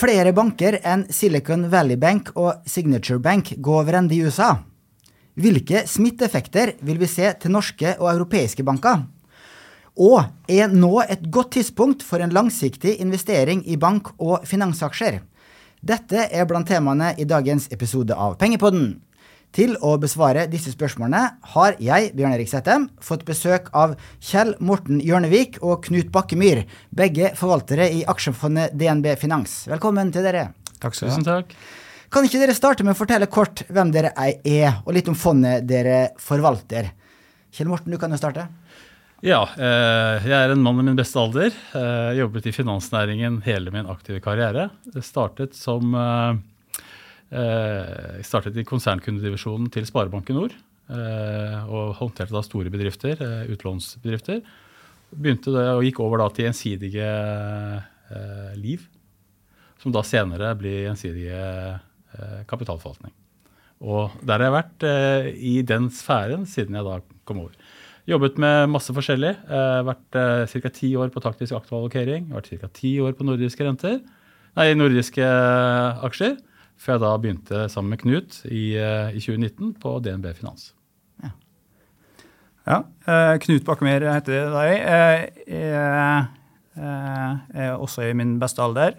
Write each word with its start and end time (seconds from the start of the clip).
Flere 0.00 0.30
banker 0.32 0.78
enn 0.80 1.02
Silicon 1.12 1.66
Valley 1.68 1.98
Bank 2.00 2.30
og 2.32 2.62
Signature 2.64 3.20
Bank 3.20 3.50
går 3.60 3.82
over 3.82 3.98
ende 3.98 4.14
i 4.16 4.22
USA? 4.24 4.54
Hvilke 5.36 5.82
smitteeffekter 5.84 6.72
vil 6.80 6.96
vi 7.02 7.08
se 7.10 7.28
til 7.42 7.52
norske 7.52 7.92
og 7.98 8.08
europeiske 8.14 8.64
banker? 8.64 9.02
Og 10.00 10.22
er 10.48 10.72
nå 10.72 11.02
et 11.04 11.26
godt 11.28 11.52
tidspunkt 11.58 12.06
for 12.06 12.24
en 12.24 12.32
langsiktig 12.32 12.94
investering 13.04 13.60
i 13.68 13.76
bank- 13.76 14.14
og 14.16 14.48
finansaksjer? 14.48 15.20
Dette 15.84 16.30
er 16.32 16.48
blant 16.48 16.72
temaene 16.72 17.12
i 17.20 17.28
dagens 17.28 17.68
episode 17.68 18.16
av 18.16 18.38
Pengepodden. 18.40 19.02
Til 19.50 19.72
å 19.82 19.96
besvare 19.98 20.44
disse 20.50 20.70
spørsmålene 20.70 21.20
har 21.56 21.78
jeg, 21.82 22.12
Bjørn 22.14 22.36
Erik 22.36 22.50
Settem, 22.52 22.86
fått 23.02 23.24
besøk 23.26 23.66
av 23.74 23.96
Kjell 24.22 24.52
Morten 24.62 25.00
Hjørnevik 25.02 25.58
og 25.66 25.82
Knut 25.88 26.12
Bakkemyr, 26.14 26.62
begge 26.94 27.32
forvaltere 27.38 27.88
i 27.90 28.04
aksjefondet 28.06 28.76
DNB 28.78 29.10
Finans. 29.18 29.64
Velkommen 29.72 30.12
til 30.14 30.22
dere. 30.28 30.52
Takk 30.78 30.94
skal 30.94 31.10
du 31.10 31.32
ha. 31.32 31.40
Kan 32.10 32.26
ikke 32.26 32.38
dere 32.42 32.54
starte 32.54 32.86
med 32.86 32.94
å 32.94 32.98
fortelle 32.98 33.26
kort 33.30 33.64
hvem 33.70 33.90
dere 33.94 34.14
er, 34.14 34.78
og 34.84 34.94
litt 34.94 35.10
om 35.10 35.18
fondet 35.18 35.66
dere 35.66 36.12
forvalter? 36.22 36.92
Kjell 37.50 37.70
Morten, 37.72 37.90
du 37.90 37.98
kan 37.98 38.14
jo 38.14 38.20
starte. 38.22 38.46
Ja, 39.26 39.42
eh, 39.58 40.30
jeg 40.30 40.36
er 40.36 40.54
en 40.54 40.62
mann 40.64 40.78
i 40.80 40.86
min 40.86 40.96
beste 40.96 41.18
alder. 41.20 41.50
Jeg 41.50 42.14
eh, 42.14 42.20
jobbet 42.22 42.46
i 42.48 42.54
finansnæringen 42.54 43.42
hele 43.44 43.74
min 43.74 43.90
aktive 43.90 44.22
karriere. 44.24 44.70
Det 44.86 45.02
startet 45.04 45.58
som 45.58 45.90
eh, 45.92 46.38
jeg 47.30 48.26
startet 48.26 48.56
i 48.58 48.66
konsernkundedivisjonen 48.66 49.70
til 49.70 49.86
Sparebanken 49.86 50.36
Nord. 50.38 50.56
Og 50.90 51.94
håndterte 52.00 52.34
da 52.34 52.42
store 52.42 52.72
bedrifter, 52.74 53.20
utlånsbedrifter. 53.54 54.40
Begynte 55.10 55.54
det 55.54 55.66
og 55.70 55.84
gikk 55.86 56.00
over 56.02 56.22
da 56.22 56.26
til 56.34 56.48
gjensidige 56.48 57.10
liv. 58.58 58.82
Som 59.82 59.94
da 59.94 60.02
senere 60.04 60.50
blir 60.58 60.88
gjensidige 60.88 61.40
kapitalforvaltning. 62.50 63.14
Og 63.80 64.18
der 64.26 64.42
har 64.42 64.48
jeg 64.48 64.56
vært 64.58 64.88
i 65.38 65.54
den 65.64 65.86
sfæren 65.94 66.42
siden 66.50 66.74
jeg 66.76 66.84
da 66.84 66.98
kom 67.24 67.46
over. 67.46 67.54
Jobbet 68.10 68.38
med 68.42 68.72
masse 68.74 68.90
forskjellig. 68.96 69.36
Vært 69.86 70.18
ca. 70.50 70.70
ti 70.74 70.96
år 70.98 71.14
på 71.14 71.22
taktisk 71.22 71.54
aktuallokering. 71.54 72.32
Vært 72.34 72.50
ca. 72.58 72.68
ti 72.74 72.98
år 73.00 73.14
på 73.14 73.24
nordiske 73.28 73.62
renter. 73.62 74.00
Nei, 74.58 74.72
nordiske 74.74 75.22
aksjer. 76.10 76.34
Før 76.80 76.96
jeg 76.96 77.02
da 77.02 77.12
begynte 77.20 77.68
sammen 77.72 77.92
med 77.94 78.00
Knut 78.00 78.40
i, 78.48 78.72
uh, 78.80 79.12
i 79.12 79.20
2019 79.20 79.74
på 79.82 79.94
DNB 80.04 80.30
Finans. 80.38 80.70
Ja. 81.20 81.30
ja 82.70 82.78
Knut 83.44 83.66
Bakkemyr 83.68 84.06
heter 84.08 84.32
jeg. 84.38 84.78
Jeg 85.50 86.26
er 86.80 87.74
også 87.74 88.08
i 88.08 88.16
min 88.16 88.38
beste 88.40 88.62
alder. 88.64 88.96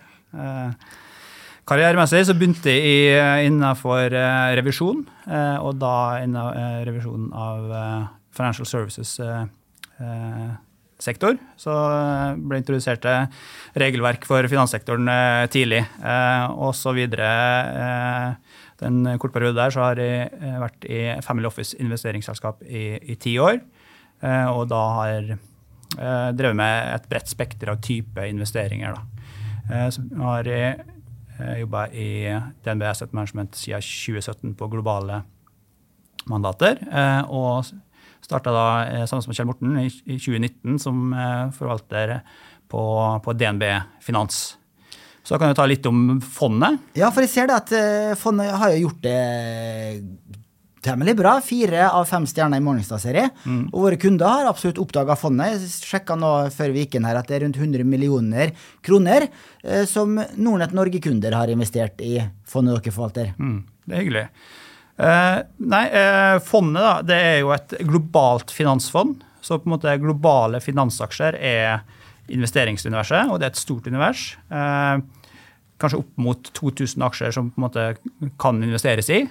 Karrieremessig 1.68 2.26
så 2.28 2.36
begynte 2.38 2.74
jeg 2.74 3.48
innenfor 3.48 4.14
revisjon, 4.60 5.06
og 5.64 5.72
da 5.82 5.96
innen 6.22 6.86
revisjonen 6.86 7.32
av 7.34 7.72
financial 8.36 8.68
services-sektor. 8.68 9.50
Eh, 11.02 11.38
så 11.58 11.74
eh, 11.74 12.36
ble 12.38 12.60
introdusert 12.62 13.06
regelverk 13.74 14.26
for 14.26 14.46
finanssektoren 14.48 15.08
eh, 15.10 15.46
tidlig. 15.50 15.84
Og 16.52 16.76
så 16.76 16.94
videre. 16.94 18.38
Den 18.82 19.06
kort 19.22 19.34
periode 19.34 19.58
der 19.58 19.74
så 19.74 19.86
har 19.86 20.00
jeg 20.02 20.30
vært 20.62 20.86
i 20.90 21.02
Family 21.22 21.46
Office 21.46 21.78
investeringsselskap 21.78 22.64
i, 22.66 22.98
i 23.14 23.16
ti 23.16 23.38
år. 23.40 23.60
Og 24.22 24.64
da 24.70 24.80
har 24.96 25.12
jeg 25.12 25.38
drevet 26.38 26.58
med 26.58 26.96
et 26.96 27.06
bredt 27.10 27.30
spekter 27.30 27.70
av 27.70 27.82
type 27.84 28.26
investeringer. 28.26 28.98
Da. 28.98 29.90
Så 29.94 30.02
har 30.18 30.50
jeg 30.50 30.82
jobba 31.62 31.86
i 31.94 32.10
DNB 32.66 32.88
Asset 32.90 33.14
Management 33.14 33.58
siden 33.60 33.86
2017 33.86 34.58
på 34.58 34.70
globale 34.74 35.22
mandater. 36.30 36.82
Og 37.30 37.70
Starta 38.22 38.54
da 38.54 38.66
eh, 38.86 39.06
sammen 39.10 39.28
med 39.28 39.38
Kjell 39.38 39.50
Morten 39.50 39.78
i, 39.82 39.88
i 40.06 40.18
2019 40.22 40.80
som 40.82 41.14
eh, 41.14 41.46
forvalter 41.58 42.20
på, 42.72 42.84
på, 43.24 43.34
DNB 43.36 43.64
Finans. 44.04 44.58
Så 45.24 45.34
da 45.34 45.42
kan 45.42 45.52
du 45.52 45.58
ta 45.58 45.68
litt 45.70 45.86
om 45.86 46.22
fondet. 46.24 46.80
Ja, 46.98 47.12
for 47.14 47.26
jeg 47.26 47.34
ser 47.34 47.50
det 47.50 47.58
at 47.60 47.74
uh, 47.76 48.14
fondet 48.18 48.56
har 48.58 48.72
jo 48.74 48.88
gjort 48.88 49.04
det 49.04 49.18
temmelig 50.82 51.14
bra. 51.20 51.36
Fire 51.46 51.90
av 51.94 52.08
fem 52.10 52.26
stjerner 52.26 52.58
i 52.58 52.66
Morningstar-serie. 52.66 53.28
Mm. 53.46 53.68
Og 53.70 53.86
våre 53.86 54.00
kunder 54.02 54.32
har 54.32 54.50
absolutt 54.50 54.82
oppdaga 54.82 55.16
fondet. 55.20 55.54
Jeg 55.54 55.92
sjekka 55.92 56.18
nå 56.18 56.32
før 56.56 56.74
vi 56.74 56.86
gikk 56.86 56.98
inn 56.98 57.06
her 57.06 57.20
at 57.20 57.30
det 57.30 57.38
er 57.38 57.46
rundt 57.46 57.60
100 57.62 57.86
millioner 57.88 58.56
kroner 58.86 59.28
eh, 59.28 59.86
som 59.90 60.18
Nordnett 60.18 60.74
Norge-kunder 60.78 61.38
har 61.38 61.54
investert 61.54 62.02
i 62.06 62.18
fondet 62.50 62.80
dere 62.80 62.96
forvalter. 62.96 63.34
Mm. 63.38 63.62
Det 63.86 63.96
er 63.96 64.06
hyggelig. 64.06 64.26
Uh, 65.00 65.42
nei, 65.72 65.86
uh, 65.90 66.38
fondet 66.44 66.84
da, 66.84 66.94
det 67.06 67.18
er 67.18 67.38
jo 67.42 67.52
et 67.56 67.76
globalt 67.88 68.52
finansfond. 68.54 69.24
Så 69.42 69.58
på 69.58 69.70
en 69.70 69.76
måte 69.76 69.96
globale 70.02 70.62
finansaksjer 70.62 71.38
er 71.38 71.82
investeringsuniverset, 72.32 73.32
og 73.32 73.40
det 73.42 73.48
er 73.48 73.56
et 73.56 73.62
stort 73.62 73.88
univers. 73.90 74.36
Uh, 74.52 75.02
kanskje 75.82 76.02
opp 76.04 76.12
mot 76.22 76.52
2000 76.54 77.08
aksjer 77.08 77.34
som 77.34 77.50
på 77.50 77.58
en 77.58 77.66
måte 77.66 77.86
kan 78.42 78.60
investeres 78.62 79.08
i. 79.10 79.24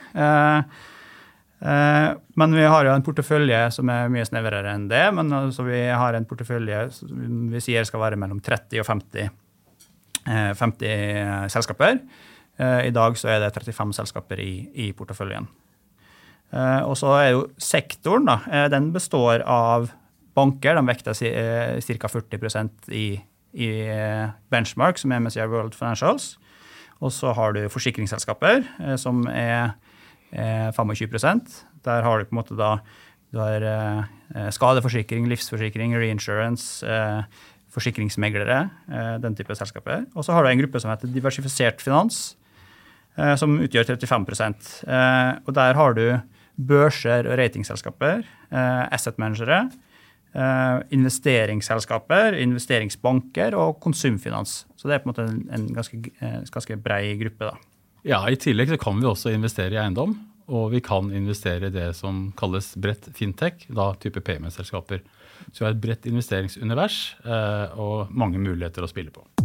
Men 1.60 2.56
vi 2.56 2.64
har 2.72 2.88
jo 2.88 2.90
en 2.90 3.04
portefølje 3.06 3.60
som 3.76 3.92
er 3.94 4.10
mye 4.10 4.24
snevrere 4.26 4.72
enn 4.74 4.88
det. 4.90 5.04
men 5.14 5.30
altså 5.30 5.62
Vi 5.68 5.78
har 5.86 6.18
en 6.18 6.26
portefølje 6.26 6.80
som 6.96 7.46
vi 7.52 7.62
sier 7.62 7.86
skal 7.86 8.02
være 8.02 8.18
mellom 8.18 8.40
30 8.42 8.82
og 8.82 8.88
50, 8.88 9.30
50 10.58 11.54
selskaper. 11.54 12.02
I 12.60 12.90
dag 12.92 13.14
så 13.16 13.30
er 13.32 13.38
det 13.40 13.54
35 13.56 13.94
selskaper 13.96 14.40
i, 14.42 14.52
i 14.84 14.90
porteføljen. 14.92 15.46
Eh, 16.50 16.82
og 16.82 16.96
så 16.98 17.12
er 17.20 17.28
jo 17.34 17.42
sektoren, 17.62 18.26
da, 18.26 18.40
eh, 18.50 18.68
den 18.72 18.90
består 18.94 19.44
av 19.46 19.90
banker. 20.34 20.74
De 20.74 20.86
vekter 20.86 21.14
ca. 21.14 22.08
40 22.08 22.70
i, 22.90 23.20
i 23.54 23.70
eh, 23.86 24.30
benchmark, 24.50 24.98
som 24.98 25.12
er 25.12 25.22
MSI 25.22 25.46
World 25.46 25.74
Financials. 25.78 26.36
Og 27.00 27.12
så 27.14 27.32
har 27.32 27.54
du 27.56 27.62
forsikringsselskaper, 27.72 28.66
som 29.00 29.22
er 29.28 29.72
25 30.76 31.64
Der 31.82 32.02
har 32.02 32.18
du 32.18 32.24
på 32.26 32.34
en 32.34 32.36
måte 32.36 32.56
da 32.58 32.78
du 33.32 33.38
har 33.38 34.06
skadeforsikring, 34.52 35.26
livsforsikring, 35.26 35.96
reinsurance, 35.96 36.84
forsikringsmeglere, 37.72 38.68
den 39.22 39.34
type 39.34 39.54
selskaper. 39.54 40.04
Og 40.14 40.24
så 40.24 40.32
har 40.32 40.44
du 40.44 40.50
en 40.50 40.60
gruppe 40.60 40.80
som 40.80 40.90
heter 40.90 41.08
diversifisert 41.08 41.80
finans, 41.80 42.36
som 43.36 43.58
utgjør 43.60 43.84
35% 43.90 44.68
Og 45.44 45.54
der 45.56 45.74
har 45.76 45.96
du 45.98 46.04
børser 46.60 47.28
og 47.28 47.38
ratingselskaper, 47.40 48.24
eh, 48.50 48.82
asset 48.92 49.18
managere, 49.18 49.70
eh, 50.34 50.80
investeringsselskaper, 50.90 52.36
investeringsbanker 52.38 53.54
og 53.54 53.80
konsumfinans. 53.80 54.66
Så 54.76 54.88
det 54.88 54.94
er 54.94 54.98
på 55.04 55.10
en 55.10 55.14
måte 55.14 55.52
en, 55.52 55.68
ganske, 55.74 55.96
eh, 56.20 56.40
ganske 56.50 56.76
brei 56.82 57.16
gruppe. 57.16 57.38
da. 57.50 57.56
Ja, 58.04 58.26
I 58.28 58.36
tillegg 58.36 58.68
så 58.68 58.78
kan 58.78 58.98
vi 59.00 59.06
også 59.06 59.34
investere 59.34 59.72
i 59.72 59.76
eiendom. 59.76 60.18
Og 60.48 60.72
vi 60.72 60.80
kan 60.80 61.12
investere 61.12 61.66
i 61.66 61.70
det 61.70 61.94
som 61.94 62.32
kalles 62.36 62.74
bredt 62.74 63.14
fintech, 63.14 63.68
da 63.72 63.94
type 63.94 64.20
PMS-selskaper. 64.20 65.00
Så 65.52 65.60
vi 65.60 65.64
har 65.64 65.70
et 65.70 65.80
bredt 65.80 66.06
investeringsunivers 66.06 67.14
og 67.76 68.10
mange 68.10 68.38
muligheter 68.38 68.82
å 68.82 68.88
spille 68.88 69.12
på. 69.12 69.39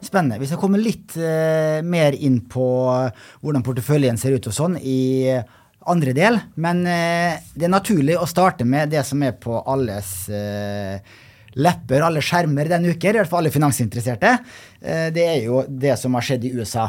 Spennende. 0.00 0.38
Vi 0.38 0.46
skal 0.46 0.60
komme 0.60 0.78
litt 0.78 1.16
uh, 1.18 1.80
mer 1.82 2.14
inn 2.14 2.40
på 2.46 2.66
hvordan 3.42 3.64
porteføljen 3.66 4.18
ser 4.20 4.36
ut 4.38 4.46
og 4.46 4.54
sånn 4.54 4.76
i 4.78 5.26
andre 5.88 6.12
del, 6.14 6.38
men 6.62 6.84
uh, 6.86 7.34
det 7.54 7.66
er 7.66 7.72
naturlig 7.72 8.18
å 8.18 8.28
starte 8.30 8.66
med 8.68 8.92
det 8.94 9.02
som 9.08 9.22
er 9.26 9.34
på 9.40 9.58
alles 9.66 10.12
uh, 10.30 11.00
lepper, 11.58 12.04
alle 12.06 12.22
skjermer 12.22 12.70
denne 12.70 12.94
uken, 12.94 13.16
i 13.16 13.22
hvert 13.22 13.30
fall 13.30 13.42
alle 13.42 13.50
finansinteresserte. 13.54 14.36
det 15.10 15.24
er 15.24 15.38
jo 15.42 15.64
det 15.66 15.96
som 15.98 16.14
har 16.14 16.22
skjedd 16.22 16.44
i 16.46 16.52
USA 16.54 16.84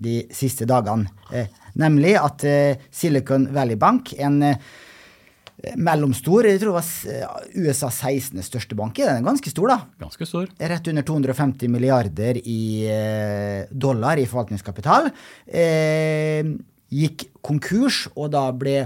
de 0.00 0.22
siste 0.32 0.64
dagene. 0.64 1.10
nemlig 1.76 2.14
at 2.16 2.46
Silicon 2.94 3.50
Valley 3.52 3.76
Bank, 3.76 4.14
en 4.16 4.38
mellomstor. 5.76 6.48
Jeg 6.48 6.60
tror 6.62 6.74
det 6.74 6.80
var 6.80 7.48
USA 7.54 7.90
16. 7.90 8.42
største 8.46 8.76
bank. 8.78 8.96
Den 8.98 9.20
er 9.20 9.26
ganske 9.26 9.52
stor, 9.52 9.70
da. 9.72 9.78
Ganske 10.04 10.28
stor. 10.28 10.50
Rett 10.58 10.90
under 10.92 11.06
250 11.06 11.72
milliarder 11.72 12.40
i 12.40 12.64
eh, 12.90 13.70
dollar 13.70 14.20
i 14.20 14.28
forvaltningskapital. 14.30 15.10
Eh, 15.46 16.54
gikk 16.94 17.28
konkurs, 17.44 18.04
og 18.14 18.32
da 18.34 18.46
ble 18.56 18.78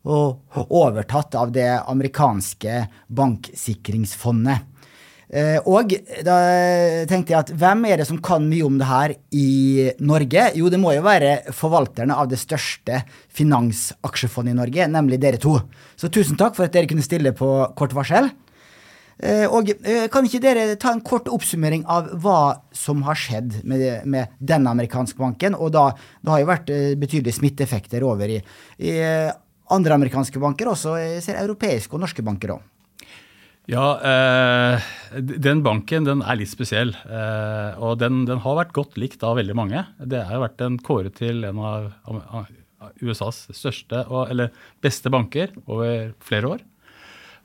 overtatt 0.00 1.34
av 1.36 1.50
det 1.52 1.68
amerikanske 1.84 2.86
banksikringsfondet. 3.12 4.69
Eh, 5.30 5.60
og 5.62 5.92
da 6.26 6.36
tenkte 7.06 7.30
jeg 7.30 7.38
at 7.38 7.50
hvem 7.54 7.84
er 7.86 8.00
det 8.00 8.08
som 8.08 8.18
kan 8.18 8.42
mye 8.50 8.66
om 8.66 8.80
det 8.80 8.88
her 8.88 9.14
i 9.30 9.90
Norge? 10.02 10.48
Jo, 10.58 10.70
det 10.72 10.80
må 10.82 10.90
jo 10.96 11.04
være 11.06 11.52
forvalterne 11.54 12.16
av 12.18 12.32
det 12.32 12.40
største 12.40 13.04
finansaksjefondet 13.38 14.56
i 14.56 14.58
Norge, 14.58 14.88
nemlig 14.90 15.20
dere 15.22 15.38
to. 15.40 15.60
Så 15.94 16.10
tusen 16.10 16.38
takk 16.40 16.58
for 16.58 16.66
at 16.66 16.74
dere 16.74 16.90
kunne 16.90 17.06
stille 17.06 17.30
på 17.36 17.50
kort 17.78 17.94
varsel. 17.94 18.26
Eh, 19.22 19.46
og 19.46 19.70
eh, 19.70 20.08
Kan 20.10 20.26
ikke 20.26 20.42
dere 20.42 20.74
ta 20.80 20.96
en 20.96 21.04
kort 21.06 21.30
oppsummering 21.30 21.84
av 21.86 22.10
hva 22.24 22.40
som 22.74 23.06
har 23.06 23.20
skjedd 23.20 23.60
med, 23.62 23.86
med 24.10 24.34
denne 24.42 24.74
amerikanske 24.74 25.20
banken? 25.20 25.54
Og 25.54 25.70
da, 25.76 25.92
Det 26.18 26.34
har 26.34 26.42
jo 26.42 26.50
vært 26.50 26.74
betydelige 26.98 27.38
smitteeffekter 27.38 28.02
over 28.02 28.34
i, 28.34 28.42
i 28.82 28.98
andre 29.70 29.94
amerikanske 29.94 30.42
banker, 30.42 30.72
også 30.72 30.98
ser 31.22 31.38
europeiske 31.38 31.94
og 31.94 32.02
norske 32.02 32.26
banker 32.26 32.56
òg. 32.56 32.69
Ja, 33.70 34.00
eh, 34.02 34.86
den 35.20 35.60
banken 35.62 36.06
den 36.06 36.24
er 36.26 36.38
litt 36.40 36.50
spesiell. 36.50 36.90
Eh, 37.06 37.76
og 37.78 38.00
den, 38.02 38.24
den, 38.26 38.40
har 38.42 38.56
vært 38.58 38.74
godt 38.74 38.98
likt 38.98 39.22
av 39.26 39.36
veldig 39.38 39.54
mange. 39.54 39.84
Det 40.02 40.24
har 40.26 40.42
vært 40.42 40.64
en 40.66 40.80
kåret 40.82 41.14
til 41.20 41.46
en 41.46 41.60
av, 41.62 41.92
USAs 43.04 43.44
største 43.54 44.02
eller 44.32 44.50
beste 44.82 45.12
banker 45.12 45.52
over 45.68 46.10
flere 46.24 46.54
år. 46.56 46.66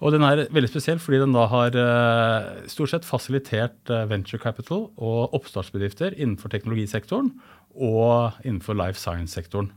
Og 0.01 0.15
den 0.15 0.25
er 0.27 0.47
veldig 0.51 0.71
spesiell 0.71 0.99
fordi 0.99 1.21
den 1.21 1.35
da 1.35 1.45
har 1.51 1.75
uh, 1.77 2.65
stort 2.71 2.91
sett 2.91 3.07
fasilitert 3.07 3.91
venture 4.09 4.41
capital 4.43 4.89
og 4.95 5.35
oppstartsbedrifter 5.37 6.17
innenfor 6.17 6.51
teknologisektoren 6.51 7.31
og 7.75 8.35
innenfor 8.43 8.75
life 8.79 8.99
science-sektoren. 8.99 9.69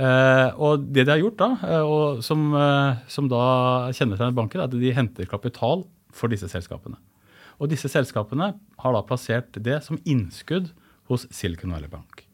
Uh, 0.00 0.56
og 0.56 0.86
det 0.88 1.04
de 1.04 1.12
har 1.12 1.20
gjort 1.20 1.40
da, 1.42 1.50
og 1.84 2.22
som, 2.24 2.48
som 3.10 3.28
da 3.28 3.44
kjennetegner 3.92 4.36
banken, 4.36 4.62
er 4.62 4.70
at 4.70 4.78
de 4.80 4.94
henter 4.96 5.28
kapital 5.28 5.84
for 6.14 6.32
disse 6.32 6.48
selskapene. 6.48 6.96
Og 7.60 7.68
disse 7.68 7.90
selskapene 7.92 8.54
har 8.80 8.96
da 8.96 9.04
plassert 9.04 9.60
det 9.60 9.82
som 9.84 10.00
innskudd 10.08 10.72
hos 11.10 11.26
Silicon 11.34 11.74
Valley 11.74 11.90
Bank. 11.92 12.24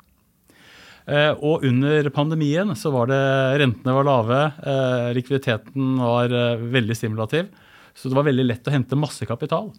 Eh, 1.06 1.32
og 1.38 1.62
under 1.66 2.08
pandemien 2.10 2.72
så 2.78 2.90
var 2.94 3.10
det 3.10 3.22
rentene 3.62 3.94
var 3.94 4.06
lave, 4.08 4.38
eh, 4.66 5.10
likviditeten 5.14 6.00
var 6.02 6.32
eh, 6.34 6.64
veldig 6.74 6.96
stimulativ. 6.98 7.52
Så 7.94 8.10
det 8.10 8.18
var 8.18 8.26
veldig 8.26 8.46
lett 8.46 8.66
å 8.66 8.74
hente 8.74 8.98
masse 8.98 9.26
kapital. 9.26 9.70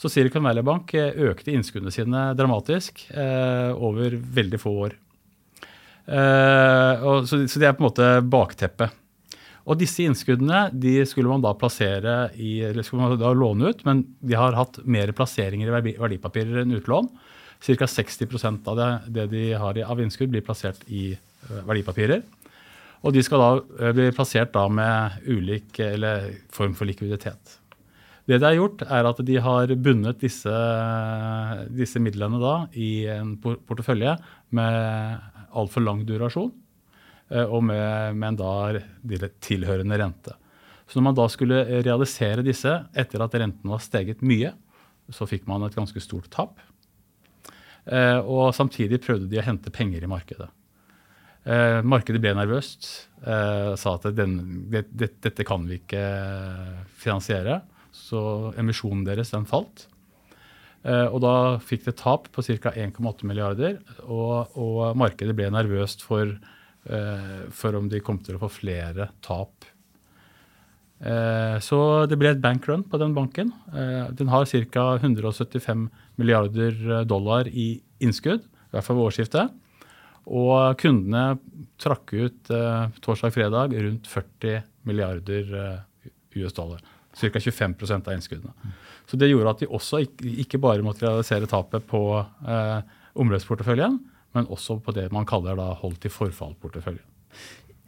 Så 0.00 0.08
Silicon 0.08 0.42
Valley 0.42 0.64
Bank 0.64 0.94
økte 0.96 1.52
innskuddene 1.52 1.92
sine 1.92 2.22
dramatisk 2.34 3.02
over 3.12 4.14
veldig 4.16 4.58
få 4.58 4.72
år. 4.88 4.94
Så, 6.10 7.38
det 7.46 7.68
er 7.68 7.76
på 7.76 7.84
en 7.84 7.88
måte 7.90 8.08
bakteppet. 8.26 8.96
Og 9.70 9.78
disse 9.78 10.02
innskuddene 10.02 10.64
de 10.72 10.96
skulle 11.06 11.30
man 11.30 11.42
da 11.44 11.52
plassere 11.58 12.30
i, 12.34 12.60
eller 12.70 12.86
skulle 12.86 13.04
man 13.04 13.20
da 13.20 13.32
låne 13.36 13.70
ut, 13.70 13.84
men 13.86 14.02
de 14.18 14.38
har 14.38 14.56
hatt 14.58 14.80
mer 14.82 15.12
plasseringer 15.16 15.68
i 15.70 15.94
verdipapirer 16.00 16.64
enn 16.64 16.74
utlån. 16.80 17.10
Ca. 17.60 17.86
60% 17.86 18.68
av 18.72 18.78
det, 18.78 18.90
det, 19.14 19.26
de 19.34 19.44
har 19.60 19.78
av 19.84 20.00
innskudd, 20.00 20.32
blir 20.32 20.44
plassert 20.44 20.80
i 20.88 21.10
eh, 21.12 21.62
verdipapirer. 21.68 22.24
Og 23.04 23.14
de 23.14 23.22
skal 23.24 23.42
da 23.42 23.50
eh, 23.60 23.94
bli 23.96 24.10
plassert 24.16 24.54
da 24.56 24.64
med 24.72 25.28
ulik 25.28 25.78
eller 25.84 26.30
form 26.52 26.72
for 26.78 26.88
likviditet. 26.88 27.58
Det 28.28 28.38
de 28.38 28.46
har 28.46 28.56
gjort, 28.56 28.84
er 28.86 29.06
at 29.08 29.20
de 29.26 29.36
har 29.42 29.74
bundet 29.82 30.20
disse, 30.22 30.56
disse 31.74 32.00
midlene 32.02 32.40
da 32.40 32.54
i 32.78 33.06
en 33.10 33.34
portefølje 33.42 34.16
med 34.56 35.29
altfor 35.56 35.84
lang 35.84 36.04
durasjon 36.08 36.50
eh, 37.30 37.44
og 37.44 37.64
med, 37.66 38.16
med 38.16 38.34
en 38.34 38.40
da 38.40 39.30
tilhørende 39.44 39.98
rente. 40.00 40.36
Så 40.86 40.98
når 40.98 41.06
man 41.06 41.18
da 41.18 41.26
skulle 41.30 41.62
realisere 41.84 42.44
disse 42.46 42.72
etter 42.98 43.22
at 43.22 43.36
renten 43.38 43.70
var 43.70 43.82
steget 43.82 44.24
mye, 44.26 44.52
så 45.10 45.26
fikk 45.26 45.46
man 45.50 45.66
et 45.66 45.76
ganske 45.76 46.02
stort 46.02 46.30
tap. 46.34 46.58
Eh, 47.86 48.18
og 48.18 48.54
samtidig 48.54 49.02
prøvde 49.02 49.30
de 49.30 49.38
å 49.40 49.46
hente 49.46 49.72
penger 49.74 50.06
i 50.06 50.10
markedet. 50.10 50.50
Eh, 51.46 51.80
markedet 51.86 52.20
ble 52.22 52.34
nervøst. 52.36 52.90
Sa 53.20 53.90
at 53.98 54.06
den, 54.16 54.38
det, 54.72 54.86
det, 54.96 55.10
dette 55.20 55.44
kan 55.44 55.66
vi 55.68 55.76
ikke 55.76 56.00
finansiere. 57.02 57.58
Så 57.92 58.20
emisjonen 58.58 59.02
deres 59.04 59.34
den 59.34 59.44
falt. 59.50 59.89
Og 60.80 61.18
da 61.20 61.32
fikk 61.60 61.82
det 61.84 61.92
tap 62.00 62.30
på 62.32 62.40
ca. 62.46 62.70
1,8 62.72 63.26
milliarder. 63.28 63.74
Og, 64.06 64.54
og, 64.56 64.78
markedet 64.96 65.34
ble 65.36 65.50
nervøst 65.52 66.00
for, 66.00 66.30
for 67.52 67.76
om 67.76 67.90
de 67.92 68.00
kom 68.00 68.22
til 68.24 68.38
å 68.38 68.40
få 68.46 68.48
flere 68.54 69.10
tap 69.20 69.68
Eh, 71.00 71.56
så 71.64 71.78
det 72.10 72.18
ble 72.20 72.34
et 72.34 72.42
bankrun 72.42 72.84
på 72.84 73.00
den 73.00 73.14
banken. 73.16 73.54
Eh, 73.72 74.10
den 74.16 74.28
har 74.28 74.44
ca. 74.44 74.86
175 75.00 75.88
milliarder 76.20 76.76
eh, 76.76 77.06
dollar 77.08 77.48
i 77.48 77.80
innskudd, 78.04 78.44
i 78.44 78.74
hvert 78.74 78.86
fall 78.86 79.00
ved 79.00 79.08
årsskiftet. 79.08 79.56
Og 80.30 80.76
kundene 80.78 81.40
trakk 81.80 82.12
ut 82.12 82.50
torsdag-fredag 83.02 83.72
rundt 83.72 84.06
40 84.06 84.60
milliarder 84.86 85.48
US 86.36 86.54
dollar. 86.54 86.84
Ca. 87.16 87.40
25% 87.40 88.06
av 88.06 88.14
innskuddene. 88.14 88.52
Så 89.10 89.18
det 89.18 89.32
gjorde 89.32 89.56
at 89.56 89.62
de 89.64 89.66
også 89.66 90.04
ikke 90.22 90.60
bare 90.62 90.84
måtte 90.86 91.02
realisere 91.02 91.50
tapet 91.50 91.82
på 91.90 92.00
omløpsporteføljen, 93.18 93.96
men 94.38 94.46
også 94.54 94.78
på 94.86 94.94
det 94.94 95.08
man 95.10 95.26
kaller 95.26 95.58
da 95.58 95.72
holdt 95.80 96.04
til 96.04 96.14
forfall-porteføljen 96.14 97.02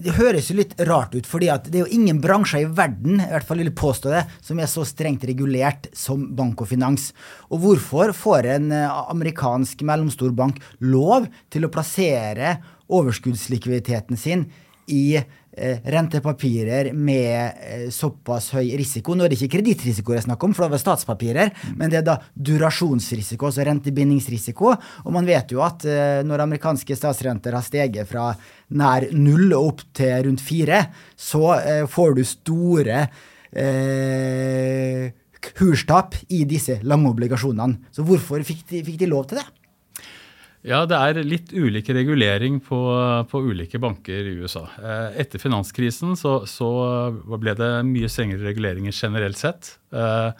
det 0.03 0.15
høres 0.17 0.49
jo 0.51 0.57
litt 0.59 0.75
rart 0.89 1.15
ut, 1.15 1.27
fordi 1.29 1.51
det 1.69 1.77
er 1.77 1.85
jo 1.85 1.95
ingen 1.95 2.19
bransjer 2.23 2.65
i 2.65 2.71
verden 2.75 3.21
i 3.21 3.29
hvert 3.31 3.47
fall 3.47 3.61
vil 3.63 3.73
påstå 3.77 4.13
det, 4.13 4.23
som 4.43 4.59
er 4.59 4.71
så 4.71 4.85
strengt 4.89 5.25
regulert 5.29 5.89
som 5.97 6.25
bank 6.37 6.65
og 6.65 6.71
finans. 6.73 7.11
Og 7.53 7.63
hvorfor 7.63 8.15
får 8.17 8.51
en 8.57 8.73
eh, 8.75 8.99
amerikansk 9.13 9.85
mellomstor 9.87 10.35
bank 10.37 10.59
lov 10.83 11.29
til 11.53 11.67
å 11.67 11.73
plassere 11.73 12.57
overskuddslikviditeten 12.93 14.19
sin 14.19 14.49
i 14.91 15.05
Eh, 15.17 15.42
rentepapirer 15.53 16.93
med 16.97 17.59
eh, 17.61 17.89
såpass 17.93 18.51
høy 18.57 18.73
risiko. 18.81 19.15
Nå 19.15 19.27
er 19.27 19.33
det 19.33 19.39
ikke 19.41 19.59
kredittrisiko 19.59 20.15
det 20.15 20.23
er 20.23 20.27
snakk 20.31 20.47
om, 20.47 20.55
for 20.57 20.65
det 20.65 20.75
var 20.77 20.83
statspapirer, 20.83 21.53
mm. 21.53 21.75
men 21.77 21.93
det 21.93 22.01
er 22.01 22.07
da 22.07 22.17
durasjonsrisiko, 22.33 23.51
altså 23.51 23.67
rentebindingsrisiko. 23.69 24.73
Og 25.05 25.11
man 25.13 25.29
vet 25.29 25.53
jo 25.53 25.61
at 25.65 25.85
eh, 25.85 26.23
når 26.25 26.47
amerikanske 26.47 26.97
statsrenter 26.97 27.59
har 27.59 27.67
steget 27.67 28.09
fra 28.09 28.31
nær 28.73 29.11
null 29.13 29.53
og 29.53 29.73
opp 29.75 29.85
til 29.93 30.29
rundt 30.29 30.41
fire, 30.41 30.87
så 31.13 31.53
får 31.93 32.15
du 32.17 32.23
store 32.25 33.03
eh, 33.53 35.11
kurstap 35.53 36.17
i 36.33 36.45
disse 36.49 36.79
lange 36.87 37.11
obligasjonene. 37.13 37.93
Så 37.93 38.05
hvorfor 38.07 38.41
fikk 38.47 38.65
de, 38.71 38.85
fikk 38.87 39.03
de 39.03 39.11
lov 39.11 39.29
til 39.29 39.43
det? 39.43 39.47
Ja, 40.63 40.85
det 40.87 40.95
er 40.95 41.19
litt 41.27 41.51
ulik 41.51 41.89
regulering 41.91 42.61
på, 42.63 42.79
på 43.27 43.41
ulike 43.51 43.81
banker 43.83 44.29
i 44.31 44.37
USA. 44.39 44.63
Eh, 44.79 45.19
etter 45.25 45.43
finanskrisen 45.43 46.15
så, 46.19 46.37
så, 46.47 46.69
ble 47.27 47.57
det 47.59 47.71
mye 47.89 48.11
strengere 48.11 48.47
reguleringer 48.47 48.95
generelt 48.95 49.41
sett. 49.41 49.73
Eh, 49.91 50.31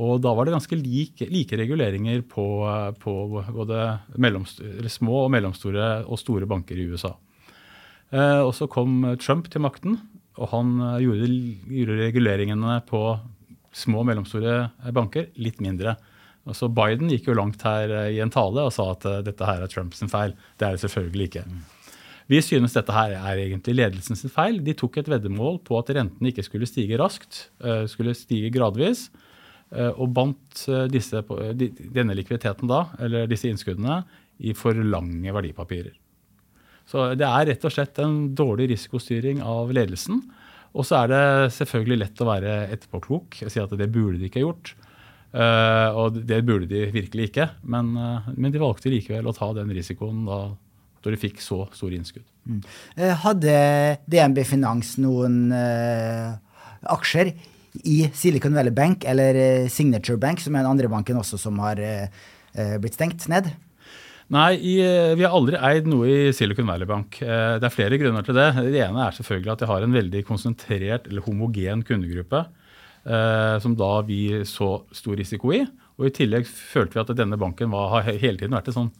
og 0.00 0.22
da 0.24 0.32
var 0.32 0.48
det 0.48 0.54
ganske 0.54 0.78
like, 0.80 1.28
like 1.28 1.58
reguleringer 1.60 2.22
på, 2.30 2.46
på 3.02 3.14
både 3.52 3.82
små 4.88 5.26
og 5.26 5.34
mellomstore 5.34 5.90
og 6.06 6.22
store 6.22 6.48
banker 6.48 6.80
i 6.80 6.88
USA. 6.94 7.12
Eh, 8.16 8.40
og 8.40 8.54
så 8.56 8.64
kom 8.70 9.02
Trump 9.20 9.52
til 9.52 9.60
makten, 9.66 10.00
og 10.40 10.54
han 10.54 10.72
gjorde, 11.04 11.28
gjorde 11.68 12.00
reguleringene 12.00 12.80
på 12.88 13.02
små 13.76 14.06
og 14.06 14.08
mellomstore 14.08 14.70
banker 14.96 15.28
litt 15.36 15.60
mindre. 15.60 15.98
Altså 16.50 16.68
Biden 16.74 17.10
gikk 17.12 17.30
jo 17.30 17.36
langt 17.38 17.62
her 17.66 17.92
eh, 17.94 18.14
i 18.16 18.22
en 18.22 18.32
tale 18.32 18.66
og 18.66 18.72
sa 18.74 18.90
at 18.94 19.06
uh, 19.06 19.20
dette 19.26 19.46
her 19.46 19.62
er 19.62 19.70
Trumps 19.70 20.02
feil. 20.10 20.34
Det 20.58 20.66
er 20.66 20.76
det 20.76 20.82
selvfølgelig 20.84 21.28
ikke. 21.30 21.44
Vi 22.30 22.40
synes 22.46 22.76
dette 22.76 22.94
her 22.94 23.16
er 23.18 23.42
egentlig 23.42 23.76
ledelsens 23.78 24.26
feil. 24.34 24.60
De 24.66 24.74
tok 24.78 25.00
et 25.00 25.10
veddemål 25.10 25.60
på 25.66 25.78
at 25.80 25.90
rentene 25.96 26.30
ikke 26.30 26.46
skulle 26.46 26.68
stige 26.70 26.98
raskt, 27.00 27.48
uh, 27.64 27.86
skulle 27.90 28.16
stige 28.18 28.52
gradvis, 28.54 29.08
og 29.70 30.08
bandt 30.10 30.64
disse, 30.90 31.20
denne 31.94 32.16
likviditeten 32.18 32.66
da, 32.66 32.80
eller 33.06 33.28
disse 33.30 33.46
innskuddene 33.46 34.00
i 34.42 34.50
for 34.58 34.74
lange 34.74 35.30
verdipapirer. 35.30 35.92
Så 36.90 37.12
det 37.14 37.28
er 37.28 37.46
rett 37.52 37.66
og 37.68 37.70
slett 37.76 38.00
en 38.02 38.16
dårlig 38.34 38.66
risikostyring 38.72 39.38
av 39.46 39.70
ledelsen. 39.70 40.24
Og 40.74 40.86
så 40.86 41.04
er 41.04 41.12
det 41.12 41.22
selvfølgelig 41.54 42.00
lett 42.02 42.22
å 42.22 42.28
være 42.28 42.56
etterpåklok 42.74 43.40
og 43.44 43.54
si 43.54 43.62
at 43.62 43.78
det 43.78 43.90
burde 43.94 44.18
de 44.18 44.26
ikke 44.26 44.42
ha 44.42 44.48
gjort. 44.48 44.74
Uh, 45.30 45.94
og 45.94 46.16
det 46.26 46.40
burde 46.42 46.66
de 46.66 46.88
virkelig 46.90 47.28
ikke, 47.28 47.46
men, 47.70 47.92
uh, 47.94 48.26
men, 48.34 48.50
de 48.50 48.58
valgte 48.58 48.90
likevel 48.90 49.28
å 49.30 49.34
ta 49.36 49.52
den 49.54 49.70
risikoen 49.76 50.24
da, 50.26 50.40
da 51.04 51.12
de 51.14 51.20
fikk 51.20 51.38
så 51.44 51.62
store 51.76 52.00
innskudd. 52.00 52.26
Mm. 52.50 52.58
Uh, 52.98 53.14
hadde 53.22 53.54
DNB 54.10 54.42
Finans 54.48 54.96
noen 54.98 55.54
aksjer 56.90 57.30
i 57.86 57.96
Silicon 58.16 58.56
Valley 58.58 58.74
Bank 58.74 59.06
eller 59.06 59.68
Signature 59.70 60.18
Bank, 60.18 60.42
som 60.42 60.56
er 60.56 60.64
den 60.64 60.72
andre 60.72 60.90
banken 60.90 61.20
også 61.20 61.38
som 61.38 61.60
har 61.62 61.78
blitt 62.82 62.96
stengt 62.96 63.28
ned? 63.30 63.52
Nei, 64.34 64.56
i, 64.58 64.74
vi 65.18 65.22
har 65.22 65.34
aldri 65.34 65.58
eid 65.58 65.86
noe 65.90 66.08
i 66.10 66.32
Silicon 66.34 66.66
Valley 66.66 66.88
Bank. 66.88 67.20
Det 67.20 67.66
er 67.66 67.74
flere 67.74 67.98
grunner 68.00 68.26
til 68.26 68.34
det. 68.34 68.48
Det 68.74 68.82
ene 68.82 69.04
er 69.04 69.14
selvfølgelig 69.14 69.52
at 69.54 69.62
de 69.62 69.68
har 69.70 69.86
en 69.86 69.94
veldig 69.94 70.24
konsentrert 70.26 71.06
eller 71.06 71.26
homogen 71.26 71.84
kundegruppe. 71.86 72.42
Eh, 73.00 73.58
som 73.64 73.72
da 73.80 74.02
vi 74.04 74.42
så 74.44 74.82
stor 74.92 75.16
risiko 75.16 75.54
i. 75.56 75.62
Og 75.96 76.08
I 76.10 76.14
tillegg 76.16 76.44
følte 76.48 76.98
vi 76.98 77.00
at 77.04 77.12
denne 77.16 77.38
banken 77.40 77.70
var, 77.72 77.88
har 77.94 78.10
hele 78.12 78.36
tiden 78.36 78.52
vært 78.56 78.68
en 78.68 78.76
sånn 78.76 78.90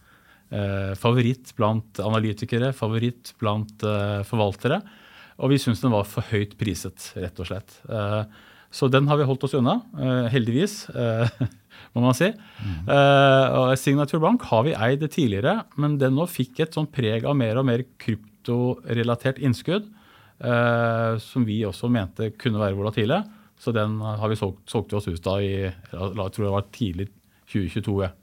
eh, 0.52 0.94
favoritt 1.00 1.52
blant 1.58 2.00
analytikere, 2.00 2.72
favoritt 2.76 3.34
blant 3.40 3.84
eh, 3.84 4.22
forvaltere. 4.28 4.80
Og 5.40 5.52
vi 5.52 5.58
syntes 5.60 5.80
den 5.84 5.92
var 5.92 6.08
for 6.08 6.24
høyt 6.32 6.56
priset, 6.60 7.10
rett 7.20 7.38
og 7.40 7.48
slett. 7.50 7.76
Eh, 7.88 8.22
Så 8.70 8.86
den 8.86 9.08
har 9.10 9.18
vi 9.18 9.24
holdt 9.26 9.42
oss 9.48 9.54
unna, 9.58 9.80
heldigvis, 10.30 10.74
må 11.96 12.02
man 12.04 12.14
si. 12.14 12.28
Eh, 12.30 13.46
og 13.58 13.72
Signature 13.80 14.20
Bank 14.22 14.44
har 14.46 14.62
vi 14.62 14.76
eid 14.78 15.02
tidligere, 15.10 15.64
men 15.74 15.96
den 15.98 16.14
nå 16.14 16.22
fikk 16.30 16.60
et 16.62 16.76
sånn 16.78 16.86
preg 16.86 17.26
av 17.26 17.34
mer 17.34 17.58
og 17.58 17.66
mer 17.66 17.82
kryptorelatert 17.98 19.40
innskudd, 19.42 19.88
eh, 20.38 21.18
som 21.18 21.44
vi 21.48 21.64
også 21.66 21.90
mente 21.90 22.30
kunne 22.38 22.62
være 22.62 22.78
volatile. 22.78 23.24
Så 23.60 23.74
den 23.76 23.98
har 24.00 24.28
vi 24.32 24.38
solgt, 24.40 24.62
solgte 24.70 24.96
oss 24.96 25.08
ut 25.10 25.26
av 25.28 25.42
i 25.44 25.52
jeg 25.68 25.74
tror 25.92 26.46
det 26.46 26.54
var 26.54 26.68
tidlig 26.72 27.08
2022. 27.52 27.96
Jeg. 28.06 28.16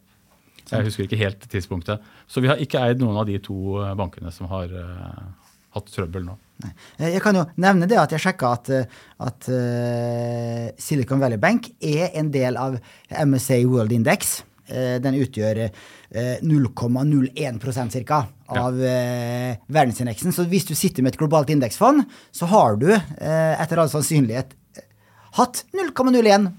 Jeg 0.68 0.88
husker 0.88 1.06
ikke 1.06 1.20
helt 1.22 1.46
tidspunktet. 1.52 2.04
Så 2.28 2.42
vi 2.44 2.50
har 2.52 2.60
ikke 2.60 2.82
eid 2.84 3.00
noen 3.04 3.20
av 3.22 3.28
de 3.30 3.38
to 3.44 3.78
eh, 3.84 3.94
bankene 3.96 4.34
som 4.36 4.50
har 4.52 4.74
uh, 4.74 5.22
hatt 5.78 5.94
trøbbel 5.94 6.26
nå. 6.28 6.36
Nei. 6.64 6.72
Eh, 6.98 7.14
Jeg 7.14 7.22
kan 7.24 7.38
jo 7.38 7.46
nevne 7.62 7.88
det 7.88 8.00
at 8.02 8.12
jeg 8.16 8.24
sjekka 8.26 8.50
at, 8.58 8.72
eh, 8.74 9.00
at 9.24 9.48
uh, 9.54 10.66
Silicon 10.82 11.22
Valley 11.24 11.40
Bank 11.40 11.70
er 11.80 12.12
en 12.20 12.34
del 12.34 12.58
av 12.60 12.80
MSA 13.14 13.62
World 13.70 13.96
Index. 13.96 14.42
Uh, 14.68 14.98
den 15.00 15.22
utgjør 15.22 15.62
eh, 15.70 16.42
0,01 16.44 18.04
ca. 18.08 18.26
av 18.52 18.84
eh, 18.84 19.56
verdensindeksen. 19.72 20.34
Så 20.36 20.44
hvis 20.52 20.68
du 20.68 20.76
sitter 20.76 21.04
med 21.04 21.14
et 21.14 21.20
globalt 21.20 21.52
indeksfond, 21.54 22.04
så 22.36 22.50
har 22.52 22.76
du 22.82 22.90
eh, 22.92 23.54
etter 23.56 23.80
all 23.80 23.92
sannsynlighet 23.92 24.52
eh, 24.52 24.56
hatt 25.38 25.66
0,01 25.74 26.52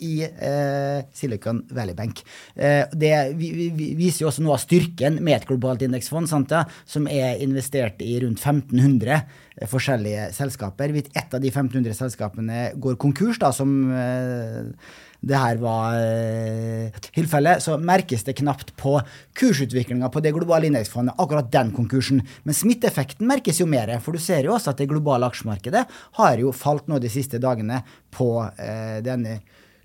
i 0.00 0.22
eh, 0.24 1.04
Silicon 1.14 1.62
Valley 1.70 1.94
Bank. 1.94 2.22
Eh, 2.54 2.86
det 2.92 3.12
vi, 3.38 3.70
vi 3.74 3.90
viser 3.98 4.24
jo 4.24 4.30
også 4.30 4.44
noe 4.44 4.56
av 4.56 4.64
styrken 4.64 5.20
med 5.22 5.38
et 5.38 5.46
globalt 5.48 5.82
indeksfond, 5.82 6.28
sant, 6.30 6.50
ja, 6.50 6.64
som 6.84 7.08
er 7.08 7.40
investert 7.42 8.02
i 8.02 8.18
rundt 8.24 8.40
1500 8.40 9.12
eh, 9.16 9.68
forskjellige 9.70 10.30
selskaper. 10.36 10.92
Hvis 10.94 11.12
ett 11.14 11.34
av 11.34 11.40
de 11.40 11.52
1500 11.52 11.94
selskapene 11.94 12.70
går 12.80 12.98
konkurs, 13.00 13.40
da, 13.40 13.52
som 13.54 13.90
eh, 13.94 14.74
det 15.20 15.36
her 15.36 15.58
var 15.60 15.96
eh, 16.00 17.00
tilfellet, 17.12 17.60
så 17.62 17.76
merkes 17.76 18.24
det 18.24 18.38
knapt 18.40 18.72
på 18.80 18.96
kursutviklinga 19.36 20.08
på 20.12 20.22
det 20.24 20.32
globale 20.36 20.70
indeksfondet, 20.70 21.16
akkurat 21.20 21.50
den 21.52 21.74
konkursen. 21.76 22.22
Men 22.44 22.56
smitteeffekten 22.56 23.28
merkes 23.28 23.60
jo 23.60 23.68
mer, 23.68 23.92
for 24.00 24.16
du 24.16 24.22
ser 24.22 24.48
jo 24.48 24.54
også 24.56 24.72
at 24.72 24.80
det 24.80 24.88
globale 24.90 25.28
aksjemarkedet 25.28 25.84
har 26.20 26.40
jo 26.40 26.54
falt 26.56 26.88
nå 26.88 27.00
de 27.02 27.12
siste 27.12 27.40
dagene 27.42 27.82
på 28.14 28.30
eh, 28.58 28.98
denne 29.06 29.40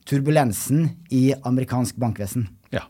turbulensen 0.05 0.89
i 1.13 1.29
amerikansk 1.45 1.97
bankvesen. 2.01 2.47
Ja. 2.73 2.85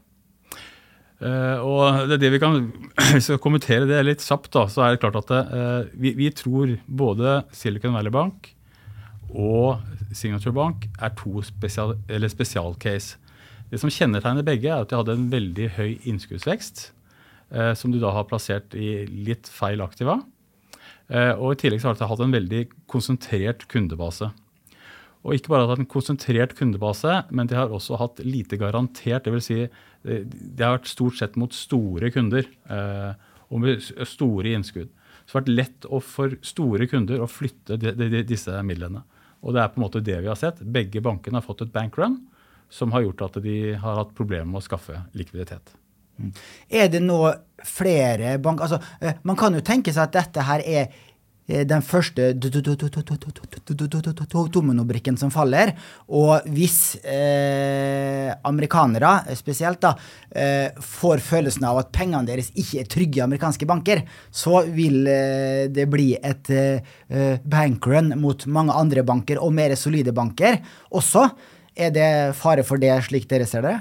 Eh, 1.23 1.61
og 1.63 2.09
det 2.09 2.17
er 2.17 2.23
det 2.25 2.33
vi 2.35 2.41
kan, 2.43 2.59
Hvis 3.13 3.29
vi 3.31 3.39
kommentere 3.43 3.87
det 3.89 4.01
litt 4.03 4.25
kjapt, 4.25 4.51
da, 4.55 4.65
så 4.71 4.83
er 4.83 4.95
det 4.95 5.03
klart 5.03 5.21
at 5.23 5.31
eh, 5.37 5.93
vi, 5.95 6.15
vi 6.17 6.31
tror 6.35 6.75
både 6.85 7.41
Silicon 7.55 7.95
Valley 7.95 8.13
Bank 8.13 8.51
og 9.35 9.81
Signature 10.15 10.53
Bank 10.55 10.87
er 11.01 11.13
to 11.17 11.41
spesial, 11.43 11.95
spesialcase. 12.31 13.17
Det 13.71 13.81
som 13.81 13.91
kjennetegner 13.91 14.45
begge, 14.45 14.69
er 14.69 14.83
at 14.83 14.91
de 14.91 14.99
hadde 14.99 15.15
en 15.17 15.29
veldig 15.31 15.71
høy 15.75 15.97
innskuddsvekst, 16.07 16.85
eh, 17.51 17.73
som 17.75 17.91
du 17.91 17.99
da 17.99 18.13
har 18.15 18.27
plassert 18.29 18.75
i 18.77 19.05
litt 19.09 19.49
feil 19.51 19.83
aktiva. 19.83 20.19
Eh, 21.09 21.33
og 21.33 21.55
I 21.55 21.59
tillegg 21.61 21.81
så 21.81 21.91
har 21.91 21.97
de 21.97 22.09
hatt 22.09 22.23
en 22.23 22.35
veldig 22.35 22.61
konsentrert 22.91 23.65
kundebase. 23.71 24.31
Og 25.25 25.33
ikke 25.33 25.55
bare 25.55 25.65
hatt 25.65 25.81
en 25.81 25.89
konsentrert 25.89 26.53
kundebase, 26.57 27.23
men 27.33 27.49
de 27.49 27.57
har 27.57 27.73
også 27.73 27.97
hatt 27.97 28.21
lite 28.21 28.59
garantert. 28.61 29.25
Dvs. 29.25 29.47
Si, 29.47 29.63
eh, 29.65 30.21
de 30.29 30.61
har 30.61 30.77
vært 30.77 30.91
stort 30.91 31.17
sett 31.17 31.39
mot 31.41 31.53
store 31.53 32.11
kunder 32.13 32.45
eh, 32.45 33.31
og 33.49 33.63
med 33.63 33.81
store 34.05 34.53
innskudd. 34.53 34.91
Så 35.25 35.33
det 35.33 35.33
har 35.33 35.41
vært 35.41 35.55
lett 35.57 35.87
for 36.05 36.37
store 36.45 36.87
kunder 36.91 37.23
å 37.25 37.29
flytte 37.29 37.79
de, 37.81 37.95
de, 37.97 38.09
de, 38.13 38.21
disse 38.29 38.53
midlene. 38.65 39.01
Og 39.41 39.55
det 39.55 39.63
er 39.63 39.73
på 39.73 39.81
en 39.81 39.85
måte 39.87 40.03
det 40.05 40.19
vi 40.21 40.29
har 40.29 40.37
sett. 40.37 40.61
Begge 40.61 41.01
bankene 41.05 41.41
har 41.41 41.45
fått 41.45 41.65
et 41.65 41.73
bankrun 41.73 42.19
som 42.69 42.93
har 42.93 43.05
gjort 43.05 43.25
at 43.27 43.41
de 43.45 43.57
har 43.81 43.99
hatt 44.01 44.13
problemer 44.17 44.47
med 44.49 44.61
å 44.61 44.65
skaffe 44.65 44.99
likviditet. 45.17 45.73
Er 46.71 46.87
det 46.93 47.01
nå 47.03 47.19
flere 47.67 48.37
banker 48.39 48.69
altså, 48.69 48.77
eh, 49.03 49.17
Man 49.27 49.35
kan 49.35 49.51
jo 49.51 49.59
tenke 49.65 49.91
seg 49.91 50.05
at 50.05 50.13
dette 50.15 50.45
her 50.47 50.61
er 50.63 50.85
eh, 50.85 51.01
den 51.45 51.83
første 51.85 52.31
dominobrikken 54.49 55.17
som 55.17 55.29
faller. 55.33 55.75
Og 56.09 56.41
hvis 56.49 56.97
eh, 57.05 58.33
amerikanere 58.49 59.11
eh, 59.29 59.37
spesielt 59.37 59.81
da, 59.83 59.93
eh, 60.33 60.73
får 60.81 61.21
følelsen 61.21 61.67
av 61.69 61.83
at 61.83 61.91
pengene 61.93 62.25
deres 62.25 62.49
ikke 62.57 62.81
er 62.81 62.89
trygge 62.89 63.21
i 63.21 63.25
amerikanske 63.25 63.65
banker, 63.69 64.01
så 64.33 64.63
vil 64.73 65.05
eh, 65.07 65.67
det 65.69 65.85
bli 65.91 66.15
et 66.17 66.49
eh, 66.49 67.37
bankrun 67.45 68.15
mot 68.21 68.47
mange 68.49 68.73
andre 68.73 69.05
banker 69.05 69.41
og 69.41 69.53
mer 69.53 69.75
solide 69.77 70.15
banker 70.15 70.57
også. 70.89 71.29
Er 71.75 71.91
det 71.93 72.35
fare 72.39 72.63
for 72.65 72.81
det, 72.81 72.95
slik 73.05 73.29
dere 73.29 73.45
ser 73.45 73.61
det? 73.67 73.75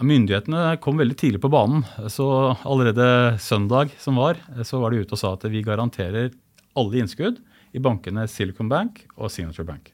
Myndighetene 0.00 0.76
kom 0.80 1.00
veldig 1.00 1.16
tidlig 1.18 1.40
på 1.42 1.50
banen. 1.50 1.82
så 2.08 2.54
Allerede 2.62 3.36
søndag 3.42 3.90
som 3.98 4.16
var, 4.20 4.38
så 4.62 4.78
var 4.78 4.92
de 4.92 5.02
ute 5.02 5.16
og 5.16 5.20
sa 5.20 5.32
at 5.34 5.44
vi 5.50 5.64
garanterer 5.66 6.30
alle 6.80 7.02
innskudd 7.04 7.40
i 7.76 7.82
bankene 7.82 8.26
Silicon 8.30 8.70
Bank 8.70 9.04
og 9.16 9.30
Signature 9.32 9.68
Bank. 9.68 9.92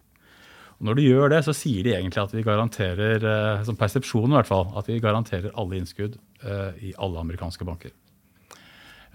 Og 0.77 0.89
når 0.89 0.99
de 0.99 1.07
gjør 1.07 1.33
det, 1.33 1.43
så 1.47 1.55
sier 1.57 1.85
de 1.87 1.95
egentlig 1.97 2.21
at 2.21 2.35
vi 2.37 2.45
garanterer 2.45 3.23
eh, 3.25 3.63
som 3.65 3.79
persepsjon 3.81 4.29
i 4.29 4.37
hvert 4.37 4.49
fall, 4.49 4.69
at 4.77 4.89
vi 4.91 5.01
garanterer 5.01 5.55
alle 5.57 5.79
innskudd 5.81 6.19
eh, 6.45 6.91
i 6.91 6.93
alle 7.01 7.23
amerikanske 7.23 7.65
banker. 7.69 7.95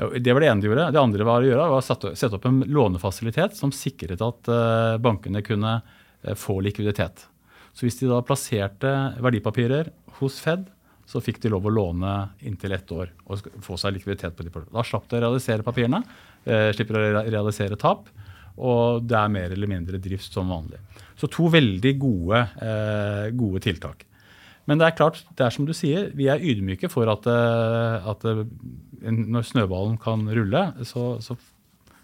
Det 0.01 0.33
var 0.33 0.41
det 0.41 0.47
ene 0.49 0.63
de 0.63 0.69
gjorde. 0.69 0.87
Det 0.95 1.01
andre 1.01 1.25
var 1.27 1.43
å 1.43 1.45
gjøre, 1.45 1.65
var 1.75 1.83
å 1.83 2.15
sette 2.17 2.33
opp 2.33 2.45
en 2.49 2.63
lånefasilitet 2.65 3.53
som 3.59 3.73
sikret 3.75 4.23
at 4.25 4.49
eh, 4.49 4.95
bankene 5.03 5.43
kunne 5.45 5.81
få 6.37 6.59
likviditet. 6.61 7.23
Så 7.73 7.85
hvis 7.85 7.97
de 7.97 8.09
da 8.09 8.19
plasserte 8.25 8.89
verdipapirer 9.21 9.89
hos 10.19 10.37
Fed, 10.41 10.67
så 11.11 11.19
fikk 11.23 11.41
de 11.43 11.51
lov 11.51 11.65
å 11.67 11.73
låne 11.73 12.11
inntil 12.47 12.75
ett 12.77 12.91
år 12.95 13.09
og 13.27 13.47
få 13.65 13.75
seg 13.79 13.97
likviditet 13.97 14.37
på 14.37 14.45
de. 14.45 14.51
papirene. 14.53 14.77
Da 14.77 14.85
slapp 14.87 15.09
de 15.11 15.19
å 15.19 15.23
realisere 15.25 15.65
papirene, 15.67 16.03
eh, 16.45 16.69
slipper 16.75 16.99
å 16.99 17.25
realisere 17.27 17.79
tap, 17.79 18.07
og 18.61 19.03
det 19.07 19.17
er 19.17 19.33
mer 19.33 19.51
eller 19.51 19.67
mindre 19.67 19.99
drift 19.99 20.31
som 20.31 20.51
vanlig. 20.51 20.79
Så 21.19 21.27
to 21.31 21.49
veldig 21.51 21.93
gode, 21.99 22.45
eh, 22.63 23.27
gode 23.35 23.59
tiltak. 23.63 24.05
Men 24.69 24.79
det 24.79 24.87
er 24.87 24.97
klart, 24.97 25.21
det 25.35 25.45
er 25.45 25.53
som 25.53 25.65
du 25.65 25.73
sier, 25.75 26.11
vi 26.15 26.29
er 26.31 26.39
ydmyke 26.39 26.89
for 26.91 27.09
at, 27.11 27.25
eh, 27.27 28.09
at 28.11 28.25
eh, 28.29 28.43
når 29.01 29.47
snøballen 29.49 29.97
kan 30.01 30.23
rulle, 30.29 30.61
så, 30.87 31.15
så, 31.23 31.35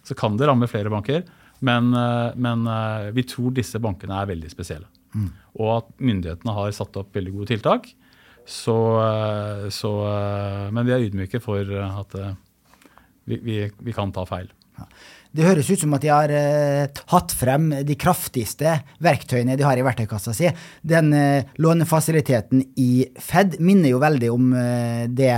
så 0.04 0.18
kan 0.18 0.38
det 0.40 0.50
ramme 0.50 0.70
flere 0.70 0.92
banker. 0.92 1.24
Men, 1.66 1.94
eh, 1.94 2.34
men 2.36 2.66
vi 3.16 3.26
tror 3.30 3.54
disse 3.56 3.80
bankene 3.82 4.20
er 4.20 4.34
veldig 4.34 4.52
spesielle. 4.52 4.90
Og 5.58 5.70
at 5.78 5.88
myndighetene 6.04 6.54
har 6.54 6.74
satt 6.76 6.98
opp 7.00 7.16
veldig 7.16 7.32
gode 7.34 7.50
tiltak. 7.54 7.88
Så, 8.48 8.78
eh, 9.04 9.68
så, 9.76 9.92
eh, 10.08 10.68
men 10.72 10.88
vi 10.88 10.96
er 10.96 11.04
ydmyke 11.10 11.42
for 11.44 11.68
at 11.84 12.16
eh, 12.16 12.34
vi, 13.28 13.40
vi, 13.44 13.60
vi 13.68 13.96
kan 13.96 14.14
ta 14.16 14.24
feil. 14.28 14.48
Det 15.38 15.46
høres 15.46 15.68
ut 15.70 15.82
som 15.84 15.94
at 15.98 16.04
de 16.06 16.10
har 16.10 16.32
eh, 16.34 17.02
hatt 17.12 17.34
frem 17.36 17.70
de 17.86 17.98
kraftigste 18.00 18.78
verktøyene 19.04 19.58
de 19.60 19.66
har 19.68 19.78
i 19.78 19.84
verktøykassa 19.86 20.34
si. 20.34 20.50
Den 20.82 21.12
eh, 21.14 21.50
lånefasiliteten 21.62 22.64
i 22.80 23.06
Fed 23.22 23.60
minner 23.60 23.92
jo 23.92 24.02
veldig 24.02 24.32
om 24.34 24.54
eh, 24.58 25.04
det 25.12 25.36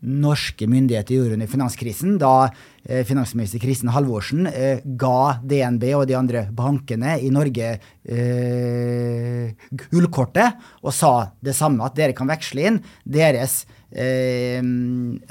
norske 0.00 0.66
myndigheter 0.70 1.14
gjorde 1.16 1.34
under 1.34 1.50
finanskrisen, 1.50 2.18
da 2.20 2.50
eh, 2.84 3.04
finansminister 3.06 3.58
Kristin 3.62 3.90
Halvorsen 3.94 4.46
eh, 4.46 4.84
ga 4.84 5.38
DNB 5.42 5.84
og 5.96 6.06
de 6.10 6.16
andre 6.18 6.44
bankene 6.54 7.16
i 7.24 7.32
Norge 7.34 7.72
eh, 7.78 9.56
gullkortet 9.90 10.68
og 10.84 10.94
sa 10.94 11.12
det 11.42 11.56
samme, 11.58 11.82
at 11.86 11.98
dere 11.98 12.14
kan 12.16 12.30
veksle 12.30 12.68
inn 12.70 12.78
deres 13.02 13.64
eh, 13.90 14.62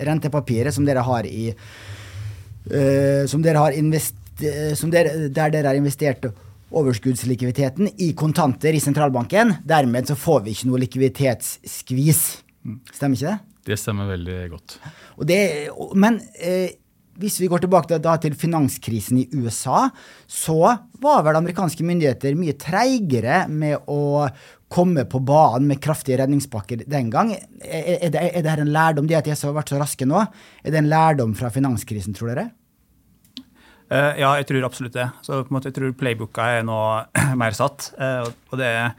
rentepapirer 0.10 0.76
som 0.76 0.88
dere 0.88 1.06
har 1.08 1.30
i 1.30 1.48
eh, 1.52 3.24
som 3.30 3.44
dere 3.46 3.64
har 3.64 3.78
invest, 3.78 4.20
eh, 4.44 4.74
som 4.76 4.92
dere, 4.92 5.30
der 5.30 5.56
dere 5.56 5.72
har 5.72 5.80
investert 5.80 6.28
overskuddslikviditeten 6.68 7.94
i 8.04 8.12
kontanter 8.18 8.76
i 8.76 8.84
sentralbanken. 8.84 9.62
Dermed 9.64 10.10
så 10.10 10.18
får 10.20 10.44
vi 10.44 10.56
ikke 10.56 10.68
noe 10.68 10.82
likviditetsskvis. 10.84 12.24
Stemmer 12.92 13.16
ikke 13.16 13.32
det? 13.32 13.47
Det 13.68 13.78
stemmer 13.80 14.08
veldig 14.14 14.42
godt. 14.54 14.78
Og 15.20 15.28
det 15.30 15.40
men 16.00 16.22
eh, 16.40 16.76
hvis 17.18 17.40
vi 17.42 17.48
går 17.50 17.64
tilbake 17.66 17.90
da, 17.96 17.98
da 17.98 18.14
til 18.22 18.36
finanskrisen 18.38 19.18
i 19.24 19.26
USA, 19.42 19.88
så 20.30 20.58
var 21.02 21.24
vel 21.26 21.40
amerikanske 21.40 21.82
myndigheter 21.88 22.38
mye 22.38 22.54
treigere 22.62 23.40
med 23.50 23.88
å 23.90 24.28
komme 24.70 25.06
på 25.10 25.22
banen 25.26 25.66
med 25.72 25.82
kraftige 25.82 26.20
redningspakker 26.22 26.84
den 26.86 27.10
gang. 27.10 27.32
Er, 27.34 27.98
er, 27.98 28.12
det, 28.14 28.22
er 28.22 28.46
det 28.46 28.52
her 28.54 28.62
en 28.62 28.74
lærdom, 28.76 29.08
det 29.10 29.18
at 29.18 29.26
de 29.26 29.34
har 29.34 29.56
vært 29.58 29.74
så 29.74 29.82
raske 29.82 30.06
nå? 30.08 30.22
Er 30.62 30.76
det 30.76 30.82
en 30.84 30.92
lærdom 30.92 31.34
fra 31.40 31.50
finanskrisen, 31.54 32.14
tror 32.18 32.36
dere? 32.36 32.50
Eh, 33.88 34.18
ja, 34.22 34.34
jeg 34.38 34.50
tror 34.50 34.66
absolutt 34.68 34.98
det. 34.98 35.08
Så 35.24 35.40
på 35.42 35.48
en 35.50 35.58
måte, 35.58 35.72
jeg 35.72 35.78
tror 35.80 35.94
playbooka 35.98 36.50
er 36.60 36.66
nå 36.68 36.78
mer 37.42 37.56
satt. 37.58 37.94
eh, 37.98 38.28
og- 38.28 38.60
det 38.60 38.68
eh, 38.76 38.92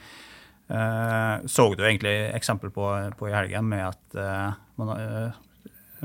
så 0.69 1.65
du 1.75 1.81
egentlig 1.87 2.15
eksempel 2.37 2.71
på, 2.71 2.85
på 3.17 3.29
i 3.31 3.33
helgen, 3.33 3.71
med 3.71 3.87
at 3.87 4.17
eh, 4.21 4.57
man, 4.77 4.91
eh, 5.01 5.39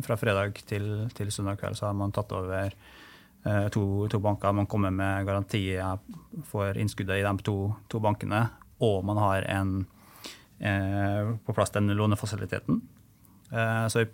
fra 0.01 0.17
fredag 0.17 0.61
til, 0.69 1.09
til 1.13 1.31
søndag 1.31 1.59
kveld 1.61 1.77
så 1.77 1.89
har 1.89 1.97
man 1.97 2.13
tatt 2.15 2.31
over 2.33 2.71
eh, 2.71 3.67
to, 3.73 4.07
to, 4.09 4.19
banker. 4.23 4.55
Man 4.55 4.69
kommer 4.71 4.93
med 4.93 5.27
garantier 5.27 5.99
for 6.49 6.77
innskuddet 6.79 7.21
i 7.21 7.25
de 7.25 7.33
to, 7.45 7.57
to 7.91 8.01
bankene, 8.03 8.45
og 8.83 9.03
man 9.05 9.21
har 9.21 9.47
en, 9.53 9.75
eh, 10.59 11.33
på 11.45 11.55
plass 11.55 11.75
den 11.75 11.93
lånefasiliteten. 11.93 12.81
Eh, 13.51 13.87
så 13.87 14.05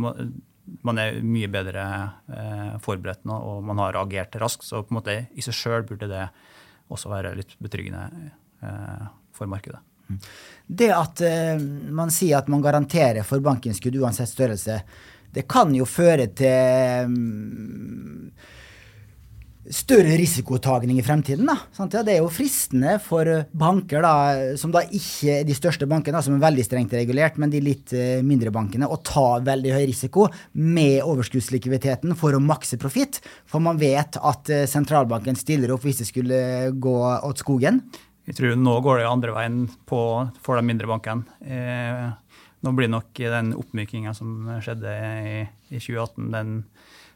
man 0.85 1.01
er 1.01 1.21
mye 1.25 1.49
bedre 1.51 1.85
eh, 2.29 2.73
forberedt 2.83 3.25
nå, 3.27 3.35
og 3.35 3.63
man 3.65 3.79
har 3.81 3.97
agert 4.01 4.35
raskt. 4.41 4.67
Så 4.67 4.83
på 4.83 4.93
en 4.93 4.99
måte 4.99 5.19
i 5.33 5.45
seg 5.45 5.55
sjøl 5.55 5.87
burde 5.87 6.09
det 6.11 6.27
også 6.89 7.11
være 7.11 7.35
litt 7.37 7.55
betryggende 7.61 8.31
eh, 8.65 9.07
for 9.35 9.49
markedet. 9.49 9.81
Det 10.69 10.91
at 10.93 11.23
uh, 11.25 11.61
man 11.95 12.13
sier 12.13 12.37
at 12.37 12.49
man 12.51 12.61
garanterer 12.61 13.25
for 13.25 13.41
bankinnskudd 13.41 13.97
uansett 14.01 14.29
størrelse, 14.29 14.81
det 15.33 15.45
kan 15.49 15.73
jo 15.77 15.85
føre 15.85 16.29
til 16.37 17.09
um, 17.09 18.29
større 19.69 20.15
risikotagning 20.17 20.97
i 20.97 21.05
fremtiden. 21.05 21.45
Da. 21.49 21.55
Ja, 21.77 22.01
det 22.05 22.15
er 22.15 22.23
jo 22.23 22.31
fristende 22.33 22.95
for 23.03 23.27
banker, 23.53 24.01
da, 24.01 24.55
som 24.57 24.73
da 24.73 24.81
ikke 24.85 25.39
er 25.39 25.45
de 25.45 25.57
største 25.57 25.85
bankene, 25.89 26.17
da, 26.17 26.23
som 26.25 26.37
er 26.37 26.43
veldig 26.47 26.65
strengt 26.65 26.95
regulert, 26.97 27.37
men 27.41 27.53
de 27.53 27.61
litt 27.63 27.93
uh, 27.93 28.19
mindre 28.25 28.53
bankene, 28.53 28.89
å 28.89 28.99
ta 29.05 29.39
veldig 29.45 29.75
høy 29.77 29.83
risiko 29.91 30.27
med 30.57 31.03
overskuddslikviditeten 31.05 32.17
for 32.17 32.33
å 32.33 32.43
makse 32.43 32.81
profitt. 32.81 33.21
For 33.49 33.61
man 33.63 33.81
vet 33.81 34.17
at 34.17 34.53
uh, 34.53 34.65
sentralbanken 34.69 35.37
stiller 35.37 35.75
opp 35.75 35.85
hvis 35.85 36.01
det 36.01 36.09
skulle 36.09 36.43
gå 36.77 36.99
åt 37.17 37.45
skogen. 37.45 37.83
Jeg 38.29 38.37
tror 38.37 38.59
nå 38.61 38.75
går 38.85 38.99
det 38.99 39.09
andre 39.09 39.33
veien 39.33 39.61
på, 39.89 39.99
for 40.45 40.59
de 40.59 40.61
mindre 40.67 40.85
bankene. 40.85 41.25
Eh, 41.41 42.37
nå 42.61 42.73
blir 42.77 42.91
nok 42.91 43.17
den 43.17 43.55
oppmykinga 43.57 44.13
som 44.13 44.51
skjedde 44.61 44.91
i, 45.25 45.39
i 45.73 45.81
2018, 45.81 46.27
den, 46.35 46.51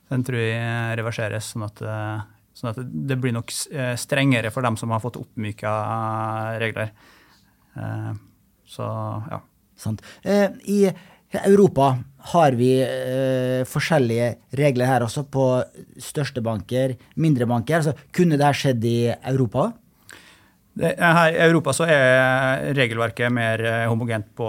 den, 0.09 0.23
tror 0.25 0.41
jeg 0.41 0.95
reverseres. 0.97 1.51
Sånn 1.53 1.67
at, 1.67 1.83
eh, 1.85 2.23
sånn 2.57 2.71
at, 2.71 2.81
det 2.81 3.19
blir 3.21 3.35
nok 3.35 3.53
eh, 3.69 3.93
strengere 4.01 4.49
for 4.55 4.65
dem 4.65 4.79
som 4.79 4.95
har 4.95 5.03
fått 5.03 5.21
oppmyka 5.21 5.73
regler. 6.63 6.89
Eh, 7.77 8.09
så 8.73 8.89
ja. 9.29 9.43
Sant. 9.77 10.01
Eh, 10.25 10.49
I 10.65 10.81
Europa 11.45 11.91
har 12.33 12.57
vi 12.57 12.71
eh, 12.81 13.61
forskjellige 13.69 14.31
regler 14.57 14.89
her 14.89 15.05
også, 15.05 15.27
på 15.29 15.45
største 16.01 16.41
banker, 16.45 16.97
mindre 17.21 17.45
banker. 17.49 17.83
Altså, 17.83 18.09
kunne 18.15 18.41
det 18.41 18.49
her 18.49 18.61
skjedd 18.63 18.89
i 18.89 18.97
Europa? 19.13 19.69
Her 20.73 21.35
I 21.35 21.41
Europa 21.45 21.69
så 21.75 21.85
er 21.85 22.71
regelverket 22.73 23.29
mer 23.33 23.61
eh, 23.61 23.83
homogent 23.85 24.31
på, 24.33 24.47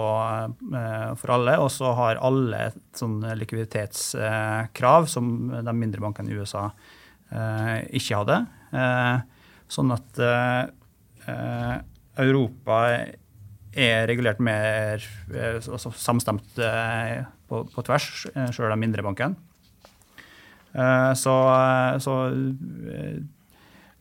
eh, 0.73 1.11
for 1.21 1.33
alle. 1.35 1.57
Og 1.61 1.69
så 1.73 1.91
har 1.99 2.21
alle 2.25 2.61
et 2.71 2.79
sånn 2.97 3.19
likviditetskrav 3.37 5.05
som 5.11 5.27
de 5.53 5.75
mindre 5.77 6.01
bankene 6.01 6.33
i 6.33 6.39
USA 6.39 6.65
eh, 7.29 7.85
ikke 8.01 8.23
hadde. 8.23 8.39
Sånn 9.71 9.93
at 9.93 10.17
Europa 12.21 12.79
er 13.75 14.09
regulert 14.09 14.41
mer 14.43 15.05
altså 15.31 15.93
samstemt 15.95 16.57
på, 16.57 17.61
på 17.71 17.85
tvers, 17.87 18.09
sjøl 18.51 18.73
de 18.73 18.77
mindre 18.81 19.05
bankene. 19.05 19.39
Så, 21.15 21.35
så 22.03 22.17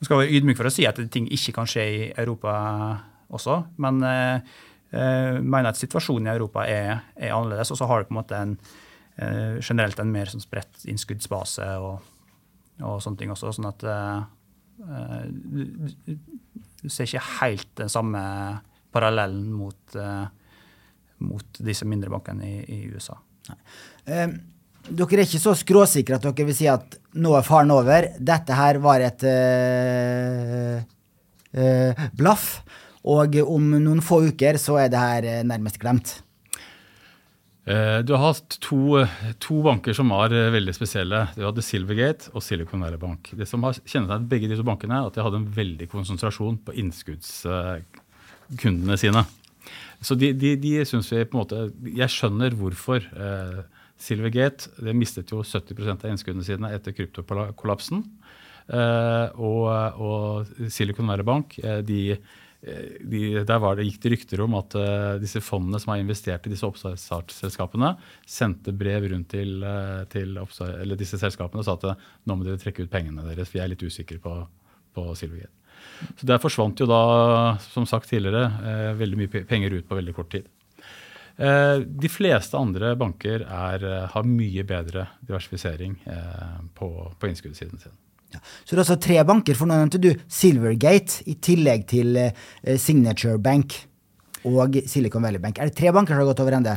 man 0.04 0.10
skal 0.10 0.20
være 0.20 0.36
ydmyk 0.36 0.58
for 0.58 0.68
å 0.68 0.72
si 0.72 0.84
at 0.84 0.98
ting 1.12 1.24
ikke 1.32 1.54
kan 1.56 1.68
skje 1.70 1.84
i 1.88 2.00
Europa 2.20 2.52
også, 3.32 3.62
men 3.80 4.02
jeg 4.04 4.42
eh, 4.92 5.38
mener 5.40 5.70
at 5.70 5.80
situasjonen 5.80 6.28
i 6.28 6.34
Europa 6.34 6.66
er, 6.68 7.00
er 7.16 7.32
annerledes. 7.32 7.72
Og 7.72 7.80
så 7.80 7.88
har 7.88 8.02
du 8.02 8.10
på 8.10 8.14
en 8.14 8.18
måte 8.20 8.36
en, 8.36 8.52
eh, 9.16 9.56
generelt 9.64 9.98
en 10.02 10.12
mer 10.12 10.28
sånn 10.28 10.44
spredt 10.44 10.84
innskuddsbase 10.90 11.70
og, 11.80 12.04
og, 12.82 13.00
sånne 13.00 13.22
ting 13.22 13.32
også. 13.32 13.54
sånn 13.56 13.70
at 13.70 13.86
uh, 13.88 14.26
du 16.84 16.88
ser 16.92 17.08
ikke 17.08 17.24
helt 17.40 17.70
den 17.80 17.88
samme 17.88 18.20
parallellen 18.92 19.48
mot, 19.56 19.96
mot 21.24 21.62
disse 21.64 21.86
mindre 21.88 22.12
bankene 22.12 22.44
i, 22.44 22.58
i 22.76 22.78
USA. 22.92 23.16
Nei. 23.48 23.58
Dere 24.84 25.16
er 25.16 25.24
ikke 25.24 25.40
så 25.40 25.54
skråsikre 25.56 26.18
at 26.18 26.26
dere 26.26 26.46
vil 26.50 26.58
si 26.58 26.68
at 26.68 26.98
nå 27.14 27.36
er 27.38 27.44
faren 27.46 27.70
over. 27.74 28.08
Dette 28.18 28.56
her 28.58 28.78
var 28.82 29.00
et 29.04 29.22
uh, 29.28 30.80
uh, 31.58 31.92
blaff. 32.18 32.62
Og 33.04 33.36
om 33.44 33.70
noen 33.76 34.02
få 34.04 34.22
uker 34.30 34.54
så 34.60 34.74
er 34.80 34.88
det 34.88 34.96
her 34.96 35.24
eh, 35.28 35.44
nærmest 35.44 35.78
glemt. 35.82 36.22
Du 37.64 38.12
har 38.12 38.20
hatt 38.20 38.58
to, 38.60 39.06
to, 39.40 39.62
banker 39.64 39.92
som 39.96 40.10
var 40.12 40.28
veldig 40.32 40.74
spesielle. 40.76 41.26
Du 41.36 41.44
hadde 41.46 41.62
Silvergate 41.64 42.30
og 42.32 42.42
Silicon 42.44 42.82
Valley 42.84 43.00
Bank. 43.00 43.30
Det 43.36 43.46
som 43.48 43.62
har 43.64 43.72
kjennetegnet 43.76 44.28
begge 44.28 44.48
disse 44.50 44.64
bankene, 44.64 44.98
er 44.98 45.06
at 45.08 45.14
de 45.16 45.24
hadde 45.24 45.38
en 45.40 45.56
veldig 45.56 45.88
konsentrasjon 45.92 46.58
på 46.64 46.72
innskuddskundene 46.80 48.96
sine. 49.00 49.22
Så 50.04 50.12
de, 50.20 50.28
de, 50.36 50.50
de 50.60 50.84
syns 50.88 51.08
vi 51.12 51.24
på 51.24 51.36
en 51.36 51.40
måte 51.40 51.58
Jeg 51.96 52.10
skjønner 52.12 52.50
hvorfor. 52.58 53.00
Silvergate 54.00 54.72
det 54.82 54.94
mistet 54.96 55.30
jo 55.32 55.42
70 55.46 55.92
av 55.94 56.08
innskuddene 56.10 56.46
sine 56.46 56.70
etter 56.74 56.94
kryptokollapsen. 56.96 58.02
Uh, 58.64 59.28
og, 59.36 59.66
og, 60.00 60.54
Silicon 60.72 61.10
Valley 61.10 61.26
Bank 61.28 61.58
eh, 61.60 61.82
de, 61.84 61.98
eh, 62.64 62.94
de, 63.04 63.18
der 63.44 63.64
det, 63.76 63.84
gikk 63.84 63.98
det 64.00 64.12
rykter 64.14 64.40
om 64.40 64.56
at 64.56 64.76
disse 65.20 65.42
fondene 65.44 65.76
som 65.82 65.92
har 65.92 66.00
investert 66.00 66.48
i 66.48 66.52
disse 66.54 66.64
oppstartsselskapene, 66.64 67.92
sendte 68.24 68.72
brev 68.72 69.10
rundt 69.12 69.28
til, 69.34 69.60
til 70.08 70.96
disse 70.96 71.20
selskapene 71.20 71.60
og 71.60 71.68
sa 71.68 71.76
at 71.76 72.06
nå 72.24 72.38
må 72.38 72.46
dere 72.46 72.62
trekke 72.62 72.86
ut 72.86 72.92
pengene 72.92 73.26
deres, 73.28 73.52
for 73.52 73.60
jeg 73.60 73.66
er 73.66 73.74
litt 73.74 73.84
usikker 73.84 74.22
på, 74.24 74.32
på 74.96 75.06
Silvergate. 75.12 75.52
Så 76.16 76.24
Der 76.24 76.40
forsvant 76.40 76.80
jo 76.80 76.88
da, 76.88 77.04
som 77.68 77.84
sagt 77.86 78.08
tidligere, 78.08 78.96
veldig 78.96 79.20
mye 79.20 79.44
penger 79.44 79.76
ut 79.76 79.90
på 79.90 80.00
veldig 80.00 80.16
kort 80.16 80.32
tid. 80.32 80.48
Eh, 81.34 81.82
de 81.82 82.10
fleste 82.12 82.58
andre 82.58 82.94
banker 82.98 83.42
er, 83.42 83.84
eh, 83.84 84.06
har 84.12 84.28
mye 84.28 84.64
bedre 84.66 85.08
diversifisering 85.26 85.96
eh, 86.06 86.60
på, 86.78 86.90
på 87.18 87.30
innskuddssiden 87.30 87.80
sin. 87.82 87.96
Ja. 88.34 88.42
Så 88.64 88.74
det 88.74 88.78
er 88.78 88.84
altså 88.84 89.00
tre 89.02 89.18
banker, 89.26 89.58
for 89.58 89.70
nå 89.70 89.78
nevnte 89.78 90.02
du 90.02 90.12
Silvergate 90.30 91.22
i 91.30 91.36
tillegg 91.38 91.84
til 91.90 92.16
Signature 92.82 93.38
Bank 93.38 93.76
og 94.44 94.78
Silicon 94.90 95.22
Valley 95.24 95.40
Bank. 95.42 95.58
Er 95.58 95.70
det 95.70 95.78
tre 95.78 95.92
banker 95.94 96.14
som 96.14 96.22
har 96.24 96.32
gått 96.32 96.42
over 96.42 96.56
ende? 96.58 96.74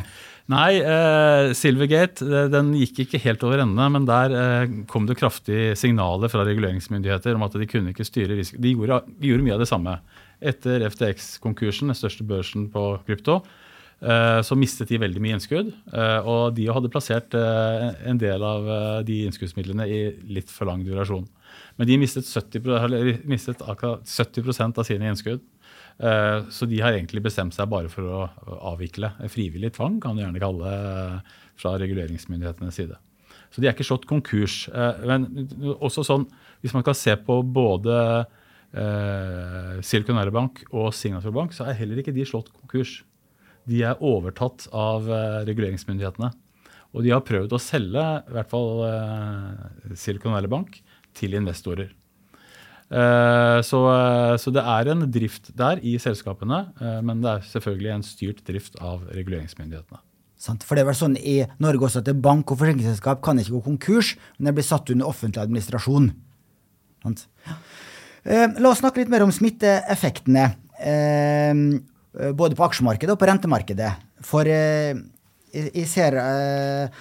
Nei, 0.48 0.80
eh, 0.80 1.50
Silvergate 1.58 2.48
den 2.54 2.72
gikk 2.80 3.02
ikke 3.04 3.20
helt 3.26 3.42
over 3.44 3.60
ende, 3.66 3.88
men 3.92 4.06
der 4.08 4.36
eh, 4.38 4.76
kom 4.88 5.08
det 5.10 5.18
kraftige 5.20 5.74
signaler 5.76 6.32
fra 6.32 6.46
reguleringsmyndigheter 6.48 7.36
om 7.36 7.44
at 7.44 7.58
de 7.60 7.68
kunne 7.68 7.92
ikke 7.92 8.08
styre 8.08 8.38
risiko. 8.40 8.62
De 8.64 8.72
gjorde, 8.72 9.02
de 9.18 9.34
gjorde 9.34 9.48
mye 9.48 9.58
av 9.58 9.64
det 9.66 9.70
samme. 9.70 9.98
Etter 10.40 10.86
FTX-konkursen, 10.88 11.92
den 11.92 12.00
største 12.00 12.24
børsen 12.28 12.70
på 12.72 12.86
krypto, 13.10 13.42
så 14.46 14.54
mistet 14.58 14.92
de 14.92 15.00
veldig 15.02 15.22
mye 15.24 15.38
innskudd. 15.38 15.72
Eh, 15.90 16.28
og 16.30 16.54
de 16.58 16.68
hadde 16.70 16.92
plassert 16.94 17.34
eh, 17.38 17.88
en 18.10 18.20
del 18.22 18.44
av 18.46 18.70
de 19.08 19.24
innskuddsmidlene 19.26 19.88
i 19.90 20.00
litt 20.38 20.54
for 20.54 20.70
lang 20.70 20.84
durasjon. 20.86 21.26
Men 21.78 21.90
de 21.90 21.98
mistet 22.02 22.30
70, 22.30 23.24
mistet 23.30 23.64
70 23.64 24.68
av 24.68 24.84
sine 24.86 25.10
innskudd. 25.10 25.44
Så 25.98 26.68
de 26.70 26.78
har 26.78 26.94
egentlig 26.94 27.24
bestemt 27.26 27.56
seg 27.56 27.70
bare 27.72 27.90
for 27.90 28.06
å 28.06 28.18
avvikle. 28.70 29.10
Frivillig 29.34 29.72
tvang, 29.74 29.96
kan 30.02 30.14
du 30.14 30.22
gjerne 30.22 30.42
kalle 30.42 30.70
det 30.70 31.38
fra 31.58 31.72
reguleringsmyndighetenes 31.82 32.78
side. 32.78 32.98
Så 33.50 33.62
de 33.62 33.70
er 33.70 33.74
ikke 33.74 33.88
slått 33.88 34.06
konkurs. 34.10 34.68
Men 35.10 35.26
også 35.80 36.06
sånn, 36.06 36.28
hvis 36.62 36.76
man 36.78 36.86
skal 36.86 36.98
se 36.98 37.16
på 37.18 37.40
både 37.42 37.98
Silicon 39.82 40.20
Valley 40.20 40.36
Bank 40.38 40.62
og 40.70 40.92
Signature 40.94 41.34
Bank, 41.34 41.58
så 41.58 41.66
er 41.66 41.80
heller 41.82 42.04
ikke 42.04 42.14
de 42.14 42.26
slått 42.30 42.54
konkurs 42.54 43.00
de 43.68 43.84
er 43.84 44.04
overtatt 44.04 44.68
av 44.72 45.08
uh, 45.12 45.44
reguleringsmyndighetene. 45.48 46.32
Og 46.96 47.04
de 47.04 47.12
har 47.14 47.26
prøvd 47.28 47.54
å 47.54 47.62
selge 47.62 48.04
i 48.04 48.34
hvert 48.34 48.52
fall 48.52 48.84
uh, 48.88 49.94
Silicon 50.00 50.36
Valley 50.36 50.52
Bank 50.52 50.80
til 51.18 51.36
investorer. 51.38 51.92
Uh, 52.88 53.60
så, 53.68 53.82
så, 54.40 54.52
det 54.56 54.64
er 54.64 54.92
en 54.94 55.04
drift 55.12 55.52
der 55.60 55.82
i 55.84 55.98
selskapene, 56.00 56.62
men 57.04 57.24
det 57.24 57.34
er 57.34 57.50
selvfølgelig 57.50 57.92
en 57.98 58.06
styrt 58.08 58.46
drift 58.48 58.80
av 58.80 59.04
reguleringsmyndighetene. 59.12 60.00
For 60.38 60.78
det 60.78 60.84
er 60.84 60.88
vel 60.92 60.96
sånn 60.96 61.18
i 61.18 61.42
Norge 61.64 61.90
også 61.90 62.04
at 62.04 62.14
bank 62.24 62.54
og 62.54 62.62
forsikringsselskap 62.62 63.24
kan 63.26 63.42
ikke 63.42 63.58
gå 63.58 63.64
konkurs, 63.72 64.14
men 64.38 64.48
det 64.48 64.60
blir 64.60 64.68
satt 64.68 64.94
under 64.94 65.10
offentlig 65.10 65.42
administrasjon. 65.44 66.12
La 68.28 68.70
oss 68.70 68.84
snakke 68.84 69.02
litt 69.02 69.12
mer 69.12 69.26
om 69.26 69.34
smitteeffektene. 69.34 70.46
Eh, 72.20 72.34
både 72.34 72.58
på 72.58 72.66
aksjemarkedet 72.66 73.14
og 73.14 73.22
på 73.22 73.30
rentemarkedet. 73.30 73.94
For 74.26 74.50
eh, 74.50 74.98
jeg 75.54 75.88
ser 75.90 76.18
eh, 76.22 77.00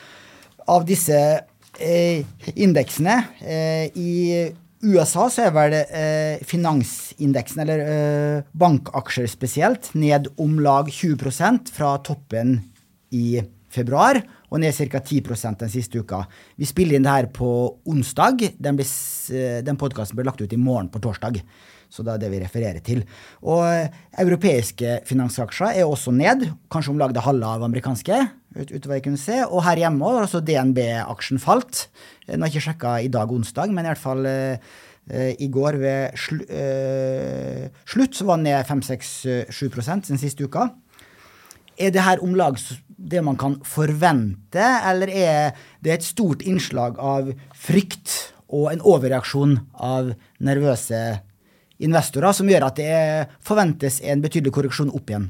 av 0.72 0.86
disse 0.88 1.18
indeksene 2.56 3.14
i 4.00 4.12
USA 4.80 5.26
så 5.28 5.42
er 5.44 5.50
vel 5.52 5.74
finansindeksen, 6.48 7.60
eller 7.60 8.46
bankaksjer 8.56 9.28
spesielt, 9.28 9.90
ned 9.92 10.30
om 10.40 10.54
lag 10.64 10.88
20 10.88 11.68
fra 11.76 11.90
toppen 12.00 12.54
i 13.12 13.42
februar, 13.76 14.22
og 14.50 14.62
ned 14.62 14.76
ca. 14.76 15.00
10% 15.02 15.60
den 15.64 15.72
siste 15.72 16.00
uka. 16.00 16.22
Vi 16.56 16.68
spiller 16.68 16.96
inn 16.96 17.06
det 17.06 17.14
her 17.14 17.30
på 17.34 17.50
onsdag. 17.88 18.46
Den, 18.62 18.78
blir, 18.78 18.88
eh, 19.34 19.62
den 19.66 19.78
podkasten 19.80 20.18
blir 20.18 20.28
lagt 20.28 20.40
ut 20.40 20.52
i 20.52 20.60
morgen 20.60 20.88
på 20.92 21.02
torsdag. 21.02 21.42
Så 21.92 22.04
det 22.06 22.14
er 22.14 22.22
det 22.24 22.32
vi 22.32 22.40
refererer 22.42 22.82
til. 22.84 23.04
Og 23.46 23.62
eh, 23.68 23.92
europeiske 24.22 25.00
finansaksjer 25.08 25.80
er 25.80 25.86
også 25.86 26.14
ned, 26.14 26.48
kanskje 26.72 26.94
om 26.94 27.00
lag 27.00 27.14
det 27.14 27.24
halve 27.26 27.52
av 27.56 27.66
amerikanske. 27.66 28.20
Ut, 28.56 28.72
utover 28.72 28.96
jeg 28.96 29.06
kunne 29.06 29.20
se. 29.20 29.42
Og 29.46 29.64
her 29.66 29.84
hjemme 29.84 30.08
har 30.08 30.26
også 30.26 30.42
DNB-aksjen 30.44 31.42
falt. 31.42 31.86
Den 32.26 32.42
har 32.42 32.52
ikke 32.52 32.66
sjekka 32.68 32.98
i 33.04 33.12
dag 33.12 33.32
onsdag, 33.32 33.72
men 33.74 33.86
i 33.86 33.92
hvert 33.92 34.02
fall 34.02 34.26
eh, 34.30 34.58
i 35.38 35.48
går 35.52 35.78
ved 35.82 36.16
sl 36.18 36.42
eh, 36.50 37.68
slutt 37.86 38.18
så 38.18 38.26
var 38.26 38.40
den 38.40 38.48
ned 38.50 38.66
5-6-7% 38.66 40.10
den 40.10 40.20
siste 40.20 40.48
uka. 40.48 40.70
Er 41.76 41.92
det 41.92 42.06
her 42.06 42.22
om 42.24 42.34
lag 42.34 42.56
det 42.96 43.20
man 43.22 43.36
kan 43.36 43.58
forvente, 43.68 44.64
eller 44.88 45.10
er 45.12 45.58
det 45.84 45.92
et 45.92 46.06
stort 46.06 46.42
innslag 46.42 46.96
av 46.98 47.28
frykt 47.52 48.32
og 48.46 48.70
en 48.72 48.82
overreaksjon 48.86 49.58
av 49.74 50.14
nervøse 50.40 51.02
investorer 51.82 52.36
som 52.36 52.48
gjør 52.48 52.68
at 52.68 52.78
det 52.80 53.00
forventes 53.44 54.00
en 54.04 54.22
betydelig 54.24 54.54
korreksjon 54.56 54.94
opp 54.96 55.12
igjen? 55.12 55.28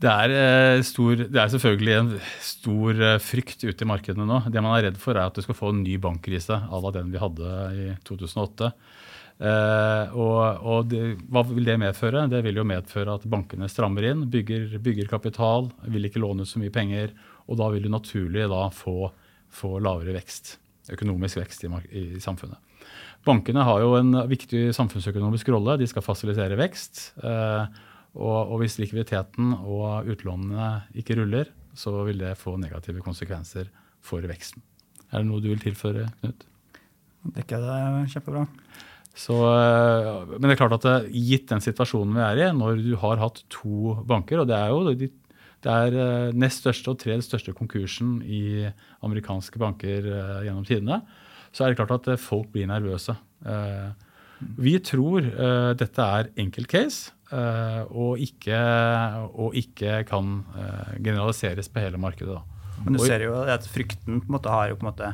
Det 0.00 0.08
er, 0.08 0.32
eh, 0.32 0.82
stor, 0.86 1.26
det 1.28 1.36
er, 1.36 1.50
selvfølgelig 1.52 1.96
en 1.98 2.12
stor 2.40 3.02
eh, 3.04 3.18
frykt 3.20 3.66
ute 3.66 3.84
i 3.84 3.88
markedene 3.88 4.24
nå. 4.24 4.38
Det 4.48 4.62
man 4.64 4.78
er 4.78 4.88
redd 4.88 5.00
for, 5.00 5.12
er 5.12 5.28
at 5.28 5.36
du 5.36 5.44
skal 5.44 5.58
få 5.58 5.74
en 5.74 5.82
ny 5.84 5.98
bankkrise 6.00 6.56
à 6.56 6.80
la 6.80 6.92
den 6.94 7.12
vi 7.12 7.20
hadde 7.20 7.50
i 7.76 7.90
2008. 8.08 8.70
Eh, 9.40 10.14
og, 10.16 10.40
og 10.64 10.88
det, 10.88 11.02
hva 11.32 11.42
vil 11.48 11.68
det 11.68 11.76
medføre? 11.80 12.26
Det 12.32 12.40
vil 12.44 12.60
jo 12.60 12.66
medføre 12.68 13.16
at 13.16 13.28
bankene 13.28 13.68
strammer 13.72 14.08
inn, 14.08 14.24
bygger, 14.32 14.78
bygger 14.84 15.08
kapital, 15.08 15.68
vil 15.84 16.08
ikke 16.08 16.20
låne 16.24 16.44
ut 16.44 16.50
så 16.50 16.60
mye 16.60 16.72
penger. 16.72 17.12
Og 17.48 17.60
da 17.60 17.68
vil 17.72 17.84
du 17.84 17.92
naturlig 17.92 18.48
da 18.48 18.66
få, 18.72 19.10
få 19.52 19.78
lavere 19.84 20.16
vekst, 20.16 20.54
økonomisk 20.96 21.40
vekst 21.40 21.64
i, 21.64 21.72
i, 21.92 22.04
samfunnet. 22.24 22.56
Bankene 23.26 23.64
har 23.66 23.82
jo 23.82 23.94
en 23.98 24.16
viktig 24.30 24.70
samfunnsøkonomisk 24.76 25.50
rolle. 25.52 25.76
De 25.80 25.88
skal 25.88 26.04
fasilitere 26.04 26.56
vekst. 26.60 27.10
Eh, 27.20 27.80
og, 28.16 28.56
hvis 28.62 28.78
likviditeten 28.80 29.52
og 29.60 30.08
utlånene 30.10 30.70
ikke 30.98 31.18
ruller, 31.20 31.50
så 31.76 31.92
vil 32.08 32.18
det 32.22 32.38
få 32.40 32.56
negative 32.58 33.04
konsekvenser 33.04 33.68
for 34.02 34.24
veksten. 34.26 34.64
Er 35.12 35.20
det 35.20 35.28
noe 35.28 35.42
du 35.42 35.50
vil 35.50 35.62
tilføre, 35.62 36.08
Knut? 36.22 36.46
Dekker 37.36 37.60
det 37.60 38.08
kjempebra. 38.14 38.46
Så, 39.20 39.36
eh, 39.36 40.10
men 40.38 40.48
det 40.48 40.56
er 40.56 40.62
klart 40.62 40.78
at 40.78 40.86
det, 40.86 41.12
gitt 41.12 41.50
den 41.50 41.60
situasjonen 41.60 42.16
vi 42.16 42.24
er 42.24 42.44
i, 42.46 42.50
når 42.56 42.80
du 42.80 42.94
har 43.02 43.20
hatt 43.20 43.42
to 43.52 43.98
banker, 44.08 44.40
og 44.40 44.48
det 44.48 44.56
er 44.56 44.72
jo 44.72 44.94
de, 44.96 45.10
det 45.60 45.74
er 45.84 45.98
eh, 46.06 46.36
nest 46.40 46.64
største 46.64 46.94
og 46.94 47.02
tredje 47.02 47.26
største 47.28 47.52
konkursen 47.52 48.22
i 48.24 48.70
amerikanske 49.04 49.60
banker 49.60 50.08
gjennom 50.46 50.64
tidene, 50.64 51.02
så 51.52 51.64
er 51.64 51.72
det 51.72 51.80
klart 51.80 51.96
at 51.98 52.20
folk 52.22 52.50
blir 52.54 52.68
nervøse. 52.70 53.16
Uh, 53.46 53.90
vi 54.60 54.76
tror 54.84 55.24
uh, 55.24 55.72
dette 55.76 56.10
er 56.20 56.30
enkeltcase. 56.40 57.10
case, 57.10 57.16
og, 57.94 58.18
ikke, 58.18 58.60
og, 59.30 59.54
ikke, 59.54 60.00
kan 60.08 60.40
generaliseres 60.98 61.68
på 61.70 61.84
hele 61.84 62.00
markedet. 62.02 62.34
Da. 62.34 62.80
Men 62.82 62.96
du 62.96 63.04
ser 63.04 63.22
jo 63.22 63.36
at 63.46 63.68
frykten 63.70 64.18
på 64.18 64.26
en 64.26 64.34
måte 64.34 64.50
har 64.50 64.72
jo 64.72 64.80
på 64.80 64.82
en 64.82 64.90
måte 64.90 65.12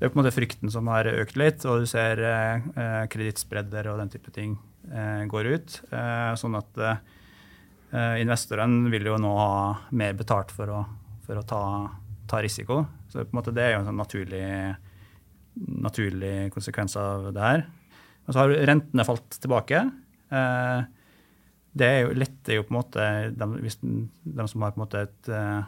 det 0.00 0.06
er 0.06 0.12
på 0.14 0.16
en 0.16 0.22
måte 0.22 0.32
frykten 0.32 0.70
som 0.72 0.86
har 0.88 1.10
økt 1.12 1.34
litt, 1.36 1.64
og 1.68 1.82
du 1.82 1.88
ser 1.88 2.22
eh, 2.24 2.68
eh 2.72 3.02
kredittspredder 3.12 3.90
og 3.90 3.98
den 4.00 4.08
type 4.08 4.32
ting 4.32 4.54
eh, 4.88 5.26
går 5.28 5.48
ut. 5.52 5.74
Eh, 5.92 6.30
sånn 6.40 6.56
at 6.56 6.80
eh, 6.80 8.14
investorene 8.22 8.88
vil 8.88 9.10
jo 9.10 9.18
nå 9.20 9.32
ha 9.36 9.50
mer 9.92 10.16
betalt 10.16 10.54
for 10.56 10.72
å, 10.72 10.78
for 11.26 11.36
å 11.36 11.44
ta, 11.44 11.60
ta, 12.32 12.40
risiko. 12.40 12.80
Så 13.12 13.26
på 13.26 13.28
en 13.28 13.40
måte 13.42 13.52
det 13.52 13.66
er 13.66 13.74
jo 13.74 13.82
en 13.82 13.90
sånn 13.90 14.00
naturlig, 14.00 14.40
naturlig 15.54 16.50
konsekvens 16.54 16.96
av 17.00 17.30
det 17.34 17.44
her. 17.44 17.66
Og 18.26 18.34
så 18.34 18.44
har 18.44 18.56
rentene 18.70 19.06
falt 19.06 19.38
tilbake. 19.42 19.84
Eh, 20.30 20.80
det 21.70 21.86
er 21.86 22.00
jo 22.02 22.14
letter 22.18 22.56
jo 22.56 22.64
på 22.66 22.72
en 22.72 22.78
måte 22.80 23.04
de, 23.38 23.46
hvis 23.62 23.76
de 23.80 24.46
som 24.50 24.64
har 24.64 24.72
på 24.74 24.80
en 24.80 24.82
måte 24.82 25.02
et 25.06 25.28
uh, 25.30 25.62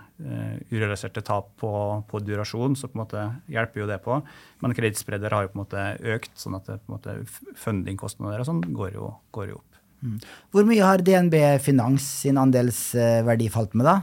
urealiserte 0.72 1.22
tap 1.22 1.52
på, 1.62 1.70
på, 2.10 2.20
durasjon, 2.26 2.74
så 2.78 2.90
på 2.90 2.98
en 2.98 3.02
måte 3.04 3.26
hjelper 3.52 3.84
jo 3.84 3.86
det 3.90 4.00
på. 4.02 4.16
Men 4.64 4.74
kredittspredder 4.74 5.34
har 5.34 5.46
jo 5.46 5.52
på 5.52 5.60
en 5.60 5.62
måte 5.62 5.84
økt, 6.16 6.34
sånn 6.42 6.58
at 6.58 6.66
det, 6.66 6.80
på 6.82 6.90
en 6.90 6.96
måte 6.96 7.54
fundingkostnader 7.62 8.42
og 8.42 8.50
sånn 8.50 8.64
går, 8.74 8.98
går, 9.36 9.52
jo 9.52 9.60
opp. 9.60 9.78
Mm. 10.02 10.18
Hvor 10.50 10.66
mye 10.66 10.88
har 10.88 11.06
DNB 11.06 11.38
Finans 11.62 12.08
sin 12.24 12.40
andelsverdi 12.42 13.46
falt 13.54 13.78
med 13.78 13.86
da, 13.86 14.00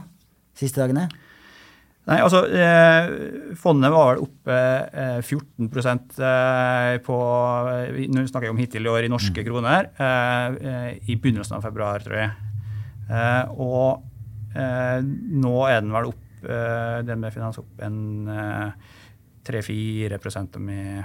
siste 0.56 0.80
dagene? 0.80 1.10
Nei, 2.10 2.18
altså 2.24 2.40
eh, 2.50 3.10
Fondet 3.58 3.92
var 3.94 4.08
vel 4.10 4.24
oppe 4.24 4.54
eh, 4.90 5.18
14 5.22 5.68
eh, 6.26 6.94
på 7.06 7.18
Nå 8.10 8.24
snakker 8.26 8.48
jeg 8.48 8.54
om 8.54 8.58
hittil 8.58 8.88
i 8.88 8.90
år 8.90 9.06
i 9.06 9.10
norske 9.12 9.36
mm. 9.36 9.46
kroner. 9.46 9.90
Eh, 9.94 10.56
eh, 10.70 10.88
I 11.06 11.18
begynnelsen 11.22 11.60
av 11.60 11.66
februar, 11.68 12.02
tror 12.02 12.18
jeg. 12.18 12.32
Eh, 13.10 13.44
og 13.62 14.06
nå 14.50 15.52
er 15.70 15.76
den 15.78 15.92
vel 15.94 16.08
opp 16.10 16.40
den 17.06 17.20
med 17.22 17.30
finans 17.30 17.58
opp 17.60 17.82
en 17.84 17.98
3-4 19.46 20.18
om 20.58 20.70
jeg 20.72 21.04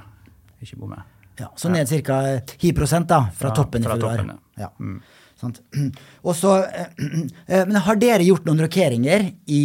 ikke 0.63 0.79
bommer. 0.79 1.03
Ja, 1.37 1.51
så 1.59 1.69
ned 1.69 1.91
ca. 2.07 2.17
10 2.47 2.71
da, 3.05 3.19
fra, 3.35 3.51
ja, 3.51 3.53
toppen 3.53 3.83
i 3.83 3.91
februar. 3.91 4.23
Toppen, 4.23 4.39
ja. 4.57 4.65
ja. 4.65 4.71
Mm. 4.79 4.97
Og 6.25 6.33
så, 6.39 6.55
men 7.69 7.77
har 7.85 8.01
dere 8.01 8.25
gjort 8.25 8.49
noen 8.49 8.65
rokeringer 8.65 9.27
i 9.45 9.61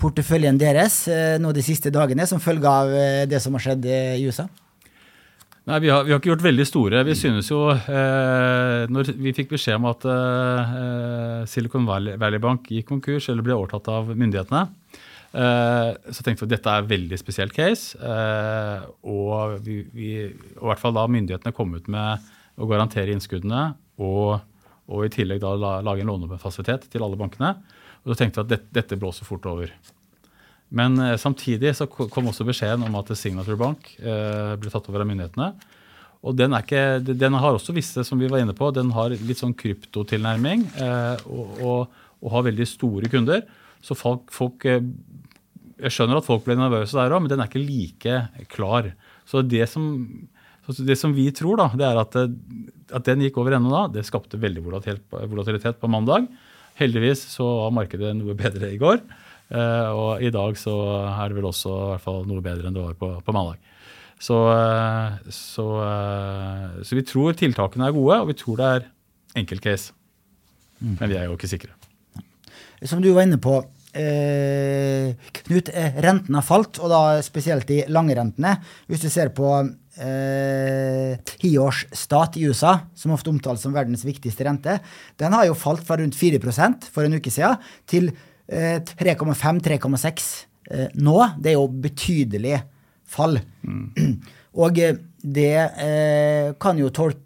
porteføljen 0.00 0.58
deres 0.60 1.04
eh, 1.08 1.36
nå 1.40 1.52
de 1.54 1.64
siste 1.64 1.92
dagene 1.94 2.26
som 2.28 2.42
følge 2.42 2.70
av 2.70 2.92
eh, 2.92 3.24
det 3.30 3.40
som 3.42 3.54
har 3.56 3.64
skjedd 3.64 3.88
eh, 3.88 4.18
i 4.18 4.28
USA? 4.28 4.46
Nei, 5.64 5.78
vi 5.80 5.88
har, 5.88 6.02
vi 6.04 6.12
har, 6.12 6.20
ikke 6.20 6.28
gjort 6.28 6.44
veldig 6.44 6.64
store. 6.68 7.00
Vi 7.08 7.14
synes 7.16 7.48
jo 7.48 7.62
eh, 7.72 8.84
Når 8.92 9.14
vi 9.16 9.32
fikk 9.32 9.54
beskjed 9.54 9.78
om 9.78 9.88
at 9.88 10.04
eh, 10.12 11.44
Silicon 11.48 11.86
Valley, 11.88 12.40
Bank 12.42 12.68
gikk 12.68 12.90
konkurs 12.90 13.30
eller 13.32 13.46
ble 13.46 13.56
overtatt 13.56 13.88
av 13.88 14.10
myndighetene, 14.12 14.66
eh, 15.32 15.90
så 16.12 16.26
tenkte 16.26 16.44
vi 16.44 16.50
at 16.50 16.54
dette 16.58 16.74
er 16.74 16.84
et 16.84 16.90
veldig 16.90 17.20
spesielt 17.20 17.56
case. 17.56 17.96
og, 17.96 19.56
vi, 19.64 19.80
vi, 19.96 20.10
og 20.58 20.66
i 20.66 20.68
hvert 20.68 20.82
fall 20.82 20.98
da 20.98 21.06
myndighetene 21.08 21.56
kom 21.56 21.72
ut 21.78 21.88
med 21.88 22.28
å 22.60 22.68
garantere 22.68 23.14
innskuddene 23.14 23.70
og, 24.04 24.44
og 24.92 25.06
i 25.06 25.12
tillegg 25.16 25.40
da 25.40 25.80
lage 25.80 26.04
en 26.04 26.12
lånefasilitet 26.12 26.90
til 26.92 27.08
alle 27.08 27.16
bankene. 27.16 27.54
Og 28.04 28.12
da 28.12 28.18
tenkte 28.20 28.44
at 28.44 28.50
dette, 28.50 28.70
dette 28.74 28.98
blåser 29.00 29.26
fort 29.28 29.46
over. 29.48 29.72
Men 30.74 30.98
eh, 31.00 31.16
samtidig 31.20 31.74
så 31.78 31.86
kom 31.88 32.28
også 32.30 32.46
beskjeden 32.46 32.84
om 32.86 32.98
at 33.00 33.12
Signature 33.16 33.58
Bank 33.60 33.94
eh, 34.00 34.54
ble 34.60 34.72
tatt 34.72 34.90
over 34.90 35.04
av 35.04 35.10
myndighetene. 35.10 35.52
Og 36.24 36.36
den, 36.38 36.54
ikke, 36.56 37.02
den, 37.04 37.36
har 37.36 37.52
også 37.52 37.74
visse, 37.76 38.04
som 38.06 38.20
vi 38.20 38.30
var 38.32 38.40
inne 38.40 38.54
på, 38.56 38.70
den 38.72 38.94
har 38.96 39.12
litt 39.12 39.40
sånn 39.40 39.56
kryptotilnærming 39.60 40.64
eh, 40.80 41.26
og, 41.28 41.58
og, 41.60 41.98
og, 42.22 42.30
har 42.32 42.46
veldig 42.46 42.66
store 42.68 43.10
kunder. 43.12 43.44
Så 43.84 43.96
folk, 43.98 44.30
folk 44.32 44.64
eh, 44.68 44.80
Jeg 45.84 45.92
skjønner 45.92 46.20
at 46.20 46.28
folk 46.28 46.46
ble 46.46 46.56
nervøse 46.56 46.96
der 46.96 47.12
òg, 47.12 47.24
men 47.24 47.32
den 47.32 47.44
er 47.44 47.50
ikke 47.50 47.60
like 47.60 48.46
klar. 48.52 48.88
Så 49.28 49.44
det 49.44 49.66
som, 49.68 49.84
det 50.80 50.96
som 50.96 51.12
vi 51.16 51.28
tror, 51.36 51.60
da, 51.60 51.68
det 51.76 51.88
er 51.90 52.00
at, 52.00 52.16
at 52.16 53.08
den 53.10 53.26
gikk 53.26 53.36
over 53.42 53.58
ennå 53.58 53.72
da, 53.72 53.84
det 53.98 54.06
skapte 54.08 54.40
veldig 54.40 54.64
volatilitet 54.64 55.80
på 55.80 55.92
mandag. 55.92 56.30
Heldigvis 56.80 57.22
så 57.30 57.46
var 57.62 57.74
markedet 57.74 58.14
noe 58.18 58.34
bedre 58.38 58.72
i 58.74 58.80
går. 58.80 59.02
Uh, 59.52 59.90
og 59.92 60.24
i 60.24 60.32
dag 60.32 60.56
så 60.58 60.72
er 61.12 61.30
det 61.30 61.36
vel 61.36 61.46
også 61.50 61.70
i 61.70 61.88
hvert 61.92 62.04
fall 62.06 62.24
noe 62.26 62.42
bedre 62.42 62.66
enn 62.66 62.74
det 62.74 62.82
var 62.82 62.96
på, 62.98 63.10
på 63.22 63.34
mandag. 63.36 63.60
Så, 64.18 64.38
uh, 64.48 65.14
så, 65.28 65.66
uh, 65.84 66.80
så, 66.82 66.96
vi 66.96 67.04
tror 67.06 67.36
tiltakene 67.38 67.86
er 67.86 67.94
gode, 67.94 68.18
og 68.22 68.32
vi 68.32 68.38
tror 68.40 68.58
det 68.58 68.70
er 68.72 68.88
enkeltcase. 69.42 69.94
Mm. 70.80 70.96
Men 70.98 71.12
vi 71.12 71.18
er 71.20 71.28
jo 71.28 71.36
ikke 71.36 71.50
sikre. 71.50 71.74
Som 72.82 73.04
du 73.04 73.12
var 73.14 73.26
inne 73.28 73.40
på, 73.42 73.62
Knut, 73.94 75.68
renten 76.02 76.34
har 76.34 76.42
falt, 76.42 76.80
og 76.82 76.90
da 76.90 77.20
spesielt 77.22 77.68
de 77.68 77.84
lange 77.94 78.16
rentene. 78.18 78.56
Hvis 78.90 79.04
du 79.04 79.06
ser 79.06 79.30
på 79.36 79.52
eh, 80.00 81.16
tiårsstat 81.38 82.38
i 82.40 82.46
USA, 82.48 82.76
som 82.94 83.14
ofte 83.14 83.30
omtales 83.32 83.64
som 83.64 83.74
verdens 83.74 84.04
viktigste 84.06 84.46
rente, 84.46 84.78
den 85.20 85.36
har 85.36 85.48
jo 85.48 85.56
falt 85.58 85.84
fra 85.86 85.98
rundt 86.00 86.18
4% 86.18 86.88
for 86.94 87.06
en 87.06 87.18
uke 87.18 87.32
siden 87.32 87.60
til 87.90 88.10
eh, 88.48 88.80
3,5-3,6 88.80 90.30
eh, 90.70 90.88
nå. 90.94 91.18
Det 91.38 91.52
er 91.52 91.58
jo 91.58 91.68
betydelig 91.68 92.62
fall. 93.14 93.38
Mm. 93.62 94.16
Og 94.64 94.80
eh, 94.82 94.98
det 95.24 95.56
eh, 95.80 96.52
kan 96.60 96.78
jo 96.78 96.90
tolke 96.92 97.22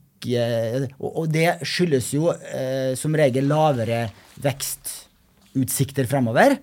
Og 0.98 1.28
det 1.30 1.60
skyldes 1.66 2.08
jo 2.14 2.32
eh, 2.32 2.94
som 2.98 3.14
regel 3.14 3.46
lavere 3.50 4.08
vekstutsikter 4.42 6.08
fremover. 6.10 6.56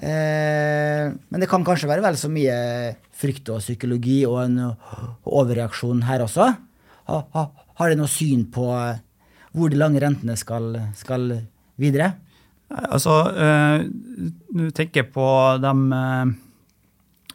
Men 0.00 1.42
det 1.42 1.48
kan 1.50 1.64
kanskje 1.66 1.90
være 1.90 2.00
vel 2.00 2.16
så 2.16 2.30
mye 2.32 2.54
frykt 3.20 3.50
og 3.52 3.60
psykologi 3.60 4.22
og 4.24 4.38
en 4.46 4.54
overreaksjon 5.28 6.06
her 6.08 6.24
også. 6.24 6.46
Ha, 7.10 7.18
ha, 7.34 7.42
har 7.76 7.90
dere 7.90 8.00
noe 8.00 8.08
syn 8.08 8.46
på 8.54 8.64
hvor 9.56 9.70
de 9.72 9.78
lange 9.80 10.00
rentene 10.02 10.36
skal, 10.38 10.72
skal 10.98 11.26
videre? 11.80 12.12
Altså, 12.70 13.16
uh, 13.34 13.82
du 14.54 14.68
tenker 14.74 15.08
på 15.10 15.26
dem 15.58 15.88
uh, 15.90 16.30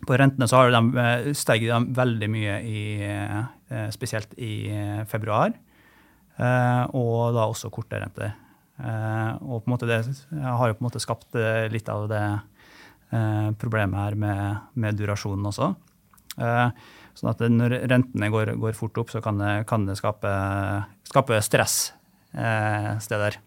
På 0.08 0.16
rentene 0.16 0.48
så 0.48 0.62
har 0.62 0.72
de 0.72 1.34
steget 1.36 1.72
de 1.72 1.98
veldig 1.98 2.30
mye 2.32 2.58
i 2.64 2.82
Spesielt 3.92 4.36
i 4.38 4.70
februar. 5.10 5.50
og 6.38 7.34
da 7.34 7.46
også 7.50 7.72
korte 7.74 7.98
renter. 7.98 8.36
og 9.42 9.64
på 9.64 9.66
en 9.66 9.72
måte 9.74 9.88
det 9.90 10.04
har 10.44 10.68
jo 10.68 10.76
på 10.76 10.84
en 10.84 10.86
måte 10.86 11.02
skapt 11.02 11.34
litt 11.74 11.90
av 11.90 12.06
det 12.12 12.22
problemet 13.62 14.00
her 14.00 14.16
med, 14.20 14.70
med 14.74 14.98
durasjonen 15.00 15.46
også. 15.48 15.68
sånn 16.36 17.30
at 17.32 17.44
når 17.54 17.76
rentene 17.88 18.32
går, 18.34 18.56
går 18.60 18.76
fort 18.76 18.98
opp, 19.00 19.14
så 19.14 19.22
kan 19.24 19.38
det, 19.40 19.52
kan 19.70 19.86
det 19.88 19.96
skape, 20.00 20.32
skape 21.08 21.40
stress 21.46 21.78
steder. 23.06 23.38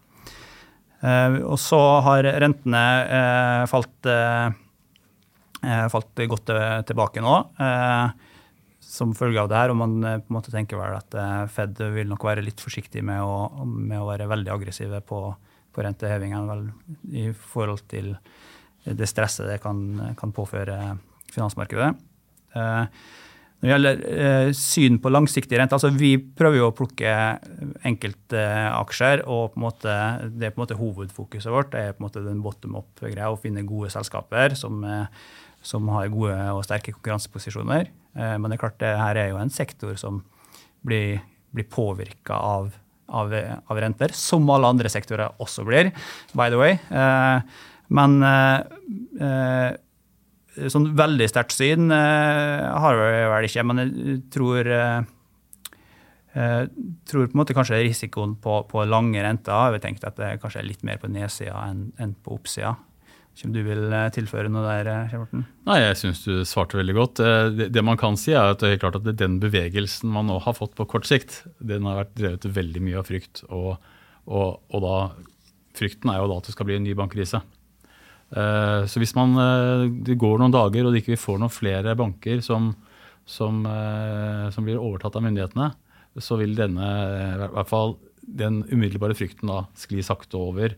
Eh, 0.99 1.37
og 1.47 1.55
så 1.61 1.79
har 2.03 2.27
rentene 2.43 2.81
eh, 3.07 3.61
falt, 3.71 4.09
eh, 4.11 5.85
falt 5.91 6.23
godt 6.33 6.51
tilbake 6.89 7.23
nå 7.23 7.35
som 8.89 9.13
følge 9.15 9.39
av 9.39 9.49
det 9.51 9.59
her. 9.59 9.71
Og 9.71 9.79
man 9.79 9.95
på 10.01 10.17
en 10.17 10.35
måte 10.39 10.51
tenker 10.53 10.79
vel 10.79 10.97
at 10.97 11.15
Fed 11.53 11.79
vil 11.93 12.09
nok 12.09 12.25
være 12.25 12.43
litt 12.43 12.61
forsiktig 12.63 13.03
med 13.05 13.21
å, 13.23 13.63
med 13.63 13.99
å 14.01 14.07
være 14.09 14.27
veldig 14.31 14.51
aggressive 14.55 15.01
på, 15.05 15.21
på 15.75 15.85
rentehevingen 15.85 16.71
i 17.13 17.29
forhold 17.53 17.85
til 17.91 18.15
det 18.85 19.07
stresset 19.09 19.47
det 19.49 19.59
kan, 19.63 20.13
kan 20.19 20.31
påføre 20.35 20.97
finansmarkedet. 21.29 21.93
Når 23.59 23.67
det 23.67 23.71
gjelder 23.73 24.03
eh, 24.07 24.49
syn 24.55 24.97
på 25.03 25.11
langsiktig 25.11 25.57
rente, 25.59 25.75
altså 25.75 25.89
vi 25.91 26.13
prøver 26.15 26.61
jo 26.61 26.67
å 26.69 26.75
plukke 26.75 27.11
enkeltaksjer, 27.89 29.25
og 29.27 29.51
på 29.51 29.59
en 29.59 29.65
måte, 29.65 29.95
det 30.31 30.47
er 30.47 30.53
på 30.55 30.61
en 30.61 30.63
måte 30.63 30.77
hovedfokuset 30.79 31.51
vårt. 31.51 31.73
Det 31.73 31.81
er 31.81 31.97
på 31.97 31.99
en 31.99 32.05
måte 32.07 32.23
den 32.23 32.39
bottom 32.45 32.77
up-greia, 32.79 33.27
å 33.27 33.39
finne 33.39 33.65
gode 33.67 33.91
selskaper 33.91 34.55
som, 34.55 34.79
eh, 34.87 35.11
som, 35.59 35.91
har 35.91 36.07
gode 36.13 36.37
og 36.53 36.63
sterke 36.69 36.95
konkurranseposisjoner. 36.95 37.91
Eh, 38.15 38.35
men 38.39 38.47
det 38.47 38.55
er 38.55 38.63
klart, 38.63 38.79
det 38.79 38.95
her 38.95 39.19
er 39.19 39.33
jo 39.33 39.41
en 39.43 39.51
sektor 39.51 39.99
som 39.99 40.23
blir, 40.87 41.19
blir 41.51 41.67
påvirka 41.67 42.39
av, 42.39 42.71
av, 43.11 43.35
av, 43.35 43.75
renter, 43.83 44.15
som 44.15 44.47
alle 44.55 44.71
andre 44.71 44.87
sektorer 44.87 45.35
også 45.43 45.67
blir, 45.67 45.91
by 46.31 46.47
the 46.47 46.63
way. 46.63 46.79
Eh, 47.89 47.95
men 47.95 48.23
eh, 49.19 50.69
sånn 50.69 50.89
veldig 50.97 51.29
sterkt 51.29 51.55
syn 51.55 51.87
uh, 51.87 52.79
har 52.83 52.97
jeg 52.99 53.29
vel 53.31 53.45
ikke, 53.47 53.63
men 53.63 53.79
jeg 53.79 54.17
tror 54.33 54.67
uh, 54.67 54.99
tror 57.07 57.29
på 57.29 57.31
en 57.31 57.39
måte 57.39 57.55
kanskje 57.55 57.79
risikoen 57.79 58.35
på, 58.43 58.57
på 58.67 58.83
lange 58.85 59.23
renter 59.23 59.55
har 59.55 59.71
vi 59.71 59.79
tenkt 59.79 60.03
at 60.03 60.19
det 60.19 60.41
kanskje 60.43 60.59
er 60.59 60.67
litt 60.67 60.83
mer 60.83 60.99
på 60.99 61.07
nedsida 61.11 61.63
enn, 61.69 61.89
enn 61.99 62.11
på 62.11 62.35
oppsida. 62.35 62.75
Om 63.39 63.53
du 63.55 63.61
vil 63.63 63.93
tilføre 64.11 64.51
noe 64.51 64.65
der, 64.65 65.07
Kjell 65.07 65.23
Nei, 65.39 65.77
Jeg 65.79 65.95
syns 66.01 66.25
du 66.25 66.41
svarte 66.43 66.75
veldig 66.75 66.95
godt. 66.97 67.21
Det, 67.55 67.83
man 67.87 67.99
kan 67.99 68.17
si 68.19 68.33
er 68.35 68.51
at 68.51 68.65
er 68.67 68.83
at 68.83 69.07
den 69.15 69.37
bevegelsen 69.39 70.11
man 70.11 70.27
nå 70.27 70.41
har 70.43 70.57
fått 70.57 70.75
på 70.75 70.87
kort 70.91 71.07
sikt, 71.07 71.45
den 71.63 71.87
har 71.87 72.01
vært 72.01 72.17
drevet 72.19 72.49
veldig 72.57 72.83
mye 72.83 72.99
av 72.99 73.07
frykt. 73.07 73.45
Og, 73.47 73.77
og, 74.27 74.59
og 74.67 74.83
da, 74.83 74.97
frykten 75.79 76.11
er 76.11 76.19
jo 76.19 76.27
da 76.33 76.41
at 76.41 76.49
det 76.49 76.57
skal 76.57 76.67
bli 76.67 76.81
en 76.81 76.85
ny 76.89 76.97
bankkrise. 76.99 77.39
Eh, 78.29 78.83
så 78.85 79.01
hvis 79.01 79.15
man, 79.17 79.33
eh, 79.41 79.87
det 80.05 80.17
går 80.21 80.37
noen 80.41 80.53
dager 80.53 80.85
og 80.85 80.93
det 80.93 81.01
ikke 81.01 81.19
får 81.19 81.39
noen 81.41 81.53
flere 81.53 81.95
banker 81.97 82.43
som, 82.45 82.71
som, 83.25 83.63
eh, 83.65 84.49
som, 84.53 84.65
blir 84.65 84.81
overtatt 84.81 85.17
av 85.17 85.25
myndighetene, 85.25 85.71
så 86.19 86.37
vil 86.39 86.53
denne, 86.57 86.85
i 86.85 87.49
hvert 87.55 87.69
fall 87.69 87.95
den 88.19 88.61
umiddelbare 88.69 89.17
frykten 89.17 89.49
da 89.49 89.63
skli 89.77 90.03
sakte 90.05 90.37
over. 90.37 90.75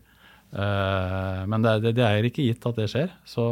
Men 0.52 1.64
det, 1.64 1.72
det, 1.80 1.94
det 1.96 2.04
er 2.04 2.28
ikke 2.28 2.44
gitt 2.44 2.66
at 2.68 2.76
det 2.78 2.86
skjer. 2.92 3.10
Så, 3.26 3.42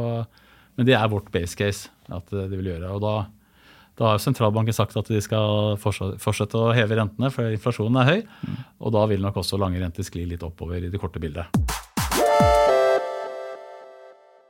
men 0.77 0.87
det 0.87 0.95
er 0.95 1.09
vårt 1.11 1.33
base 1.33 1.57
case 1.59 1.89
at 2.13 2.29
det 2.31 2.53
vil 2.53 2.69
gjøre. 2.71 2.93
Og 2.95 3.03
da, 3.03 3.15
da 3.99 4.13
har 4.13 4.23
sentralbanken 4.23 4.77
sagt 4.77 4.95
at 5.01 5.11
de 5.11 5.25
skal 5.25 5.81
fortsette 5.81 6.61
å 6.61 6.71
heve 6.77 7.01
rentene, 7.01 7.33
for 7.35 7.51
inflasjonen 7.51 8.03
er 8.05 8.11
høy. 8.13 8.19
Mm. 8.45 8.65
Og 8.85 8.99
da 9.01 9.07
vil 9.11 9.25
nok 9.25 9.43
også 9.43 9.59
lange 9.61 9.83
renter 9.83 10.07
skli 10.07 10.29
litt 10.29 10.45
oppover 10.47 10.85
i 10.85 10.93
det 10.93 11.01
korte 11.01 11.25
bildet. 11.25 11.49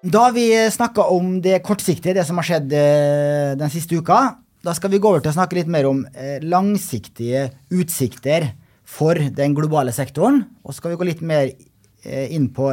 Da 0.00 0.30
vi 0.32 0.70
snakka 0.70 1.04
om 1.12 1.42
det 1.44 1.58
kortsiktige, 1.60 2.14
det 2.16 2.22
som 2.24 2.38
har 2.40 2.46
skjedd 2.48 2.70
eh, 2.72 3.50
den 3.60 3.68
siste 3.72 3.98
uka. 4.00 4.20
Da 4.64 4.72
skal 4.72 4.94
vi 4.94 5.00
gå 5.00 5.10
over 5.10 5.20
til 5.20 5.28
å 5.28 5.36
snakke 5.36 5.58
litt 5.58 5.68
mer 5.68 5.88
om 5.90 6.06
eh, 6.16 6.38
langsiktige 6.40 7.50
utsikter 7.68 8.46
for 8.88 9.20
den 9.36 9.52
globale 9.56 9.92
sektoren. 9.92 10.40
Og 10.64 10.72
så 10.72 10.78
skal 10.78 10.94
vi 10.94 11.00
gå 11.02 11.08
litt 11.10 11.20
mer 11.20 11.50
eh, 11.50 12.32
inn 12.32 12.48
på 12.48 12.70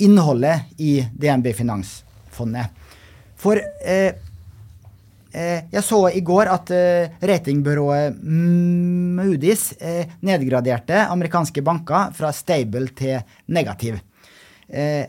innholdet 0.00 0.80
i 0.80 0.94
DNB 1.12 1.50
Finansfondet. 1.58 2.72
For 3.36 3.60
eh, 3.60 4.16
jeg 5.36 5.84
så 5.84 5.98
i 6.08 6.22
går 6.24 6.48
at 6.48 6.70
ratingbyrået 7.28 8.16
Moody's 8.24 9.66
nedgraderte 10.24 11.02
amerikanske 11.12 11.60
banker 11.60 12.14
fra 12.16 12.30
stable 12.32 12.88
til 12.96 13.20
negativ. 13.52 13.98
Eh, 14.72 15.04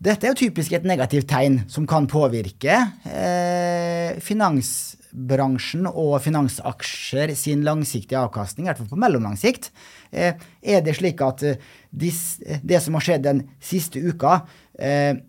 dette 0.00 0.24
er 0.24 0.32
jo 0.32 0.40
typisk 0.46 0.72
et 0.72 0.86
negativt 0.88 1.28
tegn 1.28 1.58
som 1.68 1.84
kan 1.88 2.06
påvirke 2.08 2.76
eh, 3.04 4.16
finansbransjen 4.24 5.88
og 5.90 6.14
finansaksjer 6.24 7.34
sin 7.36 7.66
langsiktige 7.66 8.22
avkastning, 8.22 8.64
i 8.64 8.70
hvert 8.70 8.80
fall 8.80 8.88
på 8.94 9.00
mellomlang 9.00 9.36
sikt. 9.40 9.68
Eh, 10.08 10.40
er 10.62 10.84
det 10.86 10.96
slik 10.96 11.20
at 11.24 11.44
eh, 11.44 11.60
dis, 11.92 12.40
det 12.40 12.80
som 12.80 12.96
har 12.96 13.04
skjedd 13.04 13.26
den 13.28 13.44
siste 13.60 14.00
uka, 14.00 14.40
eh, 14.80 15.20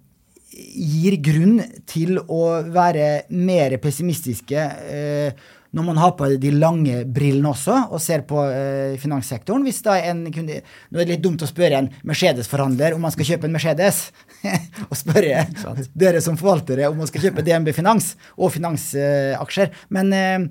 gir 0.52 1.20
grunn 1.24 1.60
til 1.88 2.22
å 2.24 2.44
være 2.72 3.26
mer 3.36 3.76
pessimistiske 3.84 4.68
eh, 4.88 5.50
når 5.72 5.88
man 5.88 6.00
har 6.02 6.14
på 6.20 6.28
de 6.42 6.52
lange 6.52 7.02
brillene 7.08 7.54
også 7.54 7.78
og 7.94 8.02
ser 8.04 8.26
på 8.28 8.44
eh, 8.50 8.98
finanssektoren. 9.00 9.64
Hvis 9.68 9.82
da 9.86 9.98
en 10.02 10.26
kunde 10.34 10.60
Nå 10.92 11.00
er 11.00 11.06
det 11.06 11.16
litt 11.16 11.24
dumt 11.24 11.44
å 11.46 11.50
spørre 11.50 11.80
en 11.80 11.90
Mercedes-forhandler 12.08 12.96
om 12.96 13.06
man 13.06 13.14
skal 13.14 13.30
kjøpe 13.30 13.48
en 13.48 13.56
Mercedes, 13.56 14.04
og 14.90 14.96
spørre 15.00 15.46
dere 15.94 16.22
som 16.24 16.40
forvaltere 16.40 16.90
om 16.92 17.00
man 17.00 17.10
skal 17.10 17.28
kjøpe 17.28 17.46
DNB 17.48 17.72
Finans 17.76 18.14
og 18.36 18.52
finansaksjer. 18.56 19.72
Men 19.96 20.16
eh, 20.16 20.48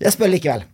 jeg 0.00 0.14
spør 0.14 0.32
likevel. 0.32 0.64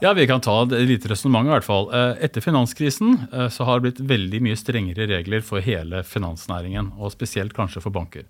Ja, 0.00 0.14
Vi 0.16 0.24
kan 0.24 0.40
ta 0.40 0.62
et 0.62 0.72
lite 0.88 1.10
resonnement. 1.12 1.46
i 1.46 1.52
hvert 1.52 1.66
fall. 1.66 1.90
Eh, 1.92 2.24
etter 2.24 2.40
finanskrisen 2.40 3.28
eh, 3.32 3.48
så 3.52 3.64
har 3.68 3.80
det 3.80 3.90
blitt 3.90 4.08
veldig 4.08 4.40
mye 4.40 4.56
strengere 4.56 5.06
regler 5.10 5.44
for 5.44 5.60
hele 5.60 6.00
finansnæringen, 6.02 6.94
og 6.96 7.12
spesielt 7.12 7.52
kanskje 7.52 7.82
for 7.84 7.92
banker. 7.92 8.24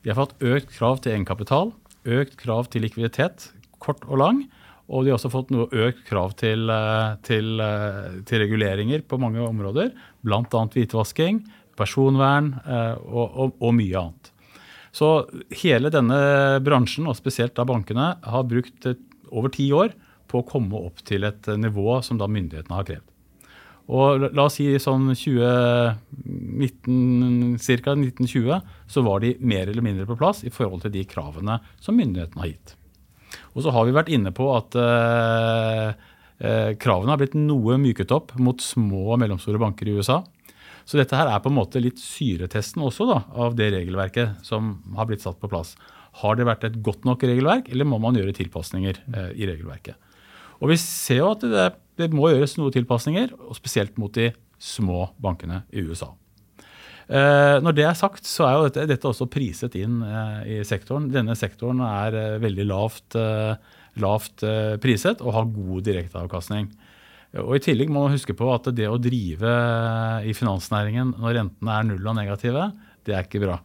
De 0.00 0.08
har 0.08 0.16
fått 0.16 0.40
økt 0.40 0.72
krav 0.72 1.02
til 1.04 1.12
egenkapital, 1.12 1.74
økt 2.08 2.38
krav 2.40 2.70
til 2.72 2.86
likviditet, 2.86 3.50
kort 3.82 4.04
og 4.08 4.20
lang. 4.22 4.42
Og 4.90 5.04
de 5.04 5.12
har 5.12 5.20
også 5.20 5.30
fått 5.30 5.52
noe 5.54 5.68
økt 5.70 6.02
krav 6.08 6.34
til, 6.40 6.66
eh, 6.70 7.14
til, 7.26 7.60
eh, 7.62 8.18
til 8.26 8.42
reguleringer 8.42 9.04
på 9.06 9.20
mange 9.22 9.42
områder. 9.44 9.92
Bl.a. 10.26 10.42
hvitvasking, 10.42 11.44
personvern 11.78 12.56
eh, 12.66 12.96
og, 13.06 13.26
og, 13.30 13.54
og, 13.60 13.74
mye 13.78 14.00
annet. 14.00 14.32
Så 14.90 15.30
hele 15.62 15.92
denne 15.94 16.58
bransjen, 16.66 17.06
og 17.06 17.18
spesielt 17.18 17.54
da 17.54 17.64
bankene, 17.64 18.16
har 18.18 18.48
brukt 18.50 18.90
over 19.30 19.54
ti 19.54 19.70
år 19.70 19.94
på 20.30 20.40
å 20.40 20.46
komme 20.46 20.74
opp 20.74 21.04
til 21.06 21.22
et 21.28 21.46
nivå 21.54 22.00
som 22.02 22.18
da 22.18 22.26
myndighetene 22.26 22.80
har 22.80 22.88
krevd. 22.88 23.06
Og 23.90 24.28
la 24.34 24.44
oss 24.46 24.54
si 24.58 24.78
sånn 24.78 25.08
2019, 25.18 27.58
ca. 27.58 27.94
1920 27.98 28.60
så 28.90 29.02
var 29.06 29.20
de 29.22 29.36
mer 29.42 29.70
eller 29.70 29.82
mindre 29.82 30.06
på 30.06 30.16
plass 30.18 30.44
i 30.46 30.50
forhold 30.54 30.82
til 30.84 30.92
de 30.94 31.04
kravene 31.10 31.58
som 31.82 31.96
myndighetene 31.98 32.42
har 32.44 32.50
gitt. 32.52 32.76
Og 33.54 33.64
så 33.64 33.72
har 33.74 33.86
vi 33.86 33.94
vært 33.96 34.10
inne 34.14 34.32
på 34.34 34.46
at 34.54 34.76
eh, 34.78 35.88
eh, 36.38 36.72
kravene 36.80 37.14
har 37.14 37.20
blitt 37.20 37.38
noe 37.38 37.78
myket 37.82 38.12
opp 38.14 38.36
mot 38.38 38.62
små 38.62 39.08
og 39.14 39.22
mellomstore 39.22 39.60
banker 39.62 39.90
i 39.90 39.96
USA. 39.98 40.20
Så 40.86 40.98
dette 40.98 41.16
her 41.18 41.28
er 41.30 41.42
på 41.42 41.50
en 41.50 41.58
måte 41.58 41.82
litt 41.82 42.00
syretesten 42.02 42.82
også 42.82 43.06
da, 43.10 43.18
av 43.30 43.56
det 43.58 43.70
regelverket 43.74 44.44
som 44.46 44.78
har 44.96 45.10
blitt 45.10 45.24
satt 45.24 45.40
på 45.42 45.50
plass. 45.50 45.76
Har 46.22 46.38
det 46.38 46.46
vært 46.48 46.66
et 46.66 46.78
godt 46.82 47.06
nok 47.06 47.22
regelverk, 47.26 47.68
eller 47.70 47.86
må 47.86 48.00
man 48.02 48.16
gjøre 48.18 48.34
tilpasninger 48.38 49.02
eh, 49.14 49.34
i 49.38 49.50
regelverket? 49.50 49.98
Og 50.60 50.72
Vi 50.72 50.76
ser 50.82 51.22
jo 51.22 51.30
at 51.32 51.44
det, 51.46 51.68
det 51.96 52.10
må 52.12 52.28
gjøres 52.30 52.58
noen 52.58 52.74
tilpasninger, 52.74 53.32
spesielt 53.56 53.96
mot 53.98 54.12
de 54.14 54.30
små 54.60 55.08
bankene 55.22 55.62
i 55.72 55.86
USA. 55.86 56.12
Eh, 57.10 57.56
når 57.58 57.74
det 57.74 57.86
er 57.88 57.96
sagt, 57.98 58.26
så 58.28 58.44
er 58.46 58.52
jo 58.54 58.66
dette, 58.68 58.84
dette 58.92 59.08
også 59.08 59.26
priset 59.30 59.74
inn 59.80 59.98
eh, 60.06 60.36
i 60.46 60.58
sektoren. 60.66 61.08
Denne 61.10 61.34
sektoren 61.38 61.82
er 61.82 62.14
eh, 62.14 62.36
veldig 62.42 62.66
lavt, 62.70 63.18
lavt 64.00 64.44
priset 64.82 65.24
og 65.24 65.34
har 65.34 65.50
god 65.50 65.88
direkteavkastning. 65.88 66.68
Og 67.40 67.56
I 67.56 67.62
tillegg 67.62 67.90
må 67.90 68.04
man 68.04 68.14
huske 68.14 68.34
på 68.34 68.46
at 68.50 68.68
det 68.74 68.86
å 68.90 68.98
drive 69.02 69.50
i 70.26 70.32
finansnæringen 70.34 71.12
når 71.18 71.36
rentene 71.36 71.74
er 71.76 71.84
null 71.86 72.08
og 72.10 72.16
negative, 72.18 72.70
det 73.06 73.14
er 73.16 73.26
ikke 73.26 73.42
bra. 73.42 73.56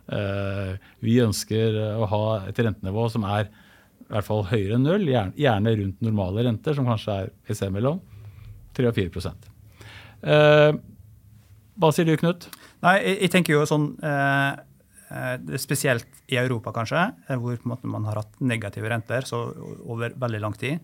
Vi 1.01 1.15
ønsker 1.23 1.77
å 1.97 2.09
ha 2.09 2.21
et 2.49 2.61
rentenivå 2.61 3.07
som 3.13 3.25
er 3.25 3.49
i 3.49 4.11
hvert 4.13 4.27
fall 4.27 4.45
høyere 4.51 4.77
enn 4.77 4.85
null, 4.85 5.09
gjerne 5.09 5.73
rundt 5.81 6.05
normale 6.05 6.45
renter, 6.45 6.77
som 6.77 6.85
kanskje 6.89 7.17
er 7.23 7.33
et 7.33 7.57
sted 7.57 7.73
mellom 7.73 7.97
3 8.77 8.91
og 8.91 8.99
4% 8.99 9.49
Hva 11.81 11.91
sier 11.95 12.09
du, 12.09 12.13
Knut? 12.21 12.49
Nei, 12.85 12.95
jeg, 13.01 13.17
jeg 13.25 13.33
tenker 13.33 13.55
jo 13.55 13.65
sånn 13.69 13.91
eh, 14.05 14.51
eh 15.15 15.57
Spesielt 15.61 16.21
i 16.29 16.37
Europa, 16.41 16.73
kanskje, 16.75 17.07
eh, 17.27 17.39
hvor 17.41 17.57
måte, 17.69 17.89
man 17.89 18.05
har 18.09 18.21
hatt 18.21 18.41
negative 18.41 18.89
renter 18.91 19.25
over 19.33 20.13
veldig 20.21 20.41
lang 20.43 20.57
tid. 20.59 20.81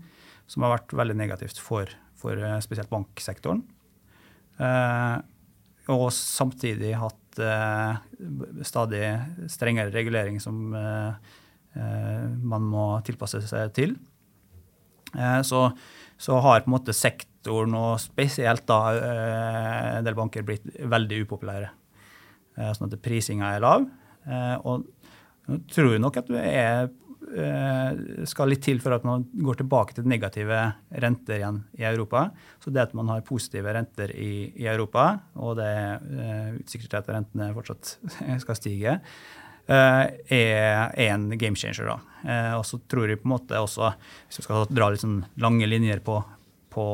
Som 0.49 0.65
har 0.65 0.75
vært 0.75 0.95
veldig 0.97 1.17
negativt 1.17 1.61
for, 1.61 1.89
for 2.19 2.37
eh, 2.37 2.59
spesielt 2.63 2.91
banksektoren. 2.91 3.63
Eh, 4.61 5.17
og 5.91 6.07
samtidig 6.13 6.93
hatt 7.01 7.41
eh, 7.41 8.01
stadig 8.67 9.03
strengere 9.51 9.93
regulering 9.93 10.39
som 10.41 10.71
man 11.71 12.63
må 12.67 12.85
tilpasse 13.07 13.39
seg 13.47 13.69
til. 13.71 13.93
så, 15.47 15.61
så 16.19 16.39
har 16.43 16.65
på 16.65 16.67
en 16.67 16.73
måte 16.73 16.95
sektoren, 16.95 17.77
og 17.79 17.93
spesielt 18.03 18.65
da 18.67 18.79
en 19.99 20.03
del 20.03 20.17
banker, 20.17 20.43
blitt 20.43 20.67
veldig 20.67 21.21
upopulære. 21.23 21.69
Eh, 22.61 22.71
sånn 22.77 22.91
at 22.91 23.01
prisinga 23.03 23.55
er 23.55 23.63
lav. 23.63 23.85
Eh, 24.27 24.57
og 24.67 24.85
jeg 25.49 25.63
tror 25.73 25.97
nok 26.01 26.19
at 26.21 26.29
det 26.31 26.41
er, 26.45 26.89
eh, 27.31 28.25
skal 28.29 28.51
litt 28.51 28.63
til 28.63 28.81
for 28.83 28.93
at 28.93 29.05
man 29.07 29.25
går 29.33 29.61
tilbake 29.61 29.95
til 29.97 30.07
negative 30.07 30.61
renter 31.03 31.39
igjen 31.39 31.61
i 31.79 31.85
Europa. 31.89 32.29
Så 32.59 32.71
det 32.71 32.81
at 32.89 32.93
man 32.93 33.09
har 33.09 33.25
positive 33.25 33.73
renter 33.73 34.13
i, 34.13 34.51
i 34.55 34.67
Europa, 34.67 35.21
og 35.35 35.57
det 35.57 35.65
er 35.65 36.57
utsikter 36.59 36.89
til 36.89 37.01
at 37.01 37.13
rentene 37.15 37.53
fortsatt 37.55 37.97
skal 38.43 38.59
stige, 38.59 38.99
er, 39.71 40.91
en 40.99 41.29
game 41.39 41.55
changer. 41.55 41.87
da. 41.87 42.57
Og 42.57 42.65
så 42.67 42.81
tror 42.91 43.07
jeg 43.07 43.21
på 43.21 43.29
en 43.29 43.35
måte 43.37 43.55
også, 43.55 43.93
hvis 44.27 44.41
vi 44.41 44.43
skal 44.43 44.65
dra 44.67 44.89
litt 44.91 44.99
sånn 44.99 45.21
lange 45.39 45.69
linjer 45.69 46.01
på, 46.03 46.17
på, 46.73 46.87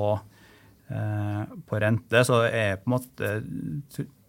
på 0.86 1.80
rente, 1.82 2.22
så 2.28 2.44
er 2.46 2.78
på 2.78 2.92
en 2.92 2.94
måte 2.94 3.32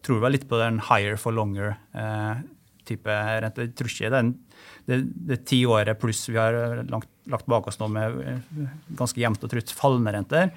tror 0.09 0.23
vel 0.25 0.39
litt 0.39 0.49
på 0.49 0.59
den 0.61 0.81
higher 0.89 1.19
for 1.21 1.37
longer-type 1.37 3.13
eh, 3.13 3.37
rente. 3.45 3.67
Jeg 3.67 3.77
tror 3.77 3.93
ikke 3.93 4.13
den, 4.15 4.33
det, 4.89 4.99
det 5.29 5.43
tiåret 5.49 6.01
pluss 6.01 6.25
vi 6.31 6.39
har 6.41 6.83
langt, 6.89 7.11
lagt 7.29 7.49
bak 7.51 7.69
oss 7.69 7.81
nå 7.81 7.91
med 7.93 8.19
eh, 8.25 8.67
ganske 8.99 9.21
jevnt 9.21 9.45
og 9.45 9.53
trutt 9.53 9.73
fallende 9.77 10.15
renter, 10.17 10.53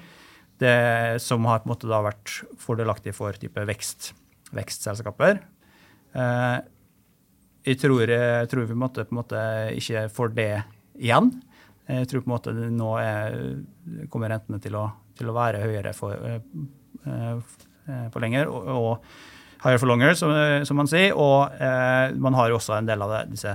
det 0.62 0.76
som 1.24 1.44
har 1.48 1.60
på 1.60 1.66
en 1.66 1.72
måte 1.74 1.90
da 1.90 1.98
vært 2.04 2.36
fordelaktig 2.62 3.12
for 3.16 3.36
type 3.40 3.64
vekst, 3.66 4.12
vekstselskaper. 4.54 5.42
Eh, 6.16 6.58
jeg 7.66 7.78
tror, 7.78 8.08
jeg 8.10 8.48
tror 8.50 8.66
vi 8.66 8.78
måtte, 8.78 9.04
på 9.06 9.14
en 9.14 9.20
måte 9.20 9.42
ikke 9.78 10.08
får 10.10 10.32
det 10.34 10.52
igjen. 10.98 11.28
Jeg 11.92 12.08
tror 12.10 12.24
på 12.24 12.30
en 12.30 12.32
måte 12.32 12.54
nå 12.74 12.88
er, 12.98 13.36
kommer 14.10 14.32
rentene 14.32 14.58
til 14.62 14.74
å, 14.78 14.88
til 15.18 15.30
å 15.30 15.34
være 15.36 15.60
høyere 15.62 15.92
for, 15.94 16.40
for 17.04 18.18
lenger. 18.22 18.50
og, 18.50 18.66
og 18.72 19.22
higher 19.62 19.78
for 19.78 19.86
longer, 19.90 20.14
som, 20.18 20.30
som 20.66 20.76
man 20.80 20.88
sier. 20.90 21.10
Og 21.18 21.38
eh, 21.54 22.06
man 22.18 22.34
har 22.38 22.46
jo 22.50 22.56
også 22.58 22.72
en 22.78 22.88
del 22.88 23.00
av 23.04 23.10
det, 23.14 23.22
disse 23.36 23.52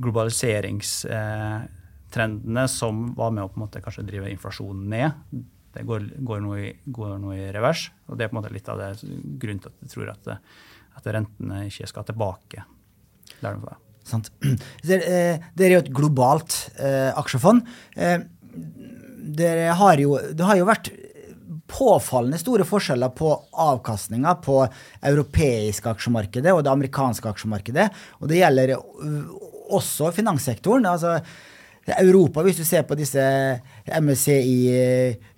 globaliseringstrendene 0.00 2.64
som 2.70 2.94
var 3.18 3.30
med 3.36 3.44
å 3.44 3.50
på 3.50 3.56
en 3.58 3.64
måte 3.66 3.84
kanskje 3.84 4.08
drive 4.08 4.32
inflasjonen 4.32 4.84
ned. 4.90 5.10
Det 5.70 5.82
går, 5.86 6.00
går, 6.26 6.38
noe 6.42 6.56
i, 6.58 6.70
går, 6.90 7.10
noe 7.22 7.34
i, 7.36 7.52
revers. 7.54 7.80
og 8.08 8.12
Det 8.18 8.24
er 8.24 8.30
på 8.30 8.34
en 8.36 8.40
måte 8.40 8.54
litt 8.54 8.70
av 8.72 8.78
det 8.80 8.90
grunnen 9.04 9.62
til 9.62 9.70
at 9.70 9.78
jeg 9.84 9.90
tror 9.92 10.06
at, 10.14 10.24
at 10.98 11.04
rentene 11.14 11.56
ikke 11.68 11.90
skal 11.90 12.04
tilbake 12.08 12.58
der 13.40 13.52
de. 13.60 13.74
Sant. 14.10 14.26
Dere 14.88 15.38
er 15.54 15.72
jo 15.76 15.82
et 15.84 15.94
globalt 15.94 16.52
eh, 16.80 17.12
aksjefond. 17.20 17.58
Eh, 17.94 18.20
dere 19.30 19.74
har 19.76 20.00
jo, 20.00 20.16
det 20.34 20.46
har 20.46 20.58
jo 20.58 20.66
vært 20.68 20.90
påfallende 21.70 22.40
store 22.40 22.66
forskjeller 22.66 23.12
på 23.16 23.30
avkastninga 23.64 24.34
på 24.44 24.58
europeiske 25.06 25.92
aksjemarkedet 25.94 26.52
og 26.54 26.64
det 26.66 26.74
amerikanske 26.74 27.30
aksjemarkedet. 27.30 27.88
Og 28.20 28.30
det 28.30 28.42
gjelder 28.42 28.74
også 29.70 30.10
finanssektoren. 30.14 30.86
altså 30.86 31.20
Europa, 31.98 32.42
hvis 32.42 32.58
du 32.60 32.64
ser 32.64 32.82
på 32.86 32.94
disse 32.94 33.22
MSCI 33.86 34.70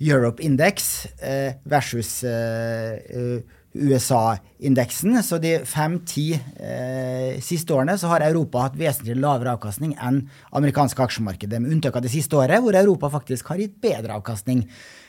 Europe 0.00 0.42
Index 0.42 1.06
eh, 1.22 1.54
versus 1.64 2.24
eh, 2.24 3.40
USA-indeksen. 3.72 5.16
Så 5.24 5.38
de 5.42 5.54
fem-ti 5.68 6.26
eh, 6.34 7.40
siste 7.44 7.74
årene 7.74 7.96
så 8.00 8.10
har 8.12 8.24
Europa 8.26 8.66
hatt 8.66 8.78
vesentlig 8.78 9.16
lavere 9.20 9.54
avkastning 9.56 9.94
enn 9.96 10.22
amerikanske 10.52 11.04
aksjemarkedet, 11.04 11.60
med 11.62 11.76
unntak 11.76 11.96
av 11.98 12.04
det 12.04 12.12
siste 12.12 12.36
året, 12.38 12.60
hvor 12.62 12.76
Europa 12.78 13.12
faktisk 13.12 13.52
har 13.52 13.62
gitt 13.62 13.78
bedre 13.82 14.18
avkastning. 14.20 14.64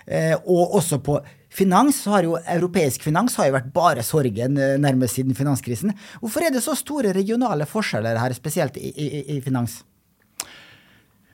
Eh, 0.07 0.35
og 0.39 0.77
også 0.79 0.99
på 1.03 1.19
finans 1.53 2.01
så 2.03 2.17
har 2.17 2.27
jo 2.27 2.35
europeisk 2.39 3.05
finans 3.05 3.37
har 3.39 3.47
jo 3.49 3.57
vært 3.57 3.71
bare 3.75 4.03
sorgen 4.05 4.57
eh, 4.57 4.75
nærmest 4.81 5.19
siden 5.19 5.37
finanskrisen. 5.37 5.93
Hvorfor 6.23 6.47
er 6.47 6.55
det 6.55 6.63
så 6.65 6.75
store 6.79 7.13
regionale 7.15 7.67
forskjeller 7.69 8.19
her, 8.19 8.35
spesielt 8.35 8.79
i, 8.79 8.91
i, 8.91 9.25
i 9.37 9.41
finans? 9.43 9.81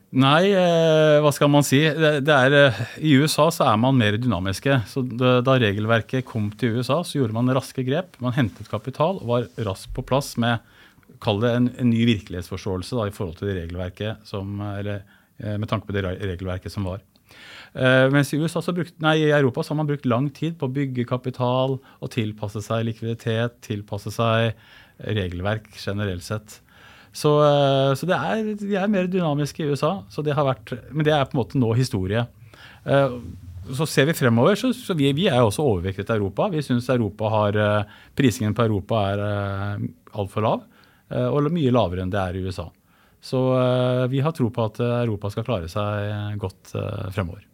Nei, 0.10 0.50
eh, 0.58 1.20
hva 1.22 1.30
skal 1.30 1.52
man 1.54 1.66
si. 1.66 1.84
Det, 1.86 2.34
er, 2.34 2.54
eh, 2.58 2.78
I 3.06 3.14
USA 3.22 3.46
så 3.54 3.68
er 3.70 3.78
man 3.78 3.98
mer 3.98 4.18
dynamiske. 4.18 4.82
så 4.90 5.04
Da 5.06 5.58
regelverket 5.62 6.26
kom 6.26 6.50
til 6.58 6.80
USA, 6.80 7.04
så 7.04 7.20
gjorde 7.20 7.36
man 7.38 7.54
raske 7.54 7.86
grep. 7.86 8.18
Man 8.20 8.34
hentet 8.34 8.72
kapital 8.72 9.22
og 9.22 9.28
var 9.30 9.46
raskt 9.68 9.94
på 9.94 10.02
plass 10.02 10.36
med 10.38 10.66
kall 11.22 11.42
det 11.44 11.52
en, 11.54 11.70
en 11.78 11.90
ny 11.92 12.06
virkelighetsforståelse 12.08 12.96
da, 12.98 13.06
i 13.06 13.14
forhold 13.14 13.38
til 13.38 13.52
det 13.52 13.58
regelverket 13.60 14.26
som, 14.26 14.62
eller 14.62 15.02
med 15.60 15.68
tanke 15.68 15.88
på 15.88 15.94
det 15.96 16.04
regelverket 16.06 16.72
som 16.72 16.88
var. 16.88 17.02
Mens 17.76 18.32
i, 18.34 18.40
brukt, 18.40 18.96
nei, 19.04 19.16
i, 19.20 19.34
Europa 19.36 19.64
så 19.64 19.74
har 19.74 19.80
man 19.82 19.90
brukt 19.90 20.08
lang 20.08 20.30
tid 20.32 20.56
på 20.58 20.70
å 20.70 20.74
bygge 20.74 21.06
kapital 21.10 21.76
og 21.76 22.12
tilpasse 22.14 22.64
seg 22.64 22.88
likviditet, 22.88 23.60
tilpasse 23.68 24.14
seg 24.16 24.56
regelverk 25.04 25.68
generelt 25.76 26.24
sett. 26.24 26.62
Så, 27.16 27.32
så 27.98 28.08
det 28.08 28.16
er, 28.16 28.50
de 28.60 28.76
er 28.78 28.90
mer 28.92 29.08
dynamiske 29.10 29.64
i 29.64 29.70
USA, 29.72 30.00
det 30.26 30.36
vært, 30.52 30.74
men 30.94 31.08
det 31.08 31.14
er 31.16 31.26
på 31.26 31.36
en 31.36 31.42
måte 31.42 31.62
nå 31.62 31.72
historie. 31.78 32.22
Uh, 32.86 33.18
så 33.76 33.86
ser 33.90 34.08
vi 34.10 34.18
fremover, 34.18 34.58
så, 34.58 34.72
så 34.74 34.96
vi, 34.98 35.12
vi, 35.18 35.28
er 35.30 35.42
også 35.42 35.66
overvektet 35.66 36.10
Europa. 36.14 36.48
Vi 36.54 36.64
syns 36.66 36.88
prisingen 38.18 38.56
på 38.58 38.66
Europa 38.66 39.04
er 39.12 39.22
altfor 40.18 40.46
lav, 40.46 40.64
og 41.14 41.52
mye 41.54 41.74
lavere 41.76 42.02
enn 42.02 42.14
det 42.14 42.24
er 42.24 42.40
i 42.40 42.42
USA. 42.48 42.66
Så 43.22 43.44
vi 44.10 44.24
har 44.26 44.34
tro 44.34 44.50
på 44.54 44.66
at 44.72 44.82
Europa 45.04 45.30
skal 45.36 45.46
klare 45.46 45.70
seg 45.70 46.42
godt 46.42 46.74
fremover. 47.14 47.46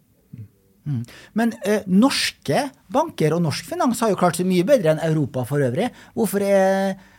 Mm. 0.86 1.02
Men 1.34 1.54
eh, 1.66 1.86
norske 1.90 2.68
banker 2.94 3.34
og 3.34 3.42
norsk 3.46 3.66
finans 3.72 4.02
har 4.04 4.12
jo 4.12 4.20
klart 4.20 4.38
seg 4.38 4.48
mye 4.50 4.66
bedre 4.68 4.94
enn 4.94 5.04
Europa 5.08 5.46
for 5.50 5.64
øvrig. 5.66 5.90
Hvorfor 6.18 6.46
er 6.46 6.92
eh, 6.92 7.12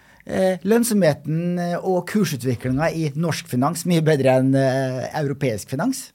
lønnsomheten 0.66 1.60
eh, 1.62 1.76
og 1.78 2.04
kursutviklinga 2.10 2.90
i 2.90 3.08
norsk 3.14 3.48
finans 3.50 3.86
mye 3.88 4.04
bedre 4.06 4.38
enn 4.40 4.52
eh, 4.58 5.06
europeisk 5.22 5.72
finans? 5.74 6.08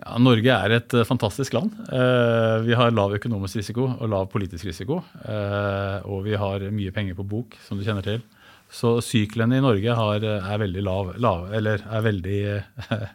Ja, 0.00 0.16
Norge 0.22 0.54
er 0.56 0.76
et 0.78 0.94
fantastisk 1.04 1.52
land. 1.52 1.74
Vi 2.64 2.72
har 2.72 2.94
lav 2.96 3.12
økonomisk 3.18 3.58
risiko 3.58 3.82
og 3.90 4.08
lav 4.08 4.30
politisk 4.32 4.64
risiko. 4.64 5.02
Og 6.08 6.22
vi 6.24 6.38
har 6.40 6.64
mye 6.72 6.94
penger 6.96 7.18
på 7.18 7.26
bok, 7.28 7.58
som 7.66 7.76
du 7.76 7.84
kjenner 7.84 8.06
til. 8.06 8.22
Så 8.72 8.94
syklene 9.04 9.58
i 9.58 9.60
Norge 9.60 9.98
har, 9.98 10.24
er 10.24 10.62
veldig 10.62 10.86
lav, 10.86 11.12
lav, 11.20 11.50
eller 11.52 11.84
er 11.84 12.06
veldig 12.06 12.40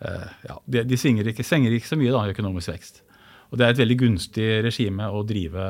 Eh, 0.00 0.28
ja, 0.48 0.56
de, 0.64 0.82
de 0.88 0.98
svinger, 0.98 1.28
ikke, 1.28 1.44
svinger, 1.44 1.74
ikke, 1.76 1.90
så 1.90 1.98
mye 2.00 2.12
da, 2.14 2.24
i 2.24 2.34
økonomisk 2.34 2.72
vekst. 2.72 3.02
Og 3.50 3.58
Det 3.58 3.66
er 3.66 3.74
et 3.74 3.82
veldig 3.82 3.98
gunstig 3.98 4.48
regime 4.64 5.10
å 5.10 5.24
drive 5.26 5.64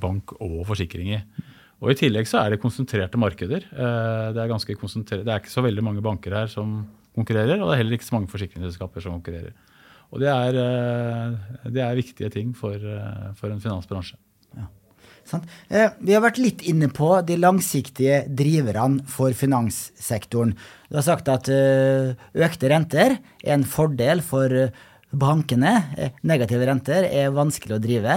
bank 0.00 0.36
og 0.38 0.60
forsikring 0.68 1.12
i. 1.16 1.20
Og 1.82 1.92
I 1.92 1.98
tillegg 1.98 2.28
så 2.28 2.40
er 2.40 2.54
det 2.54 2.62
konsentrerte 2.62 3.20
markeder. 3.20 3.66
Eh, 3.68 4.28
det 4.32 4.42
er, 4.42 4.50
ganske 4.52 4.72
det 4.72 5.24
er 5.26 5.40
ikke 5.40 5.52
så 5.52 5.64
veldig 5.64 5.84
mange 5.84 6.04
banker 6.04 6.32
her 6.32 6.46
som 6.48 6.86
konkurrerer, 7.16 7.60
og 7.60 7.68
det 7.68 7.74
er 7.74 7.82
heller 7.82 7.96
ikke 7.98 8.08
så 8.08 8.16
mange 8.16 8.32
forsikringsselskaper 8.32 9.04
som 9.04 9.18
konkurrerer. 9.18 9.52
Og 10.12 10.20
Det 10.20 10.28
er, 10.30 10.56
eh, 10.56 11.70
det 11.70 11.82
er 11.82 11.98
viktige 11.98 12.30
ting 12.30 12.54
for, 12.54 12.78
for 13.36 13.50
en 13.50 13.60
finansbransje. 13.60 14.16
Eh, 15.34 15.90
vi 15.98 16.14
har 16.14 16.22
vært 16.24 16.40
litt 16.40 16.62
inne 16.68 16.88
på 16.94 17.08
de 17.26 17.38
langsiktige 17.40 18.22
driverne 18.30 19.04
for 19.10 19.34
finanssektoren. 19.36 20.54
Du 20.90 20.98
har 20.98 21.06
sagt 21.06 21.30
at 21.32 21.50
eh, 21.50 22.14
økte 22.46 22.70
renter 22.70 23.16
er 23.16 23.56
en 23.56 23.66
fordel 23.66 24.22
for 24.24 24.52
eh, 24.52 24.70
bankene. 25.18 25.72
Negative 26.26 26.68
renter 26.68 27.08
er 27.08 27.34
vanskelig 27.34 27.76
å 27.76 27.82
drive 27.82 28.16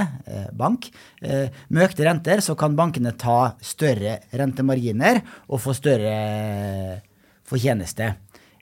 bank. 0.58 0.90
Med 1.22 1.86
økte 1.88 2.06
renter 2.08 2.44
så 2.46 2.56
kan 2.60 2.78
bankene 2.78 3.16
ta 3.18 3.56
større 3.64 4.20
rentemarginer 4.36 5.22
og 5.48 5.62
få 5.64 5.76
større 5.78 7.02
fortjeneste. 7.50 8.14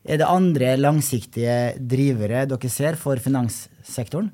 Er 0.07 0.21
det 0.21 0.27
andre 0.31 0.77
langsiktige 0.79 1.75
drivere 1.83 2.45
dere 2.47 2.69
ser 2.71 2.95
for 2.99 3.19
finanssektoren? 3.19 4.29